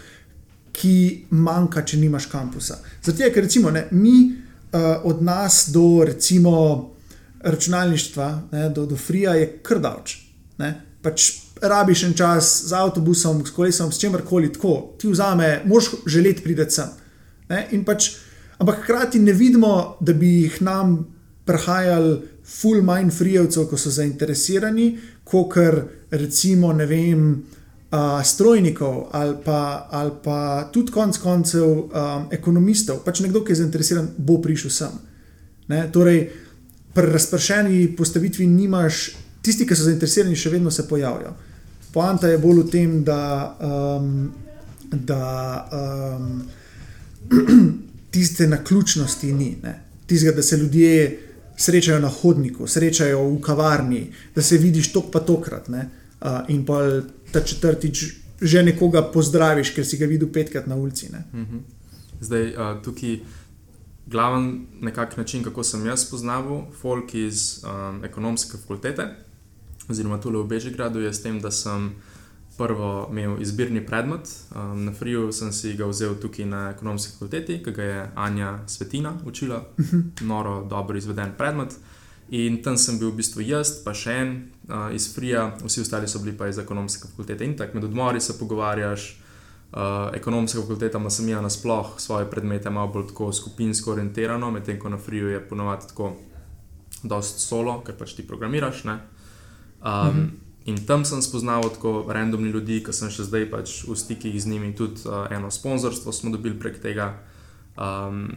ki 0.72 1.26
manjka, 1.30 1.82
če 1.82 1.98
nimaš 1.98 2.28
kampusa. 2.30 2.78
Zato 3.02 3.22
je, 3.22 3.32
ker 3.34 3.42
recimo 3.42 3.70
ne, 3.74 3.88
mi 3.90 4.14
uh, 4.30 5.02
od 5.04 5.22
nas 5.22 5.68
do 5.74 6.04
recimo 6.06 6.54
računalništva, 7.40 8.28
ne, 8.52 8.68
do, 8.70 8.86
do 8.86 8.96
Frija 8.96 9.34
je 9.34 9.50
krdavč. 9.62 10.16
Pač 11.02 11.28
rabiš 11.62 12.02
en 12.08 12.14
čas 12.18 12.50
z 12.66 12.74
avtobusom, 12.74 13.44
s 13.46 13.54
kolesom, 13.54 13.92
s 13.92 14.00
čemkoli 14.02 14.52
tako, 14.52 14.94
ti 14.98 15.10
vzame, 15.10 15.62
moš 15.66 15.92
želeti 16.06 16.42
priti 16.42 16.70
sem. 16.70 16.90
Pač, 17.86 18.10
ampak 18.58 18.82
hkrati 18.82 19.18
ne 19.22 19.32
vidimo, 19.32 19.96
da 20.00 20.12
bi 20.12 20.28
jih 20.42 20.62
nam 20.62 20.98
prihajali 21.44 22.18
full 22.48 22.82
mind 22.82 23.12
frijevcev, 23.12 23.68
ko 23.68 23.76
so 23.76 23.90
zainteresirani, 23.92 24.88
kot 25.24 25.56
recimo, 26.10 26.72
vem, 26.72 27.24
uh, 27.90 28.24
strojnikov 28.24 29.08
ali 29.12 29.36
pa, 29.44 29.88
ali 29.90 30.10
pa 30.24 30.70
tudi 30.72 30.92
konec 30.92 31.18
koncev 31.18 31.68
um, 31.68 32.26
ekonomistov. 32.30 33.02
Pač 33.04 33.20
nekdo, 33.20 33.44
ki 33.44 33.52
je 33.52 33.62
zainteresiran, 33.62 34.08
bo 34.16 34.40
prišel 34.42 34.70
sem. 34.70 34.98
Ne? 35.68 35.84
Torej, 35.92 36.28
pri 36.94 37.12
razpršeni 37.12 37.96
postavitvi 37.96 38.46
nimaš. 38.46 39.10
Tisti, 39.42 39.64
ki 39.68 39.76
so 39.76 39.86
zainteresirani, 39.86 40.36
še 40.36 40.50
vedno 40.50 40.70
se 40.74 40.88
pojavljajo. 40.88 41.34
Poanta 41.92 42.28
je 42.28 42.40
bolj 42.42 42.64
v 42.64 42.70
tem, 42.72 42.96
da, 43.04 43.20
um, 43.64 44.08
da 44.92 45.22
um, 45.72 46.42
tiste 48.14 48.48
naključnosti 48.48 49.32
ni. 49.32 49.52
Tistega, 50.08 50.34
da 50.36 50.42
se 50.42 50.56
ljudje 50.56 51.27
srečajo 51.58 52.00
na 52.00 52.08
hodniku, 52.08 52.66
srečajo 52.66 53.24
v 53.28 53.40
kavarni, 53.42 54.12
da 54.34 54.42
se 54.42 54.58
vidiš 54.58 54.92
tok 54.92 55.10
pa 55.12 55.20
tokrat. 55.20 55.68
Uh, 55.68 56.40
in 56.48 56.64
pa 56.66 56.78
ta 57.32 57.40
četrtič 57.40 58.04
že 58.40 58.62
nekoga 58.62 59.02
pozdraviš, 59.02 59.72
ker 59.74 59.86
si 59.86 59.98
ga 59.98 60.06
videl 60.06 60.30
petkrat 60.30 60.66
na 60.66 60.76
ulici. 60.78 61.10
Mhm. 61.10 61.58
Zdaj, 62.20 62.44
uh, 62.54 62.82
tukaj 62.82 63.18
glaven 64.06 64.66
nekak 64.80 65.16
način, 65.16 65.42
kako 65.42 65.64
sem 65.64 65.86
jaz 65.86 66.06
spoznal 66.06 66.66
folk 66.80 67.14
iz 67.14 67.64
um, 67.64 68.04
ekonomske 68.04 68.56
fakultete 68.56 69.08
oziroma 69.88 70.20
tukaj 70.20 70.42
v 70.42 70.48
Bežigradu, 70.48 71.00
je 71.00 71.12
s 71.12 71.22
tem, 71.22 71.40
da 71.40 71.50
sem 71.50 71.92
prvo 72.58 73.08
imel 73.10 73.42
izbirni 73.42 73.86
predmet. 73.86 74.28
Um, 74.56 74.84
na 74.84 74.92
Friju 74.92 75.32
sem 75.32 75.52
si 75.52 75.76
ga 75.76 75.86
vzel 75.86 76.14
tukaj 76.20 76.46
na 76.46 76.70
ekonomski 76.70 77.12
fakulteti, 77.12 77.60
ki 77.64 77.72
ga 77.72 77.82
je 77.82 78.10
Anja 78.14 78.58
Svetina 78.66 79.14
učila, 79.24 79.62
noro, 80.20 80.64
dobro 80.70 80.98
izveden 80.98 81.32
predmet. 81.38 81.76
In 82.28 82.62
tam 82.62 82.76
sem 82.76 82.98
bil 82.98 83.08
v 83.10 83.22
bistvu 83.22 83.46
jaz, 83.46 83.70
pa 83.84 83.94
še 83.96 84.16
en 84.20 84.32
uh, 84.68 84.90
iz 84.92 85.06
Frija, 85.14 85.52
vsi 85.64 85.80
ostali 85.80 86.08
so 86.08 86.20
bili 86.20 86.36
pa 86.36 86.50
iz 86.50 86.58
ekonomske 86.58 87.08
fakultete. 87.08 87.46
In 87.46 87.56
tako 87.56 87.78
med 87.78 87.88
odmori 87.88 88.20
se 88.20 88.38
pogovarjaš. 88.38 89.08
Uh, 89.68 90.08
ekonomska 90.16 90.60
fakulteta 90.60 90.98
ima 90.98 91.10
samija 91.10 91.40
nasplošno 91.44 92.00
svoje 92.00 92.30
predmete, 92.30 92.70
malo 92.70 92.88
bolj 92.88 93.10
tako 93.10 93.32
skupinsko 93.32 93.92
orientirano, 93.92 94.50
medtem 94.50 94.78
ko 94.80 94.88
na 94.88 94.98
Friju 94.98 95.28
je 95.28 95.40
ponovadi 95.48 95.88
tako, 95.88 96.14
dosta 97.02 97.40
solo, 97.40 97.80
ker 97.84 97.96
pač 97.96 98.16
ti 98.16 98.26
programiraš. 98.26 98.84
Uh, 98.84 98.98
Um, 99.84 99.90
mm 99.90 100.10
-hmm. 100.10 100.47
In 100.64 100.86
tam 100.86 101.04
sem 101.04 101.22
spoznal 101.22 101.62
tako 101.62 102.04
randomni 102.12 102.50
ljudi, 102.50 102.82
ki 102.84 102.92
sem 102.92 103.10
še 103.10 103.24
zdaj 103.24 103.46
pač 103.50 103.82
v 103.88 103.96
stikih 103.96 104.34
z 104.36 104.50
njimi, 104.50 104.74
tudi 104.76 105.06
uh, 105.06 105.24
eno 105.32 105.50
sponzorstvo 105.50 106.12
smo 106.12 106.32
dobili 106.34 106.58
prek 106.58 106.80
tega. 106.82 107.14
Um, 107.78 108.36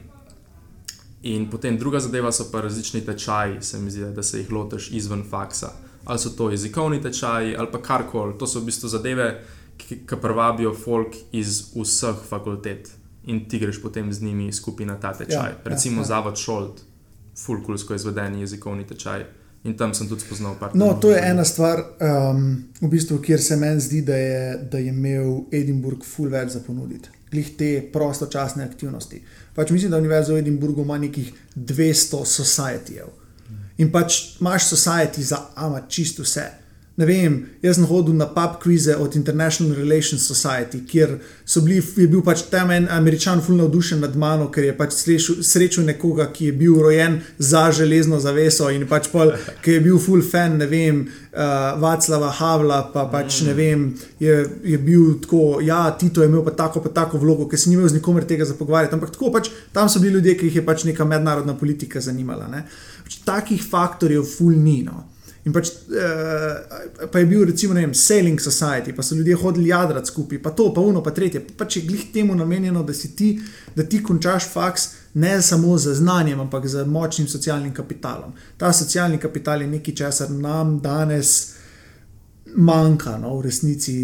in 1.22 1.50
potem 1.50 1.78
druga 1.78 2.00
zadeva 2.00 2.32
so 2.32 2.48
pa 2.52 2.62
različni 2.62 3.02
tečaji, 3.06 3.60
se 3.62 3.80
mi 3.80 3.92
zdi, 3.92 4.14
da 4.16 4.24
se 4.24 4.40
jih 4.40 4.52
lotiš 4.52 4.92
izven 4.92 5.26
faksa. 5.30 5.74
Ali 6.06 6.20
so 6.20 6.30
to 6.30 6.50
jezikovni 6.50 7.02
tečaji 7.02 7.56
ali 7.56 7.68
pa 7.72 7.82
karkoli. 7.82 8.38
To 8.40 8.48
so 8.48 8.62
v 8.62 8.72
bistvu 8.72 8.90
zadeve, 8.90 9.44
ki, 9.78 10.02
ki 10.08 10.22
privabijo 10.22 10.74
folk 10.74 11.18
iz 11.32 11.74
vseh 11.76 12.24
fakultet 12.30 12.90
in 13.24 13.46
ti 13.50 13.60
greš 13.60 13.82
potem 13.82 14.14
z 14.14 14.22
njimi 14.22 14.54
skupaj 14.54 14.86
na 14.86 14.96
ta 15.00 15.14
tečaj. 15.14 15.52
Ja, 15.52 15.58
Recimo 15.66 16.02
ja, 16.02 16.02
ja. 16.02 16.08
Zavod 16.08 16.38
Šold, 16.38 16.82
fulkulsko 17.38 17.96
izvedeni 17.96 18.42
jezikovni 18.42 18.88
tečaj. 18.88 19.26
In 19.64 19.78
tam 19.78 19.93
sem 19.93 20.07
tudi 20.09 20.26
spoznal 20.26 20.55
partnerje. 20.59 20.82
No, 20.82 20.99
to 20.99 21.12
je 21.12 21.22
ena 21.22 21.45
stvar, 21.45 21.84
um, 22.01 22.45
v 22.82 22.89
bistvu, 22.89 23.20
kjer 23.22 23.41
se 23.41 23.57
meni 23.62 23.82
zdi, 23.82 24.01
da 24.01 24.16
je, 24.18 24.57
da 24.72 24.78
je 24.82 24.89
imel 24.89 25.43
Edinburgh 25.53 26.05
full 26.05 26.34
več 26.34 26.55
za 26.55 26.64
ponuditi. 26.66 27.09
Glih 27.32 27.51
te 27.57 27.70
prostočasne 27.93 28.66
aktivnosti. 28.66 29.22
Pač 29.55 29.70
mislim, 29.72 29.91
da 29.91 29.99
Univerza 30.01 30.34
v 30.34 30.41
Edinburghu 30.41 30.82
ima 30.82 30.97
nekih 30.97 31.30
200 31.55 32.24
societyjev. 32.26 33.14
In 33.78 33.91
pač 33.93 34.41
imaš 34.41 34.68
society 34.74 35.22
za 35.22 35.39
ama 35.55 35.86
čisto 35.88 36.26
vse 36.26 36.61
ne 37.02 37.08
vem, 37.10 37.38
jaz 37.64 37.80
sem 37.80 37.86
hodil 37.89 38.16
na 38.18 38.28
pub 38.30 38.60
kvize 38.62 38.95
od 38.95 39.16
International 39.18 39.74
Relations 39.76 40.24
Society, 40.28 40.84
kjer 40.88 41.18
bili, 41.66 41.82
je 41.97 42.08
bil 42.08 42.22
pač 42.26 42.45
tam 42.52 42.72
en 42.72 42.88
američan, 42.91 43.41
fulno 43.41 43.66
navdušen 43.66 43.99
nad 44.06 44.16
mano, 44.18 44.49
ker 44.54 44.68
je 44.70 44.76
pač 44.78 44.95
srečal 45.41 45.88
nekoga, 45.88 46.30
ki 46.34 46.52
je 46.52 46.58
bil 46.60 46.78
rojen 46.84 47.20
za 47.38 47.64
železno 47.72 48.20
zaveso 48.20 48.70
in 48.70 48.86
pač 48.89 49.10
pol, 49.12 49.34
ki 49.64 49.78
je 49.78 49.84
bil 49.84 49.99
full 50.02 50.22
fan, 50.26 50.60
ne 50.62 50.70
vem, 50.70 51.02
uh, 51.34 51.82
Vaclava 51.82 52.32
Havla, 52.38 52.82
pa 52.93 53.08
pač 53.12 53.41
ne 53.47 53.56
vem, 53.58 53.88
je, 54.22 54.38
je 54.74 54.82
bil 54.82 55.18
tako, 55.24 55.62
ja, 55.66 55.84
Tito 55.97 56.22
je 56.22 56.30
imel 56.30 56.45
pa 56.45 56.54
tako, 56.64 56.84
pa 56.86 56.93
tako 57.02 57.22
vlogo, 57.22 57.47
ker 57.49 57.60
si 57.60 57.72
ni 57.72 57.80
imel 57.80 57.89
z 57.89 57.99
nikomer 57.99 58.28
tega 58.30 58.45
za 58.45 58.58
pogovarjati. 58.60 58.97
Ampak 58.97 59.16
tako 59.16 59.32
pač 59.34 59.49
tam 59.74 59.89
so 59.89 60.02
bili 60.04 60.20
ljudje, 60.20 60.38
ki 60.38 60.52
jih 60.52 60.62
je 60.62 60.66
pač 60.66 60.86
neka 60.89 61.08
mednarodna 61.08 61.58
politika 61.58 62.02
zanimala. 62.02 62.64
Pač 63.06 63.22
takih 63.26 63.64
faktorjev 63.64 64.28
full 64.28 64.58
ni. 64.58 64.82
No. 64.86 65.11
In 65.42 65.54
pač, 65.54 65.72
uh, 65.89 67.08
pa 67.10 67.20
je 67.20 67.26
bil 67.26 67.46
recimo 67.50 67.74
vem, 67.74 67.94
Sailing 67.98 68.39
Society, 68.42 68.94
pa 68.96 69.02
so 69.02 69.16
ljudje 69.16 69.36
hodili 69.42 69.72
jadrati 69.72 70.12
skupaj, 70.12 70.42
pa 70.44 70.52
to, 70.54 70.68
pa 70.74 70.82
uno, 70.82 71.02
pa 71.04 71.12
tretje. 71.12 71.42
Pa 71.58 71.66
če 71.66 71.80
je 71.80 71.88
glih 71.88 72.04
temu 72.14 72.36
namenjeno, 72.38 72.84
da, 72.86 72.94
ti, 72.94 73.32
da 73.76 73.84
ti 73.84 74.04
končaš 74.04 74.52
faks 74.54 74.88
ne 75.14 75.42
samo 75.42 75.78
z 75.78 75.96
znanjem, 75.98 76.39
ampak 76.39 76.68
z 76.68 76.86
močnim 76.86 77.28
socialnim 77.28 77.74
kapitalom. 77.74 78.36
Ta 78.58 78.74
socialni 78.74 79.18
kapital 79.18 79.66
je 79.66 79.72
nekaj, 79.72 79.98
česar 80.04 80.30
nam 80.30 80.78
danes 80.80 81.34
manjka, 82.56 83.18
no, 83.18 83.34
v 83.39 83.50
resnici, 83.50 83.98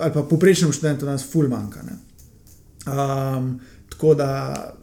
ali 0.00 0.16
pa 0.16 0.24
poprečnemu 0.24 0.72
študentu 0.72 1.06
danes 1.06 1.28
ful 1.28 1.48
manjka. 1.48 1.84
Um, 2.88 3.52
tako 3.92 4.14
da, 4.16 4.32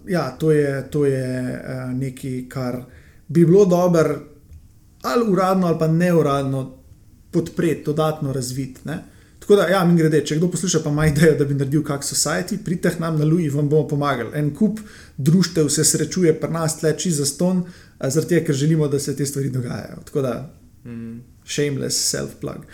ja, 0.05 0.29
to 0.37 0.51
je, 0.53 0.89
to 0.93 1.05
je 1.09 1.27
uh, 1.57 1.93
nekaj, 1.97 2.41
kar 2.53 2.83
bi 3.27 3.45
bilo 3.45 3.65
dobro 3.65 4.36
ali 5.07 5.31
uradno 5.31 5.67
ali 5.67 5.79
pa 5.79 5.87
neuradno 5.87 6.77
podpreti, 7.31 7.83
dodatno 7.85 8.33
razviti. 8.33 8.81
Tako 9.39 9.55
da, 9.55 9.67
ja, 9.67 9.85
mi 9.85 9.95
grede, 9.95 10.19
če 10.25 10.35
kdo 10.35 10.49
posluša, 10.51 10.81
pa 10.83 10.91
ima 10.91 11.05
idejo, 11.07 11.37
da 11.39 11.45
bi 11.47 11.55
naredil 11.55 11.83
kak 11.85 12.03
society, 12.03 12.57
pridite 12.63 12.91
nam 12.99 13.19
na 13.19 13.25
Louis, 13.25 13.53
vam 13.53 13.69
bomo 13.69 13.87
pomagali. 13.87 14.33
En 14.35 14.49
kup 14.55 14.79
društev 15.17 15.69
se 15.69 15.85
srečuje 15.87 16.33
pri 16.39 16.51
nas, 16.51 16.79
tleči 16.81 17.11
za 17.15 17.25
ston, 17.25 17.61
zaradi 17.99 18.33
tega, 18.33 18.45
ker 18.49 18.55
želimo, 18.55 18.87
da 18.91 18.99
se 18.99 19.15
te 19.15 19.25
stvari 19.25 19.49
dogajajo. 19.49 20.01
Tako 20.05 20.21
da, 20.21 20.33
mm. 20.85 21.19
shameless 21.45 22.09
self-plug. 22.11 22.65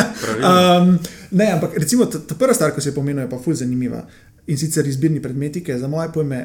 um, 0.48 0.94
ne, 1.30 1.50
ampak 1.52 1.76
recimo 1.78 2.06
ta, 2.06 2.18
ta 2.18 2.38
prva 2.40 2.54
stvar, 2.54 2.72
ki 2.72 2.80
se 2.80 2.88
je 2.88 2.96
pomenila, 2.96 3.26
je 3.26 3.30
pa 3.34 3.42
fulj 3.44 3.60
zanimiva. 3.60 4.06
In 4.46 4.58
sicer 4.58 4.86
izbirni 4.88 5.22
predmeti, 5.22 5.64
ki 5.64 5.74
je 5.74 5.78
za 5.84 5.88
moje 5.88 6.08
pojme 6.14 6.40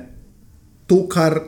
to, 0.87 1.05
kar 1.07 1.39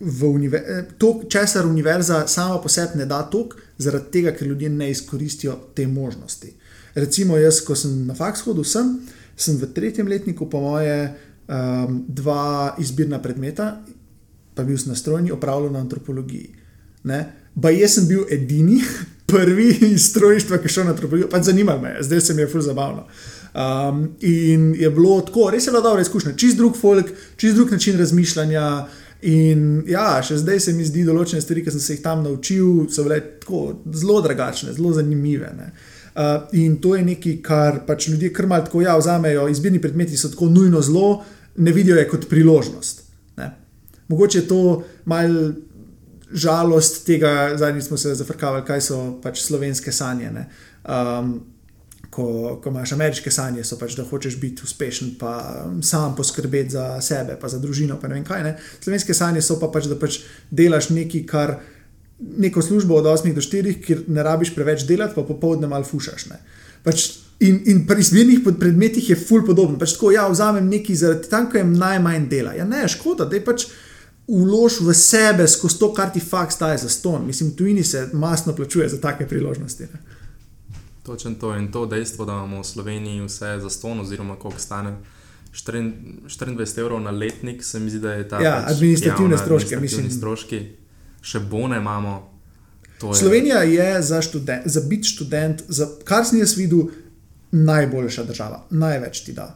univer 0.00 0.62
eh, 0.66 0.84
to, 0.98 1.22
česar 1.28 1.66
univerza 1.66 2.26
sama 2.26 2.58
po 2.58 2.68
sebi 2.68 2.98
ne 2.98 3.06
da 3.06 3.22
tok, 3.30 3.56
zaradi 3.78 4.10
tega, 4.10 4.32
ker 4.32 4.48
ljudje 4.48 4.68
ne 4.68 4.90
izkoristijo 4.90 5.56
te 5.74 5.86
možnosti. 5.86 6.52
Recimo, 6.94 7.36
jaz, 7.38 7.60
ko 7.60 7.74
sem 7.74 8.06
na 8.06 8.14
faks 8.14 8.44
hodil, 8.46 8.64
sem, 8.64 8.98
sem 9.36 9.56
v 9.58 9.70
tretjem 9.74 10.08
letniku, 10.08 10.46
po 10.50 10.60
moje, 10.60 11.08
um, 11.48 12.04
dva 12.08 12.74
izbirna 12.78 13.18
predmeta, 13.22 13.80
pa 14.54 14.62
bil 14.62 14.78
sem 14.78 14.92
na 14.92 14.98
strojni, 14.98 15.32
opravljal 15.34 15.72
na 15.72 15.82
antropologiji. 15.82 16.54
Ne? 17.10 17.24
Pa 17.62 17.72
jaz 17.74 17.98
sem 17.98 18.06
bil 18.08 18.26
edini, 18.30 18.78
prvi 19.34 19.70
iz 19.90 20.10
strojništva, 20.10 20.58
ki 20.58 20.68
je 20.68 20.76
šel 20.76 20.84
na 20.84 20.94
antropologijo, 20.94 21.30
pač 21.32 21.48
zanima 21.50 21.78
me, 21.80 21.96
zdaj 22.00 22.20
se 22.20 22.34
mi 22.34 22.44
je 22.44 22.50
ful 22.52 22.62
zabavno. 22.62 23.06
Um, 23.54 24.08
in 24.20 24.74
je 24.78 24.90
bilo 24.90 25.20
tako, 25.26 25.48
res 25.50 25.66
je 25.66 25.72
bila 25.72 25.82
dobra 25.82 26.02
izkušnja, 26.02 26.34
čist 26.38 26.58
drug 26.58 26.76
folk, 26.78 27.10
čist 27.36 27.56
drug 27.56 27.70
način 27.72 27.98
razmišljanja. 27.98 28.86
In 29.24 29.84
ja, 29.88 30.18
še 30.24 30.36
zdaj 30.42 30.60
se 30.60 30.72
mi 30.76 30.84
zdi, 30.84 31.04
določene 31.06 31.40
stvari, 31.40 31.62
ki 31.64 31.72
sem 31.72 31.80
se 31.80 31.94
jih 31.96 32.02
tam 32.04 32.24
naučil, 32.26 32.86
so 32.92 33.06
bile 33.06 33.20
tako 33.40 33.60
zelo 33.96 34.18
drugačne, 34.24 34.74
zelo 34.76 34.92
zanimive. 34.92 35.48
Ne. 35.56 35.70
Uh, 36.14 36.44
in 36.60 36.76
to 36.82 36.92
je 36.94 37.06
nekaj, 37.06 37.38
kar 37.42 37.80
pač 37.88 38.10
ljudje 38.10 38.30
kar 38.36 38.46
malo 38.50 38.68
tako 38.68 38.84
ja, 38.84 38.98
vzamejo. 39.00 39.46
Izbirni 39.48 39.80
predmeti 39.82 40.20
so 40.20 40.28
tako 40.32 40.50
nujno 40.52 40.82
zelo, 40.84 41.22
ne 41.56 41.72
vidijo 41.72 41.96
je 41.96 42.08
kot 42.10 42.28
priložnost. 42.28 43.00
Ne. 43.40 43.48
Mogoče 44.12 44.42
je 44.42 44.48
to 44.50 44.60
malo 45.08 45.54
žalost 46.34 47.04
tega, 47.06 47.54
zadnjič 47.56 47.88
smo 47.88 47.96
se 47.96 48.14
zafrkavali, 48.14 48.66
kaj 48.66 48.84
so 48.84 49.00
pač 49.22 49.40
slovenske 49.46 49.92
sanje. 49.92 50.30
Um, 50.84 51.38
ko, 52.14 52.60
ko 52.62 52.70
imaš 52.70 52.92
ameriške 52.94 53.30
sanje, 53.30 53.64
so 53.66 53.78
pač, 53.80 53.96
da 53.98 54.04
hočeš 54.06 54.36
biti 54.40 54.62
uspešen, 54.64 55.16
pa 55.18 55.32
sam 55.82 56.14
poskrbeti 56.16 56.76
za 56.76 57.00
sebe, 57.02 57.34
pa 57.40 57.50
za 57.50 57.58
družino. 57.58 57.98
Pa 58.00 58.10
ne 58.10 58.22
kaj, 58.24 58.44
ne? 58.46 58.54
Slovenske 58.84 59.16
sanje 59.16 59.42
so 59.42 59.58
pa 59.60 59.70
pač, 59.74 59.88
da 59.90 59.98
pač 59.98 60.20
delaš 60.54 60.92
nekaj, 60.94 61.24
kar 61.30 61.56
neko 62.44 62.62
službo 62.62 63.00
od 63.00 63.10
8 63.10 63.34
do 63.34 63.42
4, 63.42 63.74
kjer 63.82 64.04
ne 64.14 64.22
rabiš 64.22 64.54
preveč 64.54 64.86
delati, 64.86 65.16
pa 65.16 65.26
popoldne 65.26 65.70
malo 65.70 65.86
fušaš. 65.88 66.28
Pač, 66.86 67.08
in, 67.42 67.58
in 67.72 67.82
pri 67.88 68.04
izbirnih 68.04 68.44
predmetih 68.46 69.10
je 69.10 69.18
ful 69.18 69.42
podobno. 69.46 69.80
Pač 69.80 69.96
tako, 69.98 70.14
ja, 70.14 70.28
vzamem 70.30 70.70
nekaj, 70.70 71.00
zaradi 71.02 71.32
tam, 71.32 71.50
ko 71.50 71.58
je 71.58 71.66
najmanj 71.66 72.28
dela. 72.30 72.54
Ja, 72.54 72.68
ne, 72.68 72.86
škoda, 72.90 73.26
da 73.26 73.40
je 73.40 73.44
pač. 73.46 73.68
Ulož 74.24 74.78
v 74.80 74.94
sebe 74.96 75.44
skozi 75.44 75.76
to, 75.82 75.90
kar 75.92 76.08
ti 76.08 76.16
faks 76.16 76.56
daje 76.56 76.78
za 76.80 76.88
ston. 76.88 77.26
Mislim, 77.28 77.50
tujini 77.52 77.82
se 77.84 78.06
masno 78.16 78.54
plačuje 78.56 78.86
za 78.88 78.96
take 78.96 79.26
priložnosti. 79.28 79.88
Ne? 79.92 80.22
Točno 81.04 81.34
to 81.40 81.56
in 81.56 81.72
to 81.72 81.86
dejstvo, 81.86 82.24
da 82.24 82.32
imamo 82.32 82.60
v 82.60 82.64
Sloveniji 82.64 83.26
vse 83.26 83.58
za 83.62 83.70
ston, 83.70 84.00
oziroma 84.00 84.36
koliko 84.36 84.60
stane 84.60 84.96
24 85.52 86.80
evrov 86.80 87.00
na 87.00 87.10
letnik, 87.10 87.64
se 87.64 87.80
mi 87.80 87.90
zdi, 87.90 87.98
da 87.98 88.12
je 88.12 88.28
ta. 88.28 88.40
Ja, 88.42 88.62
pač 88.66 88.72
administrativne 88.72 89.38
stroške, 89.38 89.76
mislim. 89.80 90.10
Stroški, 90.10 90.60
še 91.22 91.40
bone 91.40 91.76
imamo. 91.76 92.14
Je... 93.02 93.14
Slovenija 93.14 93.62
je 93.62 94.02
za, 94.02 94.22
študent, 94.22 94.62
za 94.64 94.80
biti 94.80 95.08
študent, 95.08 95.62
za 95.68 95.88
kar 96.04 96.24
sem 96.24 96.40
jaz 96.40 96.56
videl, 96.56 96.88
najboljša 97.52 98.24
država, 98.24 98.64
največ 98.70 99.20
ti 99.20 99.32
da. 99.32 99.50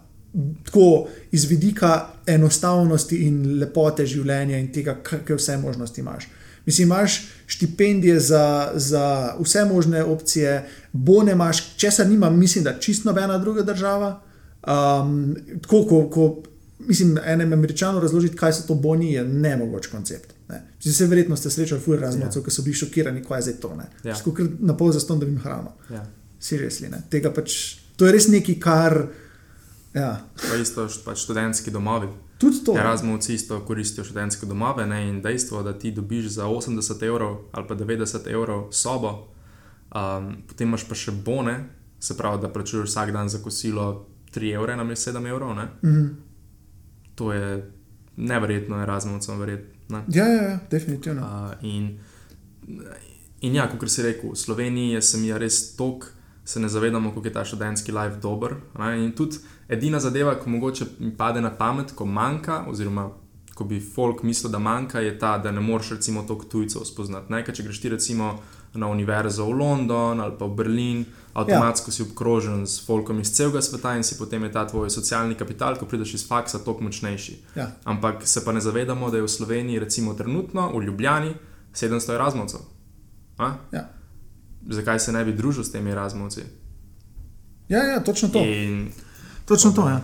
Tako 0.65 1.09
iz 1.33 1.49
vidika 1.49 2.11
enostavnosti 2.27 3.17
in 3.27 3.59
lepote 3.59 4.07
življenja 4.07 4.59
in 4.61 4.69
tega, 4.73 4.99
kakšne 5.03 5.39
vse 5.41 5.57
možnosti 5.59 6.01
imaš. 6.01 6.29
Mislim, 6.69 6.89
imaš 6.89 7.29
štipendije 7.47 8.21
za, 8.21 8.73
za 8.75 9.35
vse 9.41 9.65
možne 9.65 10.05
opcije, 10.05 10.69
bone 10.93 11.33
imaš, 11.33 11.77
česar 11.77 12.07
nima, 12.07 12.31
mislim, 12.31 12.65
da 12.65 12.79
čisto 12.79 13.09
nobena 13.09 13.39
druga 13.39 13.63
država. 13.63 14.21
Um, 14.67 15.37
tako, 15.63 15.87
ko, 15.89 16.11
ko 16.11 16.43
mislim, 16.79 17.19
enem 17.25 17.53
američanom 17.53 18.03
razložiti, 18.03 18.37
kaj 18.37 18.53
so 18.53 18.67
to 18.67 18.75
boni, 18.75 19.13
je 19.13 19.25
ne 19.25 19.57
mogoč 19.57 19.87
koncept. 19.87 20.35
Ne. 20.49 20.63
Se 20.81 21.07
verjetno 21.07 21.37
ste 21.37 21.51
srečali 21.51 21.81
furi 21.81 22.01
razmocov, 22.01 22.43
ja. 22.43 22.45
ki 22.45 22.51
so 22.51 22.63
bili 22.63 22.77
šokirani, 22.77 23.25
kaj 23.25 23.39
je 23.39 23.43
zdaj 23.43 23.55
to. 23.55 23.73
Ja. 24.05 24.17
Skoro 24.17 24.45
na 24.61 24.77
pol 24.77 24.93
za 24.93 25.01
ston, 25.01 25.19
da 25.19 25.27
bi 25.27 25.33
jim 25.33 25.41
hrano. 25.41 25.73
Ja. 25.91 26.05
Seriously, 26.41 26.93
Tega 27.11 27.33
pač, 27.33 27.79
to 27.97 28.07
je 28.07 28.13
res 28.13 28.29
nekaj, 28.29 28.61
kar. 28.61 29.07
Ja. 29.95 30.19
Pa 30.37 30.61
isto 30.61 30.85
pač 31.05 31.25
študentski 31.25 31.71
domovi. 31.71 32.13
Tudi 32.39 32.65
to. 32.65 32.77
Erasmus 32.79 33.29
isto 33.29 33.61
koristijo 33.61 34.05
študentske 34.05 34.47
domove 34.47 34.87
ne? 34.87 35.09
in 35.09 35.23
dejstvo, 35.23 35.63
da 35.63 35.79
ti 35.79 35.91
dobiš 35.93 36.27
za 36.27 36.47
80 36.47 37.07
evrov 37.07 37.39
ali 37.53 37.69
pa 37.69 37.75
90 37.75 38.31
evrov 38.33 38.69
sobo, 38.73 39.29
um, 39.95 40.37
potem 40.49 40.69
imaš 40.69 40.89
pa 40.89 40.95
še 40.95 41.13
bone, 41.25 41.59
se 42.01 42.17
pravi, 42.17 42.43
da 42.43 42.53
plačuješ 42.53 42.91
vsak 42.91 43.13
dan 43.13 43.29
za 43.29 43.43
kosilo 43.43 44.07
3 44.35 44.55
evre 44.55 44.77
na 44.77 44.85
mesec 44.85 45.15
7 45.15 45.29
evrov. 45.29 45.55
Mm 45.55 45.69
-hmm. 45.83 46.09
To 47.15 47.33
je 47.33 47.71
neverjetno, 48.17 48.83
Erasmusom 48.83 49.39
verjetno. 49.39 50.05
Ja, 50.09 50.27
ja, 50.27 50.43
ja, 50.43 50.59
definitivno. 50.71 51.23
Uh, 51.23 51.65
in, 51.65 51.99
in 53.41 53.55
ja, 53.55 53.69
kot 53.79 53.91
si 53.91 54.03
rekel, 54.03 54.31
v 54.31 54.37
Sloveniji 54.37 55.03
sem 55.03 55.25
jaz 55.25 55.39
res 55.39 55.77
tok 55.77 56.19
se 56.49 56.61
ne 56.61 56.69
zavedamo, 56.69 57.15
kako 57.15 57.27
je 57.27 57.33
ta 57.33 57.45
študentski 57.45 57.93
life 57.93 58.17
dober. 58.23 58.55
Ne? 58.79 59.05
In 59.05 59.13
tudi 59.13 59.37
edina 59.69 60.01
zadeva, 60.01 60.35
ko 60.35 60.51
mogoče 60.51 60.85
mi 60.99 61.17
pade 61.17 61.41
na 61.41 61.51
pamet, 61.51 61.93
ko 61.95 62.07
manjka, 62.07 62.65
oziroma 62.69 63.11
ko 63.55 63.65
bi 63.65 63.81
folk 63.81 64.23
mislil, 64.23 64.53
da 64.53 64.59
manjka, 64.59 65.01
je 65.01 65.19
ta, 65.19 65.39
da 65.39 65.51
ne 65.53 65.61
moreš 65.61 65.91
recimo 65.91 66.23
toliko 66.23 66.45
tujcev 66.45 66.85
spoznati. 66.87 67.33
Ne? 67.33 67.43
Če 67.45 67.63
greš 67.63 67.81
ti 67.81 67.89
recimo 67.89 68.39
na 68.75 68.87
univerzo 68.87 69.47
v 69.49 69.57
London 69.59 70.21
ali 70.21 70.37
pa 70.39 70.47
v 70.47 70.55
Berlin, 70.55 71.05
avtomatsko 71.35 71.91
ja. 71.91 71.97
si 71.97 72.03
obkrožen 72.03 72.67
s 72.67 72.87
folkom 72.87 73.21
iz 73.21 73.33
celega 73.35 73.63
sveta 73.63 73.97
in 73.97 74.05
si 74.07 74.19
potem 74.19 74.45
je 74.45 74.53
ta 74.53 74.67
tvoj 74.67 74.91
socialni 74.91 75.35
kapital, 75.35 75.79
ko 75.79 75.87
prideš 75.91 76.15
iz 76.15 76.27
faksa, 76.29 76.63
toliko 76.63 76.87
močnejši. 76.87 77.37
Ja. 77.57 77.71
Ampak 77.85 78.27
se 78.29 78.45
pa 78.45 78.53
ne 78.53 78.61
zavedamo, 78.61 79.11
da 79.11 79.19
je 79.19 79.27
v 79.27 79.35
Sloveniji, 79.37 79.83
recimo 79.83 80.15
trenutno 80.15 80.71
v 80.79 80.85
Ljubljani, 80.87 81.35
700 81.75 82.15
Erasmusov. 82.15 82.61
Ja 83.73 83.89
zakaj 84.69 84.99
se 84.99 85.13
ne 85.13 85.25
bi 85.25 85.33
družil 85.33 85.65
s 85.65 85.73
temi 85.73 85.95
razmovci. 85.95 86.43
Ja, 87.69 87.85
ja, 87.85 88.01
točno 88.01 88.29
to. 88.29 88.39
In, 88.45 88.89
točno 89.49 89.73
to 89.73 89.89
ja. 89.89 90.01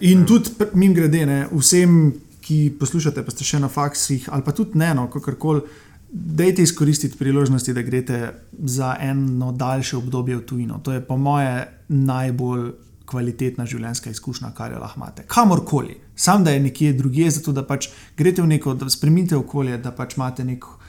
In 0.00 0.26
tudi, 0.26 0.50
mim 0.74 0.94
grede, 0.94 1.26
ne, 1.26 1.44
vsem, 1.52 2.12
ki 2.40 2.72
poslušate, 2.80 3.22
pa 3.24 3.32
ste 3.32 3.44
še 3.46 3.60
na 3.60 3.68
faksih, 3.68 4.28
ali 4.32 4.44
pa 4.44 4.52
tudi 4.56 4.78
ne, 4.80 4.90
no, 4.96 5.06
kako 5.12 5.36
koli, 5.40 5.62
dajte 6.10 6.62
izkoristiti 6.62 7.18
priložnosti, 7.18 7.74
da 7.74 7.82
greste 7.86 8.20
za 8.66 8.96
eno 9.00 9.52
daljše 9.52 9.96
obdobje 9.96 10.36
v 10.36 10.46
tujino. 10.46 10.80
To 10.84 10.92
je, 10.92 11.02
po 11.04 11.16
moje, 11.16 11.68
najbolj 11.88 12.72
kvalitetna 13.10 13.66
življenjska 13.66 14.10
izkušnja, 14.10 14.52
kar 14.54 14.72
jo 14.72 14.80
lahko 14.82 15.00
imate. 15.00 15.24
Kamorkoli, 15.26 15.96
sam 16.16 16.44
da 16.44 16.54
je 16.54 16.64
nekje 16.66 16.92
drugje, 16.98 17.30
zato 17.38 17.52
da 17.52 17.64
pač 17.66 17.90
greste 18.18 18.42
v 18.42 18.52
neko, 18.54 18.74
da 18.74 18.90
spremenite 18.90 19.38
okolje, 19.38 19.78
da 19.82 19.92
pač 19.94 20.16
imate 20.18 20.46
neko 20.46 20.79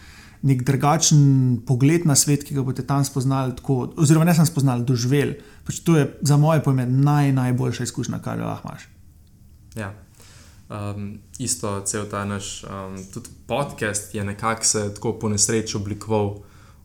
nek 0.41 0.63
drugačen 0.65 1.61
pogled 1.67 2.05
na 2.09 2.15
svet, 2.17 2.43
ki 2.43 2.55
ga 2.57 2.63
boste 2.65 2.85
tam 2.87 3.05
spoznali, 3.05 3.53
tako, 3.57 3.91
oziroma 4.01 4.25
ne 4.25 4.33
sem 4.35 4.47
spoznal, 4.49 4.81
doživel. 4.85 5.35
Pač 5.67 5.81
to 5.85 5.97
je 5.99 6.07
za 6.21 6.37
moje 6.41 6.63
pojme 6.65 6.87
naj, 6.89 7.31
najboljša 7.37 7.85
izkušnja, 7.89 8.21
kar 8.25 8.39
jo 8.41 8.49
lahko 8.49 8.71
imaš. 8.71 8.87
Ja. 9.77 9.93
Um, 10.71 11.19
isto, 11.39 11.81
cel 11.85 12.07
ta 12.09 12.23
naš 12.25 12.63
um, 12.63 12.97
podcast 13.47 14.15
je 14.15 14.23
nekako 14.23 14.65
se 14.65 14.93
tako 14.93 15.13
po 15.19 15.29
nesreči 15.29 15.77
oblikoval 15.77 16.37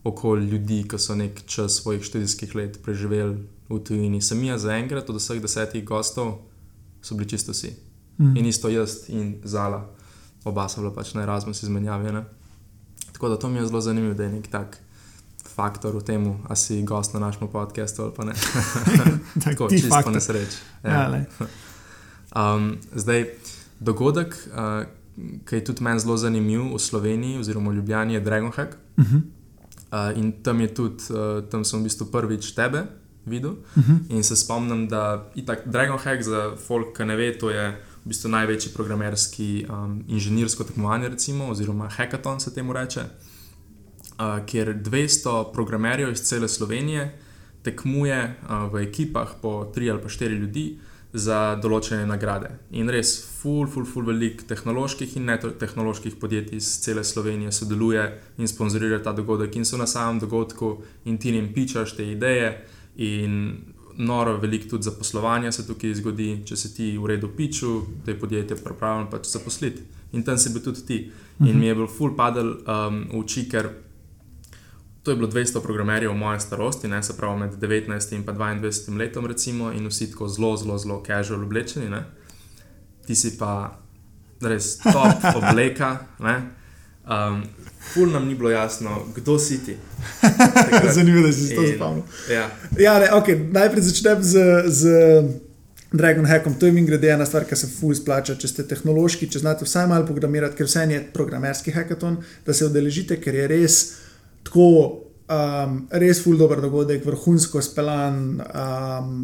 okoli 0.03 0.45
ljudi, 0.45 0.83
ki 0.87 0.99
so 0.99 1.15
nek 1.15 1.41
čas 1.45 1.81
svojih 1.81 2.03
študijskih 2.03 2.55
let 2.55 2.79
preživeli 2.83 3.37
v 3.69 3.79
tujini. 3.79 4.21
Sem 4.21 4.43
jaz 4.43 4.67
za 4.67 4.75
enkrat 4.77 5.09
od 5.09 5.17
vseh 5.17 5.41
desetih 5.41 5.85
gostov, 5.85 6.37
so 7.01 7.15
bili 7.15 7.29
čisto 7.29 7.51
vsi. 7.51 7.73
Mm. 8.17 8.37
In 8.37 8.45
isto 8.45 8.69
jaz 8.69 9.09
in 9.09 9.39
Zala, 9.43 9.85
oba 10.45 10.69
so 10.69 10.81
bila 10.81 10.93
pač 10.93 11.13
na 11.13 11.23
Erasmus 11.23 11.63
izmenjavi. 11.63 12.13
Tako 13.17 13.29
da 13.29 13.39
to 13.39 13.49
mi 13.49 13.59
je 13.59 13.65
zelo 13.65 13.81
zanimivo, 13.81 14.13
da 14.13 14.23
je 14.23 14.29
nek 14.29 14.47
tak 14.47 14.77
faktor 15.55 15.95
v 15.97 16.03
tem, 16.05 16.21
a 16.45 16.53
si 16.53 16.83
gost 16.85 17.17
na 17.17 17.19
našem 17.19 17.49
podkastu 17.49 18.05
ali 18.05 18.13
pa 18.13 18.29
ne. 18.29 18.33
Tako 19.45 19.69
čisto 19.73 19.89
faktor. 19.89 20.13
nesreč. 20.13 20.61
Ja. 20.85 21.09
Ja, 21.09 21.25
um, 22.37 22.77
zdaj, 22.93 23.25
dogodek, 23.79 24.37
uh, 24.53 24.85
ki 25.49 25.55
je 25.55 25.63
tudi 25.65 25.81
meni 25.81 25.97
zelo 25.97 26.17
zanimiv 26.17 26.61
v 26.61 26.77
Sloveniji, 26.77 27.41
oziroma 27.41 27.73
v 27.73 27.81
Ljubljani, 27.81 28.13
je 28.13 28.21
Dragonhack. 28.21 28.77
Uh 28.97 29.05
-huh. 29.05 29.21
uh, 30.11 30.17
in 30.17 30.31
tam 30.45 30.61
je 30.61 30.73
tudi, 30.73 31.01
uh, 31.09 31.41
tam 31.49 31.65
sem 31.65 31.79
v 31.79 31.89
bistvu 31.89 32.05
prvič 32.05 32.51
tebe 32.53 32.85
videl. 33.25 33.51
Uh 33.51 33.81
mhm. 33.81 33.93
-huh. 33.97 34.13
In 34.13 34.23
se 34.23 34.35
spomnim, 34.35 34.87
da 34.87 35.25
je 35.35 35.43
Dragonhack 35.65 36.21
za 36.21 36.53
folk, 36.67 36.97
ki 36.97 37.05
ne 37.05 37.15
ve, 37.15 37.33
to 37.33 37.49
je 37.49 37.81
v 38.07 38.13
bistvu 38.15 38.29
največji 38.31 38.71
programerski 38.71 39.65
um, 39.67 39.97
inženirsko 40.07 40.63
tekmovanje, 40.63 41.09
recimo, 41.11 41.49
oziroma 41.51 41.89
hackathon 41.91 42.39
se 42.39 42.53
temu 42.55 42.73
reče, 42.73 43.01
uh, 43.03 44.45
kjer 44.47 44.71
200 44.83 45.51
programerjev 45.53 46.11
iz 46.11 46.21
cele 46.23 46.47
Slovenije 46.47 47.09
tekmuje 47.63 48.21
uh, 48.23 48.71
v 48.71 48.85
ekipah 48.87 49.35
po 49.41 49.65
tri 49.75 49.91
ali 49.91 50.01
pa 50.01 50.09
štiri 50.09 50.39
ljudi 50.39 50.77
za 51.13 51.59
določene 51.59 52.07
nagrade. 52.07 52.53
In 52.71 52.87
res, 52.87 53.11
full, 53.41 53.67
full, 53.67 53.83
full, 53.83 54.07
velik 54.07 54.45
tehnoloških 54.47 55.17
in 55.19 55.27
netehnoloških 55.27 56.15
podjetij 56.15 56.63
iz 56.63 56.71
cele 56.83 57.03
Slovenije 57.03 57.51
sodeluje 57.51 58.07
in 58.37 58.47
sponzorira 58.47 59.01
ta 59.03 59.11
dogodek, 59.11 59.55
in 59.59 59.67
so 59.67 59.75
na 59.75 59.87
samem 59.87 60.23
dogodku 60.23 60.77
in 61.03 61.17
ti 61.17 61.35
jim 61.35 61.51
pičaš 61.53 61.97
te 61.99 62.07
ideje. 62.07 62.53
In 62.95 63.75
noro 63.97 64.37
veliko 64.37 64.69
tudi 64.69 64.83
zaposlovanja 64.83 65.51
se 65.51 65.67
tukaj 65.67 65.95
zgodi, 65.97 66.29
če 66.45 66.55
se 66.55 66.73
ti 66.73 66.91
v 66.97 67.05
redu 67.13 67.29
piču, 67.37 67.81
je 68.05 68.19
podjetje 68.19 68.57
pripravljeno 68.63 69.09
pač 69.09 69.31
zaposliti. 69.31 69.81
In 70.13 70.23
tam 70.23 70.37
si 70.37 70.53
bil 70.53 70.63
tudi 70.63 70.85
ti. 70.85 70.99
In 71.39 71.59
mi 71.59 71.67
je 71.67 71.75
bil 71.75 71.87
full 71.87 72.15
padel 72.17 72.53
um, 72.63 73.01
v 73.11 73.19
oči, 73.19 73.47
ker 73.49 73.69
to 75.03 75.11
je 75.11 75.19
bilo 75.19 75.27
200 75.31 75.61
programerjev 75.63 76.13
moje 76.13 76.39
starosti, 76.39 76.87
ne, 76.87 77.03
se 77.03 77.17
pravi 77.17 77.39
med 77.39 77.57
19 77.61 78.15
in 78.15 78.23
pa 78.25 78.33
22 78.33 78.97
letom, 78.97 79.25
recimo, 79.25 79.71
in 79.71 79.87
vsi 79.87 80.11
tako 80.11 80.27
zelo, 80.27 80.57
zelo, 80.57 80.77
zelo 80.77 81.01
casual 81.05 81.43
oblečeni. 81.43 81.89
Ne. 81.89 82.03
Ti 83.07 83.15
si 83.15 83.37
pa 83.37 83.79
res 84.41 84.77
top 84.83 85.25
obleka. 85.41 85.97
Ne. 86.19 86.35
Um, 87.07 87.43
ful 87.93 88.09
nam 88.11 88.27
ni 88.27 88.35
bilo 88.35 88.49
jasno, 88.49 89.05
kdo 89.15 89.39
si 89.39 89.65
ti. 89.65 89.77
Zanimivo, 90.95 91.27
da 91.27 91.33
si 91.33 91.47
se 91.47 91.55
to 91.55 91.67
spomnil. 91.75 92.03
Ja, 92.31 92.49
Ja, 92.79 92.99
ne, 92.99 93.07
okay. 93.15 93.39
Najprej 93.53 93.81
začnem 93.81 94.23
z, 94.23 94.63
z 94.67 94.83
Dragon 95.93 96.25
Hackom. 96.25 96.53
To 96.59 96.65
je 96.65 96.71
mi 96.71 96.85
grede 96.85 97.09
ena 97.09 97.25
stvar, 97.25 97.45
ki 97.47 97.55
se 97.55 97.67
ful 97.71 97.95
splača. 97.95 98.35
Če 98.35 98.51
ste 98.51 98.67
tehnološki, 98.67 99.29
če 99.31 99.39
znate 99.39 99.65
vsaj 99.65 99.87
malo 99.87 100.05
programirati, 100.05 100.57
ker 100.59 100.67
vse 100.67 100.83
je 100.91 101.03
programerski 101.13 101.71
hackathon, 101.71 102.19
da 102.45 102.53
se 102.53 102.67
udeležite, 102.67 103.21
ker 103.23 103.35
je 103.35 103.47
res 103.47 103.77
tako, 104.43 104.67
um, 105.31 105.79
res 105.91 106.19
ful 106.23 106.35
dober 106.39 106.59
dogodek, 106.63 107.05
vrhunsko 107.07 107.63
speljan. 107.63 108.19
Um, 108.51 109.23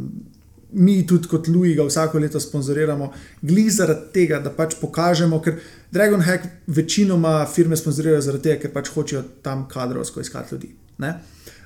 Mi 0.74 1.04
tudi 1.08 1.30
kot 1.30 1.48
Louis 1.48 1.76
ga 1.78 1.86
vsako 1.86 2.20
leto 2.20 2.40
sponzoriramo, 2.40 3.12
glej 3.42 3.70
zaradi 3.78 4.10
tega, 4.14 4.40
da 4.42 4.50
pač 4.50 4.76
pokažemo, 4.82 5.40
ker 5.42 5.60
Dragon 5.94 6.22
Hack 6.26 6.48
večinoma 6.68 7.46
firme 7.46 7.78
sponzorirajo 7.78 8.22
zaradi 8.26 8.50
tega, 8.50 8.62
ker 8.64 8.74
pač 8.74 8.90
hočejo 8.96 9.24
tam 9.46 9.68
kadrovsko 9.70 10.22
iskati 10.22 10.56
ljudi. 10.56 10.74
ne. 10.98 11.14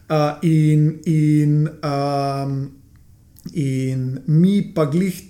Uh, 0.08 0.39
in, 0.41 1.01
in, 1.05 1.68
um, 1.84 2.72
in 3.53 4.20
mi 4.28 4.62
pa 4.76 4.86
glih 4.86 5.24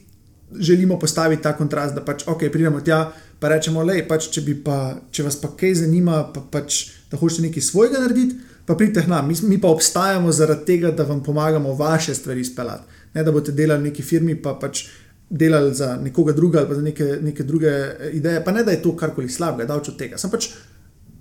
želimo 0.59 0.99
postaviti 0.99 1.43
ta 1.43 1.57
kontrast, 1.57 1.95
da 1.95 2.05
pač 2.05 2.27
ok, 2.27 2.49
pridemo 2.51 2.81
tja, 2.81 3.11
pa 3.39 3.49
rečemo, 3.49 3.83
le, 3.83 4.01
pač, 4.07 4.29
če, 4.33 4.43
pa, 4.63 4.77
če 5.11 5.25
vas 5.27 5.37
pa 5.41 5.51
kaj 5.57 5.81
zanima, 5.83 6.23
pa 6.33 6.41
pač, 6.51 6.83
da 7.11 7.17
hočete 7.17 7.47
nekaj 7.47 7.65
svojega 7.65 8.01
narediti, 8.03 8.37
pa 8.65 8.75
pridite 8.75 9.05
k 9.05 9.11
nam. 9.11 9.27
Mi, 9.27 9.35
mi 9.49 9.57
pa 9.61 9.71
obstajamo 9.73 10.31
zaradi 10.31 10.65
tega, 10.65 10.91
da 10.91 11.07
vam 11.07 11.23
pomagamo 11.23 11.73
vaše 11.75 12.15
stvari 12.15 12.45
speljati. 12.45 12.96
Ne 13.17 13.25
da 13.25 13.33
boste 13.33 13.55
delali 13.57 13.81
v 13.81 13.89
neki 13.89 14.05
firmi, 14.05 14.37
pa 14.37 14.53
pač 14.61 14.85
delali 15.29 15.73
za 15.75 15.95
nekoga 15.99 16.37
drugega 16.37 16.61
ali 16.61 16.69
pa 16.69 16.75
za 16.77 16.85
neke, 16.85 17.05
neke 17.21 17.43
druge 17.43 17.73
ideje. 18.13 18.43
Pa 18.45 18.53
ne 18.53 18.63
da 18.63 18.71
je 18.71 18.81
to 18.85 18.95
karkoli 18.95 19.29
slabega, 19.29 19.67
davč 19.73 19.89
od 19.89 19.97
tega. 19.99 20.21
Sem 20.21 20.31
pač 20.31 20.51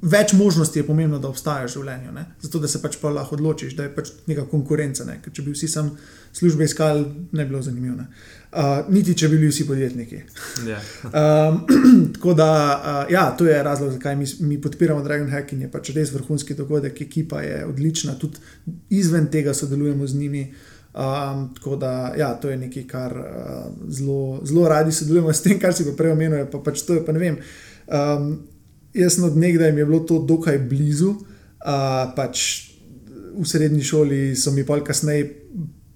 več 0.03 0.33
možnosti 0.37 0.79
je 0.79 0.87
pomembno, 0.87 1.19
da 1.19 1.29
obstajajo 1.29 1.69
v 1.69 1.73
življenju. 1.73 2.13
Ne? 2.15 2.25
Zato, 2.43 2.61
da 2.63 2.69
se 2.69 2.81
pač 2.83 2.99
pa 3.01 3.11
lahko 3.13 3.37
odločiš, 3.39 3.75
da 3.79 3.87
je 3.87 3.95
pač 3.97 4.13
neka 4.29 4.47
konkurenca. 4.51 5.07
Ne? 5.09 5.19
Ker 5.25 5.33
če 5.35 5.45
bi 5.47 5.55
vsi 5.55 5.69
sam 5.73 5.91
službe 6.37 6.69
iskali, 6.69 7.07
ne 7.33 7.45
bi 7.45 7.55
bilo 7.55 7.63
zanimivo. 7.65 7.97
ne. 7.97 8.07
Uh, 8.57 8.87
niti 8.93 9.17
če 9.19 9.29
bi 9.33 9.41
bili 9.41 9.51
vsi 9.51 9.67
podjetniki. 9.69 10.23
ja. 10.69 10.81
Um, 11.17 11.59
tako 12.17 12.35
da, 12.37 12.51
uh, 12.77 13.13
ja, 13.13 13.31
to 13.39 13.47
je 13.47 13.57
razlog, 13.63 13.93
zakaj 13.97 14.17
mi, 14.17 14.27
mi 14.41 14.61
podpiramo 14.61 15.03
Dragon 15.03 15.31
Hack 15.31 15.53
in 15.53 15.67
je 15.67 15.71
pač 15.73 15.91
res 15.97 16.13
vrhunski 16.13 16.55
dogodek, 16.55 17.01
ekipa 17.01 17.43
je 17.43 17.65
odlična, 17.67 18.17
tudi 18.21 18.41
izven 18.91 19.31
tega 19.33 19.55
sodelujemo 19.55 20.07
z 20.07 20.23
njimi. 20.23 20.47
Um, 20.97 21.55
tako 21.55 21.77
da, 21.77 22.15
ja, 22.17 22.35
to 22.41 22.49
je 22.49 22.57
nekaj, 22.57 22.87
kar 22.89 23.13
uh, 23.13 23.91
zelo, 23.93 24.41
zelo 24.45 24.69
radi 24.69 24.93
sodelujemo 24.93 25.33
s 25.33 25.43
tem, 25.45 25.59
kar 25.61 25.75
si 25.77 25.85
pa 25.85 25.93
prej 25.97 26.15
omenil. 26.17 26.47
Pa 26.49 26.63
pač 26.65 26.87
to 26.89 26.97
je, 26.97 27.03
pa 27.05 27.13
ne 27.13 27.21
vem. 27.21 27.37
Um, 27.87 28.31
jaz 28.97 29.19
od 29.21 29.37
nekdaj 29.37 29.73
mi 29.73 29.85
je 29.85 29.87
bilo 29.87 30.01
to 30.09 30.23
dokaj 30.25 30.59
blizu. 30.59 31.13
Uh, 31.61 32.15
pač 32.17 32.73
v 33.37 33.45
srednji 33.45 33.85
šoli 33.85 34.37
so 34.37 34.55
mi 34.57 34.65
pa 34.65 34.81
kasneje 34.81 35.35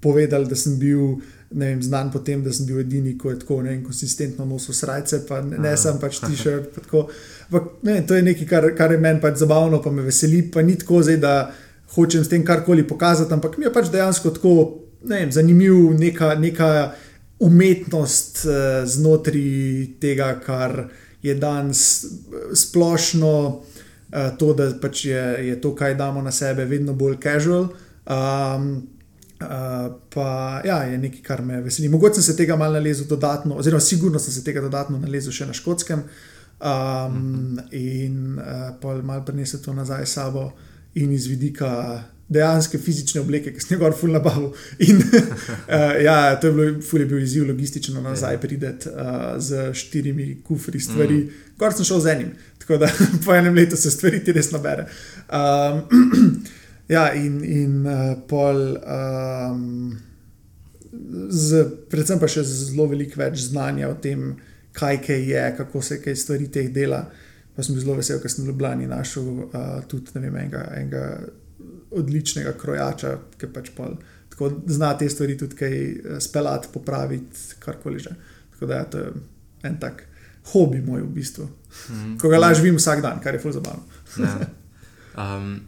povedali, 0.01 0.48
da 0.48 0.57
sem 0.57 0.76
bil 0.78 1.16
vem, 1.51 1.82
znan 1.82 2.11
po 2.12 2.18
tem, 2.18 2.42
da 2.44 2.53
sem 2.53 2.66
bil 2.66 2.80
edini, 2.80 3.16
ko 3.18 3.32
je 3.32 3.40
tako 3.40 3.62
ne 3.62 3.72
vem, 3.72 3.80
konsistentno 3.84 4.44
nosil 4.44 4.76
srajce, 4.76 5.24
pa 5.28 5.40
ne, 5.44 5.59
ne 5.59 5.72
sem 5.76 5.96
pač 6.01 6.20
t-shirt. 6.22 6.76
pa 7.51 7.64
to 8.07 8.14
je 8.14 8.22
nekaj, 8.22 8.46
kar, 8.46 8.68
kar 8.76 8.92
je 8.92 9.01
meni 9.01 9.20
pač 9.20 9.40
zabavno, 9.40 9.80
pa 9.82 9.90
me 9.90 10.05
veseli, 10.07 10.44
pa 10.53 10.62
ni 10.62 10.76
tako 10.78 11.03
zdaj, 11.03 11.18
da 11.24 11.34
hočem 11.96 12.24
s 12.24 12.30
tem 12.30 12.44
karkoli 12.46 12.86
pokazati, 12.86 13.32
ampak 13.34 13.59
mi 13.59 13.66
je 13.66 13.72
pač 13.74 13.90
dejansko 13.90 14.30
tako 14.36 14.55
ne 15.05 15.20
vem, 15.20 15.32
zanimiv 15.32 15.94
neka, 15.98 16.34
neka 16.34 16.70
umetnost 17.40 18.44
eh, 18.44 18.86
znotraj 18.86 19.86
tega, 20.01 20.34
kar 20.44 20.84
je 21.22 21.34
danes 21.34 22.05
eh, 22.05 22.55
splošno, 22.55 23.34
eh, 24.12 24.30
to, 24.38 24.53
da 24.55 24.70
pač 24.80 25.05
je, 25.05 25.24
je 25.48 25.61
to, 25.61 25.74
kaj 25.74 25.94
damo 25.94 26.22
na 26.22 26.32
sebe, 26.32 26.64
vedno 26.64 26.94
bolj 26.94 27.20
casual. 27.22 27.68
Um, 28.07 28.72
Uh, 29.40 29.92
pa 30.12 30.61
ja, 30.64 30.82
je 30.84 30.98
nekaj, 31.01 31.20
kar 31.24 31.40
me 31.42 31.62
veseli. 31.64 31.88
Mogoče 31.88 32.20
sem 32.20 32.22
se 32.22 32.34
tega 32.36 32.59
malo 32.61 32.76
nalezel 32.76 33.07
dodatno, 33.09 33.55
oziroma 33.57 33.80
sigurno 33.80 34.18
sem 34.20 34.34
se 34.34 34.42
tega 34.44 34.61
dodatno 34.61 34.98
nalezel 35.01 35.32
še 35.32 35.46
na 35.48 35.55
škotskem 35.57 36.03
um, 36.61 37.57
in 37.72 38.36
uh, 38.36 38.66
pa 38.82 38.98
malo 39.01 39.24
prinesel 39.24 39.62
to 39.64 39.72
nazaj 39.72 40.05
s 40.05 40.18
sabo 40.18 40.51
in 41.01 41.12
iz 41.16 41.24
vidika 41.26 42.03
dejanske 42.31 42.78
fizične 42.78 43.24
obleke, 43.24 43.53
ki 43.55 43.62
sem 43.62 43.74
njegov 43.74 43.97
ful 43.99 44.14
nabavil. 44.14 44.53
In 44.89 45.03
uh, 45.03 45.99
ja, 46.05 46.37
to 46.41 46.51
je 46.51 46.55
bilo, 46.55 46.83
ful 46.87 47.03
je 47.03 47.09
bil 47.11 47.22
izziv 47.24 47.49
logistično 47.49 48.03
nazaj 48.05 48.39
prideti 48.41 48.89
uh, 48.89 49.35
z 49.43 49.72
štirimi 49.74 50.41
kufri 50.47 50.81
stvari. 50.81 51.24
Mm. 51.24 51.53
Gor 51.59 51.74
sem 51.76 51.89
šel 51.89 52.01
z 52.01 52.14
enim, 52.14 52.33
tako 52.62 52.78
da 52.85 52.89
po 53.24 53.35
enem 53.35 53.55
letu 53.55 53.76
se 53.76 53.91
stvari 53.91 54.22
ti 54.24 54.33
res 54.37 54.53
nabere. 54.55 54.89
Um, 55.28 55.85
Ja, 56.91 57.12
in, 57.14 57.45
in 57.47 57.87
uh, 57.87 58.16
pol, 58.26 58.74
um, 58.83 59.93
z, 61.31 61.61
predvsem 61.87 62.18
pa 62.18 62.26
še 62.26 62.43
zelo 62.43 62.89
veliko 62.91 63.20
več 63.20 63.45
znanja 63.45 63.93
o 63.93 63.95
tem, 64.03 64.33
kaj 64.74 64.99
kaj 65.05 65.22
je, 65.22 65.45
kako 65.61 65.83
se 65.87 66.01
kaj 66.03 66.18
stvari 66.18 66.49
teh 66.51 66.72
dela. 66.74 67.05
Pa 67.55 67.62
sem 67.62 67.76
bil 67.76 67.85
zelo 67.85 67.95
vesel, 68.01 68.18
ker 68.18 68.33
sem 68.33 68.43
v 68.43 68.51
Ljubljani 68.51 68.91
našel 68.91 69.28
uh, 69.45 69.68
tudi 69.87 70.16
vem, 70.16 70.35
enega, 70.35 70.64
enega 70.81 71.05
odličnega 71.91 72.53
krojača, 72.53 73.18
ki 73.38 73.47
pač 73.53 73.70
pol, 73.76 73.97
tako 74.30 74.51
zna 74.66 74.93
te 74.99 75.09
stvari 75.09 75.38
tudi 75.38 75.57
kaj 75.57 75.74
eh, 75.91 76.20
speljati, 76.20 76.68
popraviti, 76.72 77.38
karkoli 77.59 77.99
že. 77.99 78.11
Tako 78.51 78.66
da 78.66 78.74
ja, 78.74 78.84
to 78.84 78.99
je 78.99 79.12
en 79.62 79.78
tak 79.80 80.07
hobi 80.53 80.80
moj 80.80 81.03
v 81.03 81.12
bistvu, 81.14 81.49
Mhm. 81.91 82.16
ko 82.18 82.28
ga 82.28 82.38
laž 82.38 82.61
vim 82.61 82.76
vsak 82.76 83.01
dan, 83.03 83.20
kar 83.20 83.34
je 83.34 83.41
ful 83.41 83.53
zabavno. 83.53 83.82
Ja. 84.18 84.38
Um, 85.11 85.61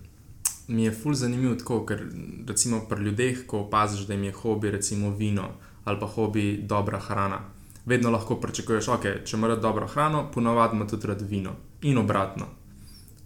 mi 0.68 0.84
je 0.84 0.92
ful 0.92 1.14
zanimivo, 1.14 1.54
tako, 1.54 1.80
ker 1.86 2.04
recimo 2.48 2.80
pri 2.88 3.02
ljudeh, 3.04 3.40
ko 3.46 3.58
opaziš, 3.60 4.06
da 4.06 4.14
jim 4.14 4.24
je 4.24 4.32
hobi 4.32 4.70
recimo 4.70 5.10
vino 5.10 5.48
ali 5.84 6.00
pa 6.00 6.06
hobi 6.06 6.62
dobra 6.62 6.98
hrana. 7.00 7.40
Vedno 7.86 8.10
lahko 8.10 8.36
pričakuješ, 8.40 8.86
okay, 8.86 9.24
če 9.24 9.36
ima 9.36 9.48
rad 9.48 9.60
dobro 9.60 9.86
hrano, 9.88 10.30
ponovadi 10.34 10.76
ima 10.76 10.86
tudi 10.86 11.06
rad 11.06 11.22
vino 11.22 11.56
in 11.82 11.98
obratno. 11.98 12.46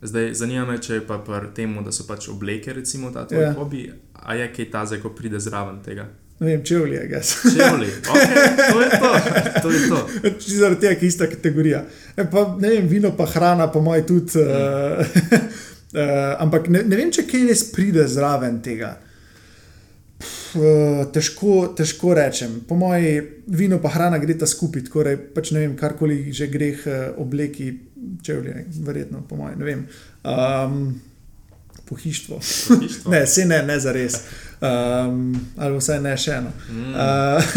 Zdaj, 0.03 0.35
zanima 0.35 0.65
me, 0.69 0.77
če 0.83 0.99
je 0.99 1.07
pa 1.07 1.17
pri 1.25 1.49
tem, 1.57 1.73
da 1.85 1.93
so 1.93 2.05
pač 2.09 2.29
obleke, 2.29 2.73
recimo 2.73 3.11
ta 3.11 3.25
tvoj 3.27 3.43
Ja. 3.43 3.53
hobi, 3.57 3.89
a 4.13 4.35
je 4.35 4.53
kaj 4.53 4.71
tazga, 4.71 5.01
ko 5.03 5.15
pride 5.17 5.41
zraven 5.41 5.81
tega. 5.83 6.09
Ne 6.41 6.51
vem, 6.51 6.65
če 6.65 6.79
vlije, 6.83 7.07
gas. 7.09 7.31
Čevlji, 7.49 7.89
okay, 8.13 8.73
to 8.73 8.81
je 8.81 8.91
to, 9.01 9.13
to 9.63 9.71
je 9.71 9.89
to. 9.89 10.01
Zaradi 10.61 10.81
tega, 10.81 11.01
je 11.01 11.09
ista 11.09 11.27
kategorija. 11.27 11.85
E, 12.17 12.27
pa, 12.31 12.45
ne 12.61 12.75
vem, 12.75 12.89
vino, 12.89 13.15
pa 13.17 13.25
hrana, 13.25 13.71
po 13.73 13.81
mojem, 13.81 14.05
tudi. 14.05 14.43
Uh, 14.43 15.01
uh, 15.97 16.37
ampak 16.45 16.69
ne, 16.69 16.83
ne 16.85 16.97
vem, 17.01 17.13
če 17.13 17.25
kaj 17.25 17.47
res 17.49 17.65
pride 17.73 18.05
zraven 18.09 18.61
tega. 18.61 18.99
Težko, 21.13 21.57
težko 21.77 22.15
rečem. 22.15 22.61
Po 22.69 22.77
mojem, 22.79 23.27
vino 23.47 23.79
pa 23.83 23.93
hrana 23.95 24.19
gre 24.19 24.37
ta 24.39 24.47
skupaj, 24.47 24.87
tako 24.89 25.05
da 25.07 25.17
pač 25.35 25.53
ne 25.55 25.65
vem, 25.65 25.77
karkoli 25.79 26.33
že 26.33 26.49
greh 26.53 26.87
uh, 26.87 27.21
obleki, 27.23 27.73
če 28.23 28.39
vlije, 28.41 28.65
verjetno, 28.87 29.23
po 29.29 29.39
mojem, 29.41 29.59
ne 29.61 29.69
vem. 29.69 29.85
Um, 30.27 30.81
pohištvo. 31.89 32.41
Pohištvo? 32.69 33.11
ne, 33.15 33.27
se 33.27 33.47
ne, 33.47 33.63
ne 33.63 33.79
za 33.81 33.93
res. 33.93 34.19
Um, 34.61 35.35
ali 35.57 35.79
vsaj 35.79 36.01
ne 36.03 36.17
še 36.17 36.33
eno. 36.39 36.51
Mm. 36.73 36.93
Uh, 36.95 37.57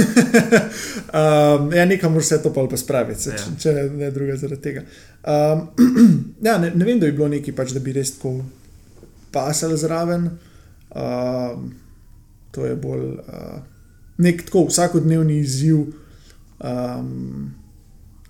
um, 1.15 1.69
ja, 1.77 1.85
nekam 1.87 2.13
moraš 2.13 2.29
vse 2.29 2.41
to 2.43 2.53
pa 2.53 2.77
spraviti, 2.77 3.21
se, 3.23 3.29
Ja. 3.29 3.37
če, 3.37 3.57
če 3.59 3.73
ne 3.95 4.11
druga 4.11 4.35
zaradi 4.37 4.61
tega. 4.61 4.83
Um, 5.23 5.67
ja, 6.47 6.57
ne, 6.57 6.73
ne 6.75 6.85
vem, 6.85 6.99
da 6.99 7.07
bi 7.07 7.15
bilo 7.15 7.29
nekaj, 7.31 7.55
pač, 7.55 7.73
da 7.73 7.79
bi 7.83 7.95
res 7.95 8.17
tako 8.17 8.41
pasal 9.31 9.75
zraven. 9.77 10.29
Um, 10.89 11.69
to 12.51 12.65
je 12.65 12.75
bolj 12.75 13.05
uh, 13.05 13.59
nek 14.17 14.45
tako 14.45 14.65
vsakodnevni 14.67 15.39
izziv, 15.39 15.77
um, 15.77 17.51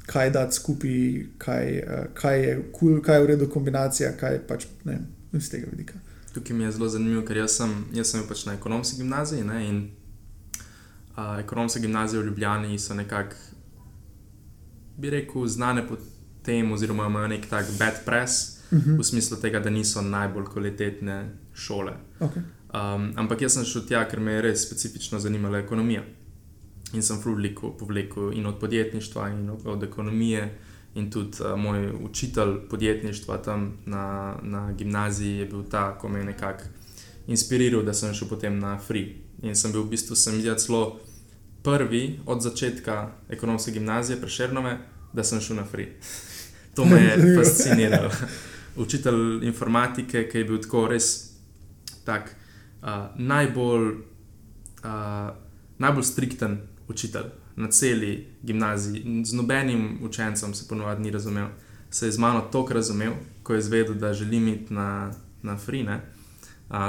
kaj 0.06 0.30
dati 0.30 0.56
skupaj, 0.56 1.26
kaj, 1.38 1.84
uh, 1.88 2.06
kaj 2.14 2.44
je 2.44 2.56
kul, 2.72 2.90
cool, 2.90 3.02
kaj 3.02 3.18
je 3.18 3.24
v 3.24 3.28
redu 3.28 3.50
kombinacija, 3.50 4.12
kaj 4.18 4.42
pač 4.48 4.68
ne 4.86 5.00
iz 5.34 5.50
tega 5.50 5.68
vidika. 5.72 6.00
Tukaj 6.34 6.56
mi 6.56 6.64
je 6.64 6.72
zelo 6.72 6.90
zanimivo, 6.90 7.24
ker 7.26 7.38
jaz 7.38 7.58
sem, 7.58 7.74
jaz 7.94 8.12
sem 8.12 8.28
pač 8.28 8.46
na 8.46 8.54
ekonomski 8.54 9.02
gimnaziji 9.02 9.44
ne, 9.44 9.64
in 9.70 9.82
uh, 11.18 11.40
ekonomske 11.40 11.80
gimnazije 11.80 12.22
v 12.22 12.30
Ljubljani 12.30 12.80
so 12.80 12.94
nekako, 12.94 13.36
bi 14.98 15.10
rekel, 15.10 15.48
znane 15.48 15.88
po 15.88 15.98
tem, 16.44 16.72
oziroma 16.72 17.08
imajo 17.08 17.28
nek 17.28 17.50
tak 17.50 17.66
bad 17.80 18.06
press, 18.06 18.60
uh 18.72 18.78
-huh. 18.78 19.00
v 19.00 19.04
smislu 19.04 19.38
tega, 19.38 19.60
da 19.60 19.70
niso 19.70 20.02
najbolj 20.02 20.46
kvalitetne 20.46 21.30
šole. 21.54 21.94
Okay. 22.20 22.42
Um, 22.74 23.14
ampak 23.16 23.42
jaz 23.42 23.56
sem 23.58 23.66
šel 23.66 23.88
tja, 23.90 24.04
ker 24.06 24.20
me 24.22 24.36
je 24.36 24.42
res 24.46 24.64
specifično 24.68 25.20
zanimala 25.20 25.58
ekonomija. 25.58 26.04
In 26.94 27.06
sem 27.06 27.22
frudliko 27.22 27.72
povlekel 27.78 28.34
in 28.38 28.46
od 28.46 28.60
podjetništva, 28.60 29.30
in 29.30 29.50
od, 29.50 29.66
od 29.66 29.84
ekonomije. 29.84 30.44
In 30.96 31.10
tudi 31.12 31.42
uh, 31.42 31.56
moj 31.58 31.92
učitelj 32.02 32.56
podjetništva 32.70 33.38
tam 33.38 33.72
na, 33.86 34.36
na 34.42 34.72
gimnaziji 34.72 35.38
je 35.38 35.46
bil 35.46 35.64
ta, 35.70 35.98
ko 35.98 36.10
me 36.10 36.20
je 36.20 36.26
nekako 36.26 36.64
inspiriral, 37.28 37.84
da 37.84 37.94
sem 37.94 38.14
šel 38.14 38.30
potem 38.30 38.60
na 38.60 38.78
Free. 38.80 39.16
In 39.42 39.56
sem 39.56 39.72
bil 39.72 39.84
v 39.86 39.96
bistvu, 39.96 40.16
sem 40.16 40.38
videl 40.38 40.58
celo 40.62 41.00
prvi 41.64 42.20
od 42.26 42.42
začetka 42.42 43.12
ekonomske 43.30 43.72
gimnazije, 43.72 44.22
prešernove, 44.22 44.78
da 45.14 45.24
sem 45.24 45.42
šel 45.42 45.62
na 45.62 45.66
Free. 45.66 45.94
To 46.76 46.86
me 46.86 47.02
je 47.02 47.16
fasciniralo. 47.38 48.12
Učitelj 48.78 49.44
informatike, 49.44 50.28
ki 50.30 50.38
je 50.38 50.46
bil 50.46 50.62
tako 50.62 50.86
res 50.88 51.34
tak, 52.06 52.30
uh, 52.82 52.88
najbolj, 53.16 53.88
uh, 54.84 55.30
najbolj 55.78 56.04
strikten 56.04 56.62
učitelj 56.88 57.26
na 57.56 57.68
celi 57.72 58.28
gimnaziji. 58.44 59.24
Z 59.26 59.34
nobenim 59.34 60.00
učencem 60.04 60.54
se 60.54 60.68
ponovadi 60.68 61.04
ni 61.04 61.12
razumel. 61.12 61.48
Se 61.90 62.06
je 62.06 62.12
z 62.12 62.18
mano 62.18 62.42
toliko 62.42 62.74
razumel, 62.74 63.14
ko 63.44 63.54
je 63.54 63.60
izvedel, 63.60 63.94
da 63.96 64.14
želim 64.14 64.48
iti 64.48 64.74
na, 64.74 65.12
na 65.42 65.58
Free. 65.58 65.84
Uh, 65.84 65.98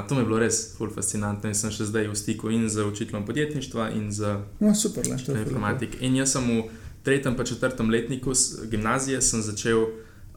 to 0.08 0.14
mi 0.14 0.20
je 0.20 0.24
bilo 0.24 0.38
res 0.38 0.76
fascinantno 0.94 1.48
in 1.48 1.54
sem 1.54 1.70
še 1.72 1.86
zdaj 1.88 2.08
v 2.08 2.16
stiku 2.16 2.50
in 2.50 2.68
z 2.68 2.84
učiteljem 2.84 3.24
podjetništva 3.26 3.90
in 3.96 4.10
z 4.12 4.36
no, 4.60 4.74
super, 4.74 5.06
le, 5.08 5.40
informatiko. 5.40 5.96
In 6.00 6.16
jaz 6.20 6.34
sem 6.36 6.44
v 6.44 6.68
tretjem 7.02 7.36
in 7.36 7.44
četrtem 7.44 7.90
letniku 7.90 8.32
gimnazije 8.70 9.22
začel 9.42 9.86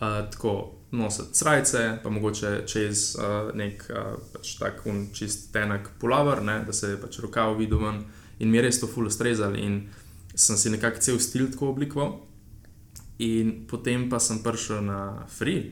uh, 0.04 0.30
tako 0.32 0.76
nositi 0.92 1.38
srajce, 1.38 2.00
pa 2.04 2.10
mogoče 2.10 2.52
čez 2.70 3.16
uh, 3.16 3.50
nek 3.56 3.86
uh, 3.90 4.20
pač 4.34 4.58
tak 4.60 4.84
un 4.86 5.08
čist 5.14 5.50
tenak 5.54 5.90
pulaver, 6.00 6.44
ne, 6.44 6.60
da 6.68 6.74
se 6.74 6.92
je 6.92 7.00
pač 7.02 7.18
rokav 7.24 7.56
videl 7.58 7.82
ven 7.82 8.04
in 8.40 8.52
mi 8.52 8.60
je 8.60 8.66
res 8.68 8.80
to 8.82 8.88
full 8.88 9.08
ustrezal. 9.08 9.56
In 9.56 9.88
sem 10.36 10.58
si 10.58 10.70
nekako 10.70 11.02
cel 11.02 11.20
stil 11.20 11.50
tako 11.52 11.72
oblikoval. 11.74 12.14
In 13.24 13.66
potem 13.70 14.10
pa 14.10 14.20
sem 14.20 14.42
prišel 14.44 14.84
na 14.86 15.00
Free 15.30 15.72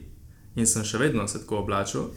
in 0.55 0.67
sem 0.67 0.85
še 0.85 1.01
vedno 1.01 1.27
se 1.27 1.41
tako 1.43 1.63
oblačil. 1.65 2.11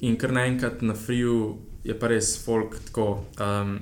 In 0.00 0.16
kar 0.16 0.32
naenkrat 0.32 0.82
na 0.82 0.94
Freeu 0.96 1.58
je 1.84 1.94
pa 1.98 2.08
res 2.08 2.36
folk 2.40 2.78
tako. 2.88 3.24
Um, 3.38 3.78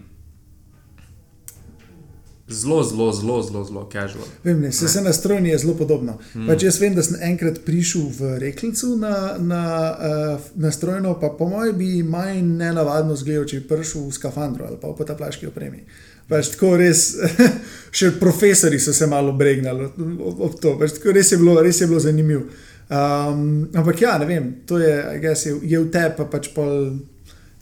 Zelo, 2.48 2.82
zelo, 2.82 3.12
zelo, 3.12 3.42
zelo, 3.42 3.64
zelo 3.64 3.88
casual. 3.92 4.24
Vem, 4.44 4.60
ne, 4.60 4.72
se, 4.72 4.88
se 4.88 5.00
na 5.00 5.12
strojni 5.12 5.48
je 5.48 5.58
zelo 5.58 5.74
podobno. 5.74 6.18
Mm. 6.34 6.46
Pač 6.46 6.62
jaz 6.62 6.78
vem, 6.80 6.94
da 6.96 7.02
sem 7.04 7.18
enkrat 7.22 7.58
prišel 7.64 8.06
v 8.18 8.30
Reklicu 8.40 8.94
na, 8.96 9.36
na, 9.38 9.64
uh, 9.92 10.46
na 10.56 10.70
strojno, 10.72 11.12
pa 11.20 11.28
po 11.38 11.48
mojem 11.48 11.76
bi 11.76 12.02
manj 12.02 12.40
nenavadno 12.40 13.16
zgledal, 13.16 13.44
če 13.44 13.60
bi 13.60 13.68
prišel 13.74 14.06
v 14.06 14.14
skafandru 14.16 14.64
ali 14.64 14.80
pa 14.80 14.88
v 14.88 14.96
potaplaški 14.96 15.50
opremi. 15.50 15.84
Pač 16.28 16.54
tako 16.54 16.72
res, 16.80 17.04
še 17.98 18.14
profesori 18.20 18.80
so 18.80 18.96
se 18.96 19.06
malo 19.06 19.36
bregnali 19.36 19.90
ob 20.24 20.56
to. 20.56 20.78
Pač 20.80 20.96
tako 20.96 21.12
res 21.16 21.32
je 21.32 21.40
bilo, 21.40 21.60
res 21.60 21.80
je 21.84 21.90
bilo 21.90 22.00
zanimivo. 22.00 22.48
Um, 22.88 23.68
ampak 23.76 24.00
ja, 24.00 24.16
ne 24.16 24.24
vem, 24.24 24.50
to 24.64 24.80
je, 24.80 24.96
guess, 25.20 25.44
je, 25.44 25.52
je 25.68 25.84
v 25.84 25.92
tebi, 25.92 26.16
pa 26.16 26.24
pač 26.32 26.48
pol 26.56 26.96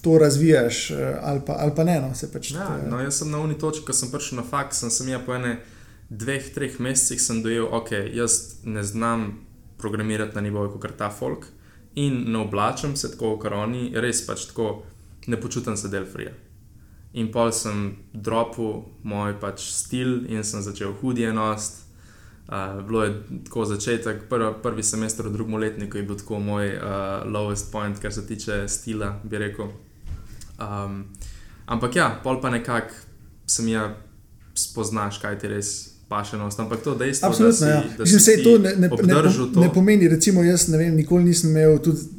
to 0.07 0.18
razvijaš, 0.18 0.90
eh, 0.90 1.18
ali 1.22 1.40
pa, 1.46 1.57
ali 1.59 1.72
pa 1.76 1.84
ne. 1.84 1.96
No, 2.00 2.12
pač 2.32 2.50
ja, 2.54 2.66
te... 2.66 2.90
no, 2.90 3.00
jaz 3.02 3.18
sem 3.18 3.30
na 3.30 3.40
uni 3.42 3.59
točki, 3.59 3.82
ko 3.88 3.94
sem 3.96 4.12
prišel 4.12 4.38
na 4.38 4.44
faks, 4.46 4.84
sem, 4.84 4.90
sem 4.94 5.09
ja 5.11 5.18
po 5.18 5.34
ene 5.34 5.57
dveh, 6.11 6.52
treh 6.54 6.76
mesecih 6.78 7.42
dojel, 7.42 7.66
da 7.66 7.80
okay, 7.80 8.07
jaz 8.14 8.62
ne 8.62 8.84
znam 8.86 9.32
programirati 9.82 10.38
na 10.38 10.44
nivoju 10.46 10.78
kot 10.78 10.94
ta 10.98 11.11
folk 11.11 11.48
in 11.98 12.22
ne 12.30 12.38
oblačam 12.38 12.94
se 12.96 13.11
tako, 13.11 13.34
kot 13.42 13.52
oni, 13.52 13.88
res 13.98 14.20
pač 14.26 14.46
tako 14.52 14.84
ne 15.26 15.40
počutim 15.40 15.76
se 15.76 15.90
del 15.90 16.07
frija. 16.07 16.30
In 17.18 17.32
pol 17.32 17.50
sem 17.52 17.96
dropil 18.12 18.84
moj 19.02 19.34
pač 19.40 19.64
stil 19.72 20.28
in 20.30 20.44
sem 20.44 20.62
začel 20.62 20.94
hudije 21.00 21.32
nost. 21.32 21.82
Uh, 22.46 22.78
bilo 22.86 23.02
je 23.02 23.14
tako 23.48 23.64
začetek, 23.66 24.28
prvi, 24.30 24.52
prvi 24.62 24.82
semester 24.86 25.26
v 25.26 25.32
drugem 25.34 25.59
letniku 25.59 25.98
je 25.98 26.04
bil 26.07 26.20
tako 26.20 26.38
moj 26.38 26.76
uh, 26.76 27.24
lowest 27.26 27.72
point, 27.72 27.98
kar 27.98 28.12
se 28.14 28.22
tiče 28.26 28.68
stila, 28.68 29.16
bi 29.24 29.42
rekel. 29.42 29.72
Um, 30.57 31.04
ampak 31.66 31.96
ja, 31.96 32.09
pol 32.22 32.40
pa 32.40 32.50
nekako 32.50 32.94
sem 33.46 33.68
ja 33.68 33.90
spoznaš, 34.57 35.20
kaj 35.22 35.38
ti 35.38 35.50
res 35.52 35.72
paše 36.09 36.38
nos. 36.40 36.59
Ampak 36.59 36.82
to 36.82 36.94
dejstvo, 36.94 37.28
Absolutno, 37.28 37.66
da 37.66 37.66
si, 37.66 37.88
ja. 37.88 37.96
da 37.98 38.07
si 38.07 38.20
se 38.20 38.36
to 38.42 38.59
ne, 38.59 38.76
ne, 38.76 38.88
ne, 38.88 39.22
to 39.52 39.61
ne 39.61 39.72
pomeni, 39.72 40.09
recimo, 40.09 40.42
jaz 40.42 40.68
ne 40.68 40.78
vem, 40.78 40.94
nikoli 40.96 41.24
nisem 41.30 41.50
imel 41.50 41.78
tudi. 41.82 42.14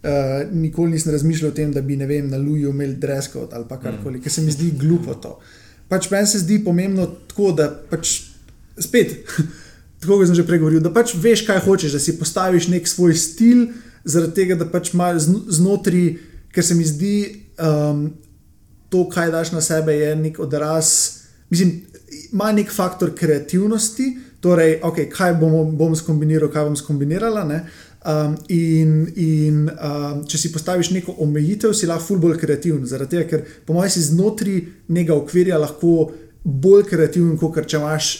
Uh, 0.00 0.48
nikoli 0.56 0.96
nisem 0.96 1.12
razmišljal 1.12 1.50
o 1.50 1.54
tem, 1.54 1.72
da 1.72 1.82
bi 1.84 1.96
vem, 1.96 2.30
na 2.30 2.38
Luju 2.40 2.70
imel 2.70 2.94
dreskot 2.96 3.52
ali 3.52 3.66
karkoli, 3.68 4.16
mm. 4.16 4.22
ker 4.22 4.32
se 4.32 4.42
mi 4.42 4.52
zdi 4.52 4.70
glupo 4.80 5.14
to. 5.14 5.34
Pač 5.92 6.08
meni 6.10 6.26
se 6.26 6.38
zdi 6.40 6.56
pomembno 6.64 7.04
tako, 7.28 7.50
da 7.52 7.68
pač 7.90 8.14
spet, 8.80 9.12
tako 10.00 10.22
kot 10.22 10.30
sem 10.30 10.38
že 10.38 10.46
pregovoril, 10.48 10.80
da 10.80 10.92
pač 10.94 11.12
veš, 11.20 11.44
kaj 11.44 11.60
hočeš, 11.66 11.98
da 11.98 12.00
si 12.00 12.16
postaviš 12.16 12.70
nek 12.72 12.88
svoj 12.88 13.12
stil, 13.12 13.66
zaradi 14.08 14.38
tega, 14.40 14.56
da 14.56 14.64
pač 14.64 14.94
imaš 14.94 15.28
znotraj 15.58 16.14
ker 16.52 16.64
se 16.64 16.74
mi 16.74 16.84
zdi, 16.84 17.16
um, 17.62 18.08
to, 18.90 19.04
kaj 19.08 19.30
daš 19.30 19.52
na 19.52 19.60
sebe, 19.60 19.94
je 19.94 20.16
nek 20.16 20.38
odraz, 20.38 21.10
mislim, 21.50 21.80
ima 22.32 22.52
nek 22.52 22.72
faktor 22.72 23.14
kreativnosti, 23.14 24.16
torej, 24.40 24.80
okay, 24.82 25.06
kaj 25.10 25.36
bom, 25.40 25.76
bom 25.76 25.94
skombiniral, 25.96 26.50
kaj 26.50 26.64
bom 26.70 26.76
skombinirala. 26.76 27.44
Um, 28.00 28.34
in 28.48 28.92
in 29.20 29.66
um, 29.68 30.22
če 30.24 30.38
si 30.40 30.48
postaviš 30.52 30.88
neko 30.94 31.18
omejitev, 31.20 31.74
si 31.76 31.86
lahko 31.86 32.16
bolj 32.16 32.38
kreativen. 32.40 32.86
Zaradi 32.88 33.18
tega, 33.18 33.28
ker 33.28 33.60
po 33.66 33.76
mojem 33.76 33.92
si 33.92 34.06
znotraj 34.06 34.62
nekega 34.88 35.18
okvirja 35.20 35.60
lahko 35.60 36.10
bolj 36.42 36.86
kreativen, 36.88 37.36
kot 37.38 37.60
če 37.60 37.76
imaš, 37.76 38.10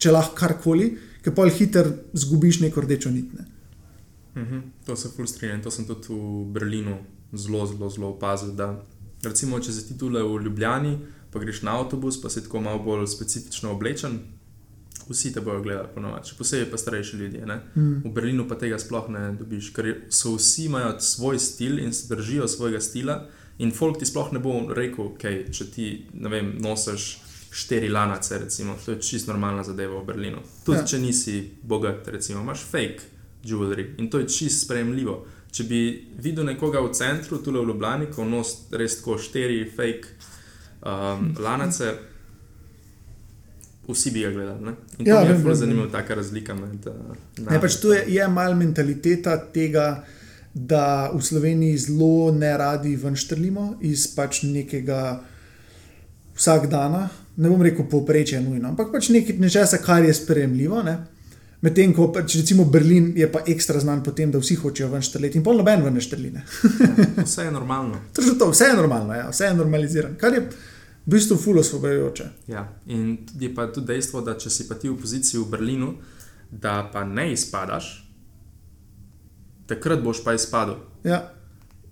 če 0.00 0.14
lahko 0.16 0.38
karkoli, 0.40 0.94
ker 1.20 1.36
pa 1.36 1.44
hitro 1.52 1.92
zgubiš 2.16 2.62
neko 2.64 2.86
rdečo 2.86 3.12
nit. 3.12 3.28
Ne. 3.36 3.46
Mm 4.40 4.46
-hmm, 4.46 4.60
to 4.86 4.96
se 4.96 5.08
frustrira 5.16 5.54
in 5.54 5.62
to 5.62 5.70
sem 5.70 5.84
tudi 5.84 6.08
v 6.08 6.44
Berlinu 6.52 6.96
zelo, 7.32 7.66
zelo, 7.66 7.90
zelo 7.90 8.10
opazil. 8.14 8.52
Da, 8.56 8.74
recimo, 9.24 9.60
če 9.60 9.72
si 9.72 9.86
ti 9.88 9.98
tukaj 9.98 10.22
v 10.22 10.42
Ljubljani, 10.44 10.98
pa 11.30 11.38
greš 11.38 11.62
na 11.62 11.78
avtobus, 11.78 12.20
pa 12.22 12.30
si 12.30 12.42
tako 12.44 12.60
malo 12.60 12.82
bolj 12.82 13.06
specifično 13.10 13.72
oblečen, 13.72 14.18
vsi 15.10 15.32
te 15.34 15.40
bojo 15.40 15.62
gledali, 15.62 15.88
ponovadi, 15.94 16.30
še 16.30 16.36
posebej 16.38 16.68
pa 16.70 16.78
starejši 16.78 17.16
ljudje. 17.18 17.46
Mm. 17.46 18.02
V 18.04 18.12
Berlinu 18.14 18.46
pa 18.48 18.58
tega 18.58 18.78
sploh 18.78 19.08
ne 19.10 19.30
dobiš, 19.38 19.72
ker 19.74 19.88
so 20.14 20.36
vsi 20.36 20.68
imajo 20.68 20.92
svoj 21.02 21.40
stil 21.42 21.80
in 21.82 21.94
se 21.94 22.06
držijo 22.10 22.46
svojega 22.48 22.80
stila. 22.80 23.16
In 23.60 23.74
folk 23.76 23.98
ti 24.00 24.06
sploh 24.08 24.30
ne 24.32 24.40
bo 24.40 24.54
rekel, 24.72 25.10
okay, 25.12 25.42
če 25.52 25.66
ti 25.74 25.88
vem, 26.14 26.54
nosiš 26.62 27.10
štiri 27.50 27.90
lanace, 27.90 28.38
recimo, 28.38 28.76
to 28.84 28.94
je 28.94 29.02
čisto 29.02 29.32
normalna 29.32 29.64
zadeva 29.66 29.98
v 29.98 30.06
Berlinu. 30.06 30.42
Tudi 30.64 30.78
ja. 30.78 30.86
če 30.86 31.00
nisi 31.02 31.34
bogat, 31.62 32.06
recimo, 32.08 32.44
imaš 32.44 32.62
fake 32.70 33.10
jewelry 33.44 33.96
in 33.98 34.10
to 34.10 34.22
je 34.22 34.28
čisto 34.28 34.64
sprejemljivo. 34.64 35.26
Če 35.50 35.66
bi 35.66 35.80
videl 36.22 36.46
nekoga 36.46 36.82
v 36.84 36.92
centru, 36.94 37.40
tukaj 37.42 37.64
v 37.64 37.72
Ljubljani, 37.72 38.06
ko 38.14 38.24
nosi 38.24 38.70
res 38.78 39.00
tako 39.00 39.18
štiri 39.18 39.64
fake 39.66 40.14
um, 40.86 41.32
lanace, 41.42 41.90
vsi 43.90 44.12
bi 44.14 44.22
ga 44.22 44.30
gledali. 44.30 44.76
In 44.98 45.04
to 45.04 45.10
ja, 45.10 45.20
je 45.26 45.38
zelo 45.38 45.54
zanimiva 45.54 45.88
ta 45.90 46.14
razlika. 46.14 46.54
Med, 46.54 46.86
uh, 46.86 47.18
ne, 47.50 47.60
pač 47.60 47.80
to 47.82 47.92
je, 47.94 48.04
je 48.14 48.28
mal 48.30 48.54
mentaliteta 48.54 49.36
tega, 49.54 50.04
da 50.54 51.10
v 51.14 51.20
Sloveniji 51.22 51.78
zelo 51.78 52.32
ne 52.34 52.50
radi 52.58 52.96
ven 52.98 53.14
štrlimo 53.16 53.76
iz 53.86 54.08
pač 54.16 54.42
nekega 54.42 55.20
vsak 56.34 56.66
dana. 56.70 57.08
Ne 57.36 57.50
bom 57.50 57.62
rekel 57.62 57.86
povprečje 57.90 58.40
nujno, 58.42 58.72
ampak 58.72 58.90
pač 58.92 59.12
nekaj 59.14 59.38
nečesa, 59.38 59.78
kar 59.82 60.04
je 60.04 60.14
sprejemljivo. 60.14 60.82
Ne? 60.82 60.96
Medtem 61.60 61.92
ko 61.92 62.06
pač, 62.08 62.38
recimo 62.40 62.64
Berlin 62.64 63.10
je 63.16 63.26
pa 63.28 63.42
ekstra 63.52 63.80
znan 63.80 64.00
po 64.02 64.14
tem, 64.16 64.30
da 64.32 64.40
vsi 64.40 64.56
hočejo 64.56 64.88
ven 64.88 65.02
štrleti 65.04 65.36
in 65.38 65.44
pol 65.44 65.58
noben 65.60 65.82
ven 65.84 66.00
štrline. 66.00 66.40
ja, 66.40 67.24
vse 67.24 67.44
je 67.44 67.52
normalno. 67.52 68.00
To, 68.40 68.48
vse 68.48 68.70
je 68.70 68.76
normalno, 68.78 69.14
ja, 69.14 69.26
vse 69.28 69.50
je 69.50 69.56
normalizirano, 69.58 70.16
kar 70.20 70.32
je 70.32 70.46
v 71.04 71.12
bistvu 71.12 71.36
fulo 71.36 71.62
svobojoče. 71.62 72.28
Ja, 72.48 72.64
in 72.86 73.18
je 73.40 73.50
pa 73.54 73.66
tudi 73.72 73.92
dejstvo, 73.92 74.22
da 74.24 74.38
če 74.40 74.50
si 74.50 74.68
pa 74.68 74.78
ti 74.80 74.88
v 74.88 74.96
poziciji 75.00 75.40
v 75.42 75.50
Berlinu, 75.52 75.90
da 76.50 76.80
pa 76.92 77.04
ne 77.04 77.28
izpadaš, 77.34 77.90
takrat 79.68 80.00
boš 80.00 80.22
pa 80.24 80.34
izpadel. 80.38 80.80
Ja. 81.04 81.26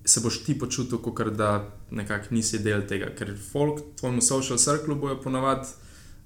Se 0.08 0.24
boš 0.24 0.40
ti 0.46 0.56
počutil, 0.58 1.02
kot 1.04 1.34
da 1.36 1.58
nekako 1.92 2.32
nisi 2.34 2.62
del 2.64 2.86
tega, 2.88 3.12
ker 3.12 3.34
folk, 3.36 3.82
tvojemu 4.00 4.24
social 4.24 4.56
circlu 4.56 4.96
bojo 4.96 5.20
ponovadi 5.20 5.68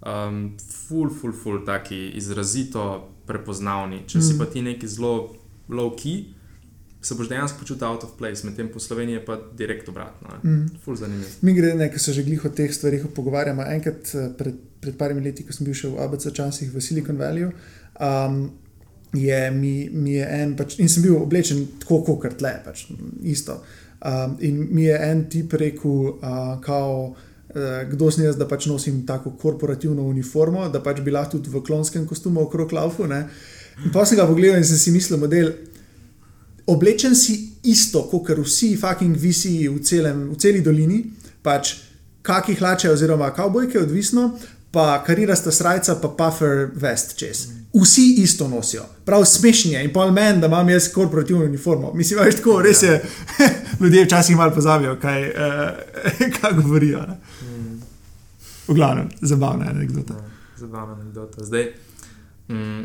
um, 0.07 0.55
ful, 0.63 1.11
ful, 1.11 1.35
ful, 1.35 1.65
taki 1.67 2.13
izrazito 2.15 3.12
prepoznavni. 3.27 4.03
Če 4.07 4.19
mm. 4.19 4.27
si 4.27 4.39
pa 4.39 4.47
ti 4.51 4.63
neki 4.65 4.89
zelo 4.89 5.33
low 5.73 5.93
key, 5.99 6.25
se 7.03 7.17
boš 7.19 7.29
dejansko 7.33 7.59
počutil 7.59 7.89
out 7.89 8.05
of 8.07 8.15
place, 8.19 8.47
medtem 8.47 8.69
po 8.73 8.81
Sloveniji 8.81 9.19
je 9.19 9.25
pa 9.27 9.39
direkt 9.59 9.89
obratno. 9.89 10.39
Mm. 10.45 10.79
Ful 10.85 10.97
zanimivo. 10.97 11.31
Mi 11.43 11.55
gre 11.55 11.75
nekaj, 11.75 11.99
se 11.99 12.13
že 12.13 12.23
glih 12.27 12.45
o 12.45 12.51
teh 12.51 12.75
stvarih 12.75 13.07
pogovarjamo. 13.15 13.67
Enkrat 13.75 14.15
eh, 14.15 14.29
pred, 14.39 14.59
pred 14.81 14.99
parimi 14.99 15.25
leti, 15.25 15.47
ko 15.47 15.55
sem 15.55 15.67
bil 15.67 15.75
še 15.75 15.91
v 15.91 16.03
ABC 16.05 16.31
časih 16.35 16.71
v 16.75 16.83
Silicon 16.83 17.21
Valley. 17.21 17.51
Um, 18.01 18.51
Je, 19.13 19.51
mi, 19.53 19.91
mi 19.93 20.15
je 20.15 20.25
en, 20.25 20.55
pač, 20.57 20.79
in 20.81 20.89
sem 20.89 21.03
bil 21.05 21.19
oblečen 21.19 21.59
tako, 21.83 21.99
kot 22.17 22.39
tle, 22.41 22.55
pač, 22.65 22.87
isto. 23.29 23.59
Um, 24.01 24.39
in 24.41 24.63
mi 24.73 24.87
je 24.87 24.95
en 24.97 25.27
tip 25.29 25.53
rekel, 25.61 26.15
uh, 26.15 26.55
kao, 26.65 26.95
uh, 27.11 27.32
kdo 27.91 28.11
sem 28.11 28.25
jaz, 28.25 28.37
da 28.41 28.47
pač 28.49 28.67
nosim 28.71 29.03
tako 29.07 29.35
korporativno 29.41 30.03
uniformo, 30.09 30.69
da 30.73 30.81
pač 30.81 31.03
bi 31.05 31.13
lahko 31.13 31.37
tudi 31.37 31.53
v 31.53 31.63
klonskem 31.65 32.07
kostumu 32.09 32.43
okrog 32.47 32.73
laufu. 32.73 33.09
Pa 33.93 34.07
sem 34.07 34.19
ga 34.19 34.27
pogledal 34.27 34.61
in 34.61 34.67
sem 34.69 34.81
si 34.81 34.95
mislil, 34.95 35.21
model. 35.21 35.53
Oblečen 36.67 37.17
si 37.19 37.39
isto, 37.69 38.05
kot 38.11 38.31
vsi 38.39 38.77
fucking 38.79 39.17
visi 39.19 39.69
v, 39.69 39.81
celem, 39.83 40.29
v 40.31 40.39
celi 40.39 40.63
dolini, 40.63 41.03
pač 41.43 41.75
kakih 42.23 42.61
hlače, 42.61 42.91
oziroma 42.93 43.33
kavbojke, 43.35 43.81
odvisno, 43.83 44.31
pa 44.73 45.03
karirasta 45.05 45.53
srca, 45.53 45.99
pa 46.01 46.13
puffer 46.17 46.71
vest 46.79 47.17
čez. 47.19 47.62
Vsi 47.75 48.15
isto 48.19 48.49
nosijo, 48.49 48.83
prav 49.05 49.25
smešni 49.25 49.73
je 49.73 49.85
in 49.85 49.93
pol 49.93 50.11
meni, 50.13 50.41
da 50.41 50.47
imam 50.47 50.69
jaz 50.69 50.93
korporativno 50.93 51.45
uniformo. 51.45 51.93
Mislim, 51.95 52.19
da 52.19 52.25
je 52.25 52.37
tako, 52.37 52.63
res 52.63 52.83
je. 52.83 53.05
Ljudje 53.81 54.05
včasih 54.05 54.37
malo 54.37 54.55
pozabijo, 54.55 54.99
kaj, 55.01 55.23
eh, 55.23 55.35
kaj 56.41 56.53
govorijo. 56.63 57.01
Mm. 57.43 57.81
V 58.69 58.75
glavnem, 58.75 59.09
zabavna 59.21 59.67
anekdota. 59.71 60.15
Ja, 60.15 60.31
zabavna 60.57 60.95
anekdota. 60.95 61.45
Zdaj, 61.45 61.73
mm, 62.49 62.83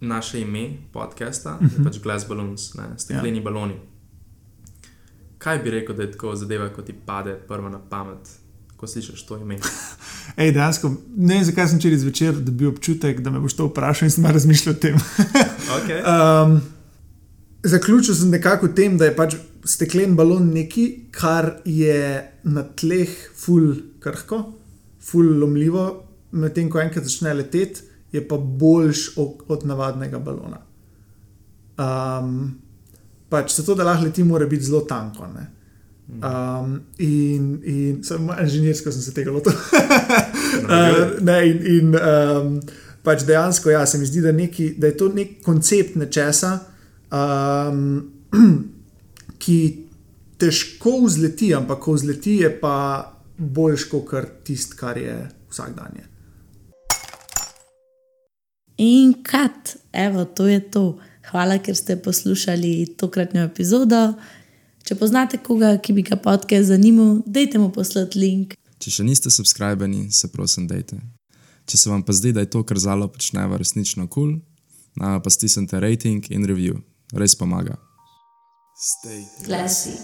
naše 0.00 0.40
ime 0.40 0.70
podcasta 0.92 1.54
uh 1.54 1.60
-huh. 1.60 1.64
je 1.72 1.78
Mhm. 1.78 1.84
pač 1.84 1.98
Glass 2.02 2.28
Balloons, 2.28 2.74
ne, 2.74 2.84
stekleni 2.96 3.38
ja. 3.38 3.42
baloni. 3.42 3.74
Kaj 5.38 5.58
bi 5.58 5.70
rekel, 5.70 5.96
da 5.96 6.02
je 6.02 6.12
tako 6.12 6.36
zadeva, 6.36 6.68
ko 6.68 6.82
ti 6.82 6.92
pade 7.06 7.34
prvo 7.48 7.68
na 7.68 7.78
pamet, 7.88 8.28
ko 8.76 8.86
slišiš 8.86 9.26
to 9.26 9.36
ime? 9.38 9.58
Ej, 10.36 10.52
dejansko, 10.52 10.90
ne 11.16 11.34
vem, 11.34 11.44
zakaj 11.44 11.68
sem 11.68 11.80
včeraj 11.80 11.98
zvečer 12.02 12.38
dobil 12.40 12.70
občutek, 12.72 13.20
da 13.20 13.30
me 13.30 13.40
boš 13.42 13.56
to 13.58 13.66
vprašal 13.68 14.08
in 14.08 14.14
sem 14.14 14.26
razmišljal 14.26 14.76
o 14.76 14.78
tem. 14.78 15.00
Okay. 15.72 16.02
um, 16.04 16.58
zaključil 17.64 18.14
sem 18.14 18.30
nekako 18.30 18.66
v 18.66 18.74
tem, 18.76 18.96
da 19.00 19.08
je 19.08 19.14
pač 19.16 19.36
steklen 19.64 20.16
balon 20.18 20.50
nekaj, 20.52 20.88
kar 21.14 21.48
je 21.64 22.20
na 22.44 22.64
tleh 22.76 23.12
ful 23.38 23.72
krhko, 24.02 24.42
ful 25.00 25.30
lomljivo, 25.40 25.86
medtem 26.32 26.68
ko 26.70 26.82
enkrat 26.82 27.06
začne 27.08 27.34
leteti, 27.38 27.86
je 28.12 28.20
pa 28.28 28.36
boljš 28.36 29.16
od, 29.16 29.46
od 29.48 29.64
navadnega 29.66 30.20
balona. 30.20 30.60
Um, 31.80 32.52
pač 33.32 33.54
zato, 33.56 33.74
da 33.74 33.86
lahko 33.88 34.04
leti, 34.10 34.24
mora 34.24 34.46
biti 34.46 34.68
zelo 34.68 34.82
tanko. 34.88 35.26
Ne? 35.32 35.46
Um, 36.20 36.80
in 36.98 37.62
in 37.64 38.04
samo 38.04 38.34
inženirsko 38.40 38.92
sem 38.92 39.02
se 39.02 39.14
tega 39.14 39.32
lotil. 39.32 39.52
uh, 40.68 41.20
ne, 41.20 41.38
in 41.48 41.66
in 41.66 41.96
um, 41.96 42.60
pač 43.02 43.24
dejansko, 43.26 43.70
ja, 43.70 43.86
se 43.86 43.98
mi 43.98 44.06
zdi, 44.06 44.20
da, 44.22 44.32
neki, 44.32 44.74
da 44.78 44.90
je 44.90 44.96
to 44.96 45.08
nek 45.14 45.40
koncept 45.42 45.96
nečesa, 45.98 46.52
um, 47.10 48.12
ki 49.42 49.58
težko 50.38 51.00
vzleti, 51.06 51.52
ampak 51.54 51.82
ko 51.82 51.96
vzleti, 51.96 52.36
je 52.44 52.50
pa 52.60 52.76
boljš 53.38 53.88
kot 53.90 54.14
tisto, 54.44 54.76
kar 54.78 54.98
je 54.98 55.16
vsakdanje. 55.50 56.06
In 58.82 59.14
kat, 59.22 59.76
evo, 59.92 60.24
to 60.24 60.46
je 60.46 60.60
to. 60.70 60.84
Hvala, 61.30 61.58
ker 61.62 61.76
ste 61.76 61.96
poslušali 61.96 62.94
tokratno 62.98 63.44
epizodo. 63.46 64.12
Če 64.92 64.98
poznate 65.00 65.38
koga, 65.40 65.70
ki 65.80 65.94
bi 65.96 66.02
ga 66.04 66.18
podcast 66.20 66.68
zanimal, 66.68 67.22
dajte 67.24 67.56
mu 67.56 67.70
poslati 67.72 68.20
link. 68.20 68.52
Če 68.76 68.92
še 68.92 69.06
niste 69.08 69.32
subskrbeni, 69.32 70.10
se 70.12 70.28
prosim, 70.28 70.66
dajte. 70.68 70.98
Če 71.64 71.80
se 71.80 71.88
vam 71.88 72.04
pa 72.04 72.12
zdi, 72.12 72.34
da 72.36 72.44
je 72.44 72.52
to, 72.52 72.60
kar 72.60 72.76
zalo 72.76 73.08
počneva, 73.08 73.56
resnično 73.56 74.04
kul, 74.04 74.36
cool, 74.36 75.20
pa 75.24 75.32
stisnite 75.32 75.80
rating 75.80 76.28
in 76.28 76.44
review, 76.44 76.82
res 77.16 77.40
pomaga. 77.40 77.80
Stay. 78.76 79.24
Classy. 79.46 79.96